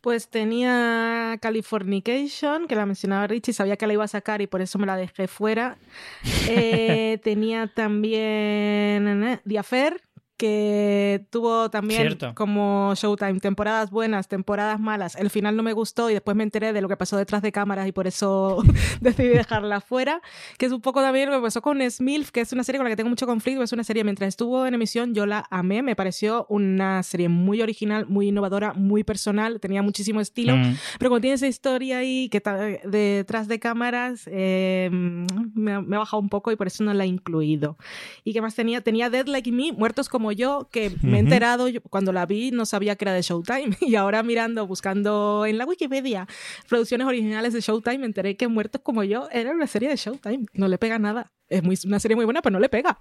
[0.00, 4.60] Pues tenía Californication, que la mencionaba Richie, sabía que la iba a sacar y por
[4.60, 5.78] eso me la dejé fuera.
[6.50, 10.00] Eh, tenía también eh, Affair,
[10.38, 15.16] que tuvo también como Showtime temporadas buenas, temporadas malas.
[15.16, 17.50] El final no me gustó y después me enteré de lo que pasó detrás de
[17.50, 18.62] cámaras y por eso
[19.00, 20.22] decidí dejarla fuera.
[20.56, 22.84] Que es un poco también lo que pasó con Smilf, que es una serie con
[22.84, 23.62] la que tengo mucho conflicto.
[23.64, 25.82] Es una serie, mientras estuvo en emisión, yo la amé.
[25.82, 30.56] Me pareció una serie muy original, muy innovadora, muy personal, tenía muchísimo estilo.
[30.56, 30.76] Mm.
[31.00, 32.40] Pero como tiene esa historia ahí que
[32.84, 37.02] detrás de cámaras, eh, me, me ha bajado un poco y por eso no la
[37.02, 37.76] he incluido.
[38.22, 38.82] ¿Y qué más tenía?
[38.82, 42.66] Tenía Dead Like Me, Muertos como yo, que me he enterado, cuando la vi no
[42.66, 46.26] sabía que era de Showtime y ahora mirando, buscando en la Wikipedia
[46.68, 50.46] producciones originales de Showtime, me enteré que Muertos como yo era una serie de Showtime.
[50.54, 51.32] No le pega nada.
[51.48, 52.98] Es muy, una serie muy buena, pero no le pega.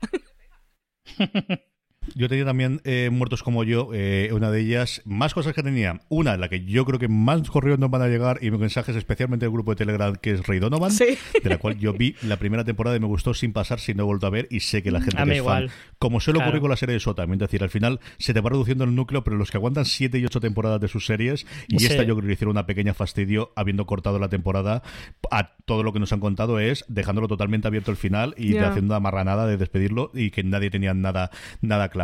[2.16, 6.02] Yo tenía también eh, Muertos como yo, eh, una de ellas, más cosas que tenía.
[6.10, 9.46] Una, la que yo creo que más correos nos van a llegar y mensajes, especialmente
[9.46, 12.64] del grupo de Telegram, que es Rey Donovan, de la cual yo vi la primera
[12.64, 14.92] temporada y me gustó sin pasar, sin no he vuelto a ver y sé que
[14.92, 15.70] la gente es fan.
[16.00, 18.50] Como suele ocurrir con la serie de Sota, es decir, al final se te va
[18.50, 21.84] reduciendo el núcleo, pero los que aguantan siete y ocho temporadas de sus series, y
[21.86, 24.84] esta yo creo que le hicieron una pequeña fastidio habiendo cortado la temporada
[25.32, 28.94] a todo lo que nos han contado es dejándolo totalmente abierto el final y haciendo
[28.94, 31.32] una marranada de despedirlo y que nadie tenía nada,
[31.62, 31.97] nada claro.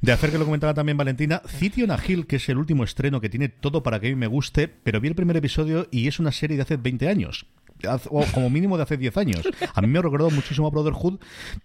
[0.00, 2.84] De hacer que lo comentaba también Valentina, City on a Hill, que es el último
[2.84, 5.88] estreno que tiene todo para que a mí me guste, pero vi el primer episodio
[5.90, 7.46] y es una serie de hace 20 años
[8.10, 9.48] o como mínimo de hace 10 años.
[9.74, 11.18] A mí me ha recordado muchísimo a Brotherhood,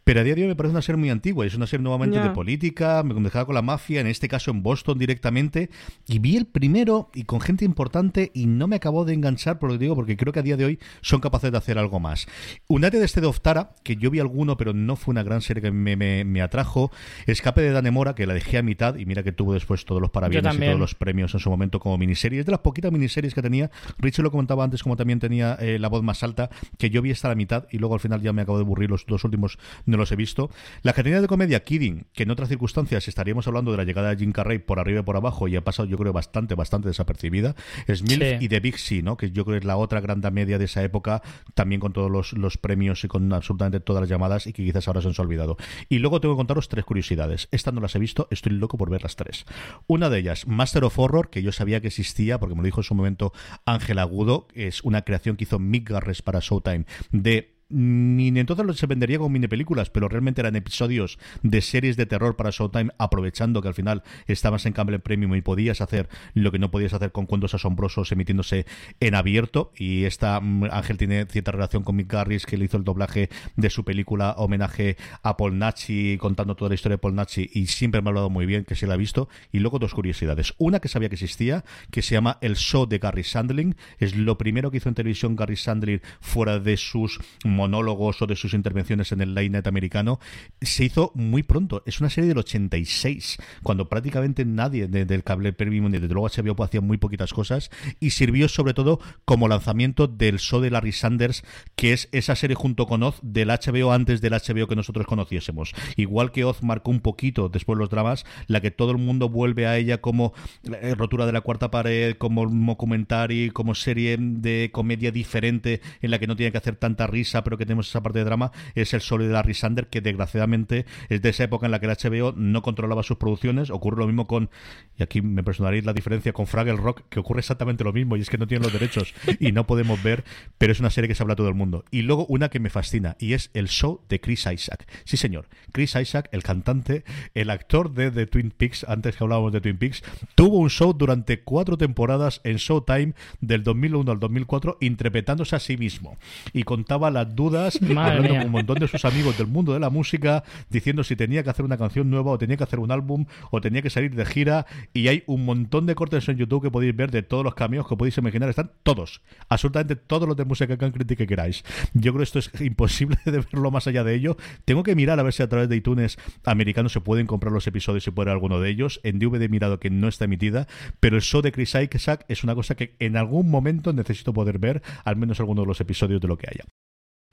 [0.04, 1.46] pero a día de hoy me parece una serie muy antigua.
[1.46, 4.64] Es una serie nuevamente de política, me dejaba con la mafia, en este caso en
[4.64, 5.70] Boston directamente.
[6.08, 9.70] Y vi el primero y con gente importante y no me acabó de enganchar, por
[9.70, 12.00] lo que digo, porque creo que a día de hoy son capaces de hacer algo
[12.00, 12.28] más.
[12.68, 15.42] Un área de este de Oftara, que yo vi alguno, pero no fue una gran
[15.42, 16.92] serie que me, me, atrajo.
[17.26, 20.12] Escape de Danemora, que la dejé a mitad y mira que tuvo después todos los
[20.12, 22.40] parabienes y todos los premios en su momento como miniserie.
[22.40, 23.72] Es de las poquitas miniseries que tenía.
[23.98, 27.12] Richie lo comentaba antes, como también tenía eh, la voz más alta, que yo vi
[27.12, 29.58] hasta la mitad y luego al final ya me acabo de aburrir, los dos últimos
[29.86, 30.50] no los he visto.
[30.82, 34.18] La categoría de comedia Kidding, que en otras circunstancias estaríamos hablando de la llegada de
[34.18, 37.56] Jim Carrey por arriba y por abajo y ha pasado yo creo bastante, bastante desapercibida,
[37.86, 39.18] es MILF y The Big C, ¿no?
[39.18, 41.22] que yo creo que es la otra gran media de esa época,
[41.54, 44.88] también con todos los, los premios y con absolutamente todas las llamadas y que quizás
[44.88, 45.58] ahora se han olvidado.
[45.90, 47.48] Y luego tengo que contaros tres curiosidades.
[47.52, 49.46] Esta no las he visto, estoy loco por ver las tres.
[49.88, 52.82] Una de ellas, Master of Horror, que yo sabía que existía porque me lo dijo
[52.82, 53.34] en su momento
[53.66, 55.90] Ángel Agudo, es una creación que hizo Mick
[56.24, 61.62] Para Showtime de ni entonces se vendería como mini películas, pero realmente eran episodios de
[61.62, 65.82] series de terror para Showtime, aprovechando que al final estabas en Cable Premium y podías
[65.82, 68.66] hacer lo que no podías hacer con cuentos asombrosos emitiéndose
[69.00, 69.72] en abierto.
[69.76, 73.30] Y esta mm, Ángel tiene cierta relación con Mick Garris, que le hizo el doblaje
[73.56, 77.68] de su película homenaje a Paul Nachi, contando toda la historia de Paul Nachi, y
[77.68, 79.30] siempre me ha hablado muy bien, que se la ha visto.
[79.52, 80.54] Y luego dos curiosidades.
[80.58, 83.76] Una que sabía que existía, que se llama El Show de Gary Sandling.
[83.98, 87.20] Es lo primero que hizo en televisión Gary Sandling fuera de sus
[87.58, 90.20] monólogos o de sus intervenciones en el Line americano,
[90.62, 91.84] se hizo muy pronto.
[91.86, 96.64] Es una serie del 86, cuando prácticamente nadie del cable premium ni desde luego HBO
[96.64, 97.70] hacía muy poquitas cosas
[98.00, 101.44] y sirvió sobre todo como lanzamiento del show de Larry Sanders,
[101.76, 105.74] que es esa serie junto con Oz del HBO antes del HBO que nosotros conociésemos.
[105.98, 109.68] Igual que Oz marcó un poquito después los dramas, la que todo el mundo vuelve
[109.68, 113.18] a ella como eh, rotura de la cuarta pared, como documental
[113.54, 117.58] como serie de comedia diferente en la que no tiene que hacer tanta risa pero
[117.58, 121.22] que tenemos esa parte de drama, es el solo de Larry Sander, que desgraciadamente es
[121.22, 123.70] de esa época en la que el HBO no controlaba sus producciones.
[123.70, 124.50] Ocurre lo mismo con,
[124.98, 128.20] y aquí me personaréis la diferencia con Fraggle Rock, que ocurre exactamente lo mismo, y
[128.20, 130.26] es que no tienen los derechos y no podemos ver,
[130.58, 131.86] pero es una serie que se habla todo el mundo.
[131.90, 134.86] Y luego una que me fascina, y es el show de Chris Isaac.
[135.06, 139.54] Sí, señor, Chris Isaac, el cantante, el actor de The Twin Peaks, antes que hablábamos
[139.54, 140.04] de Twin Peaks,
[140.36, 145.78] tuvo un show durante cuatro temporadas en Showtime del 2001 al 2004, interpretándose a sí
[145.78, 146.18] mismo.
[146.52, 149.90] Y contaba las dudas, hablando con un montón de sus amigos del mundo de la
[149.90, 153.26] música, diciendo si tenía que hacer una canción nueva o tenía que hacer un álbum
[153.50, 154.66] o tenía que salir de gira.
[154.94, 157.88] Y hay un montón de cortes en YouTube que podéis ver de todos los cameos
[157.88, 158.50] que podéis imaginar.
[158.50, 161.64] Están todos, absolutamente todos los de música que que queráis.
[161.94, 164.36] Yo creo que esto es imposible de verlo más allá de ello.
[164.66, 167.68] Tengo que mirar a ver si a través de iTunes americanos se pueden comprar los
[167.68, 169.00] episodios y puede alguno de ellos.
[169.04, 170.68] En DVD he mirado que no está emitida,
[171.00, 174.60] pero el show de Chris Isaac es una cosa que en algún momento necesito poder
[174.60, 176.66] ver, al menos alguno de los episodios de lo que haya.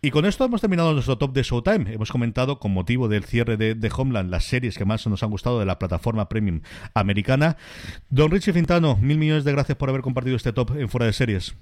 [0.05, 1.95] Y con esto hemos terminado nuestro top de Showtime.
[1.95, 5.59] Hemos comentado, con motivo del cierre de, Homeland, las series que más nos han gustado
[5.59, 6.61] de la plataforma premium
[6.93, 7.57] americana.
[8.11, 11.15] Don Richie Fintano, mil millones de gracias por haber compartido este top en Fuera de
[11.15, 11.57] Series.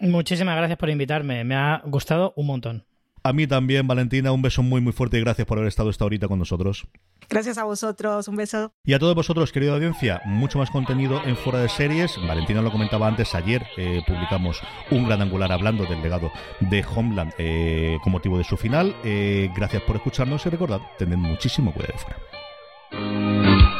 [0.00, 1.44] Muchísimas gracias por invitarme.
[1.44, 2.84] Me ha gustado un montón.
[3.26, 6.04] A mí también, Valentina, un beso muy muy fuerte y gracias por haber estado esta
[6.04, 6.86] horita con nosotros.
[7.30, 8.74] Gracias a vosotros, un beso.
[8.84, 12.18] Y a todos vosotros, querida audiencia, mucho más contenido en Fuera de Series.
[12.28, 14.60] Valentina lo comentaba antes, ayer eh, publicamos
[14.90, 16.30] un gran angular hablando del legado
[16.60, 18.94] de Homeland eh, con motivo de su final.
[19.04, 23.73] Eh, gracias por escucharnos y recordad, tened muchísimo cuidado de fuera.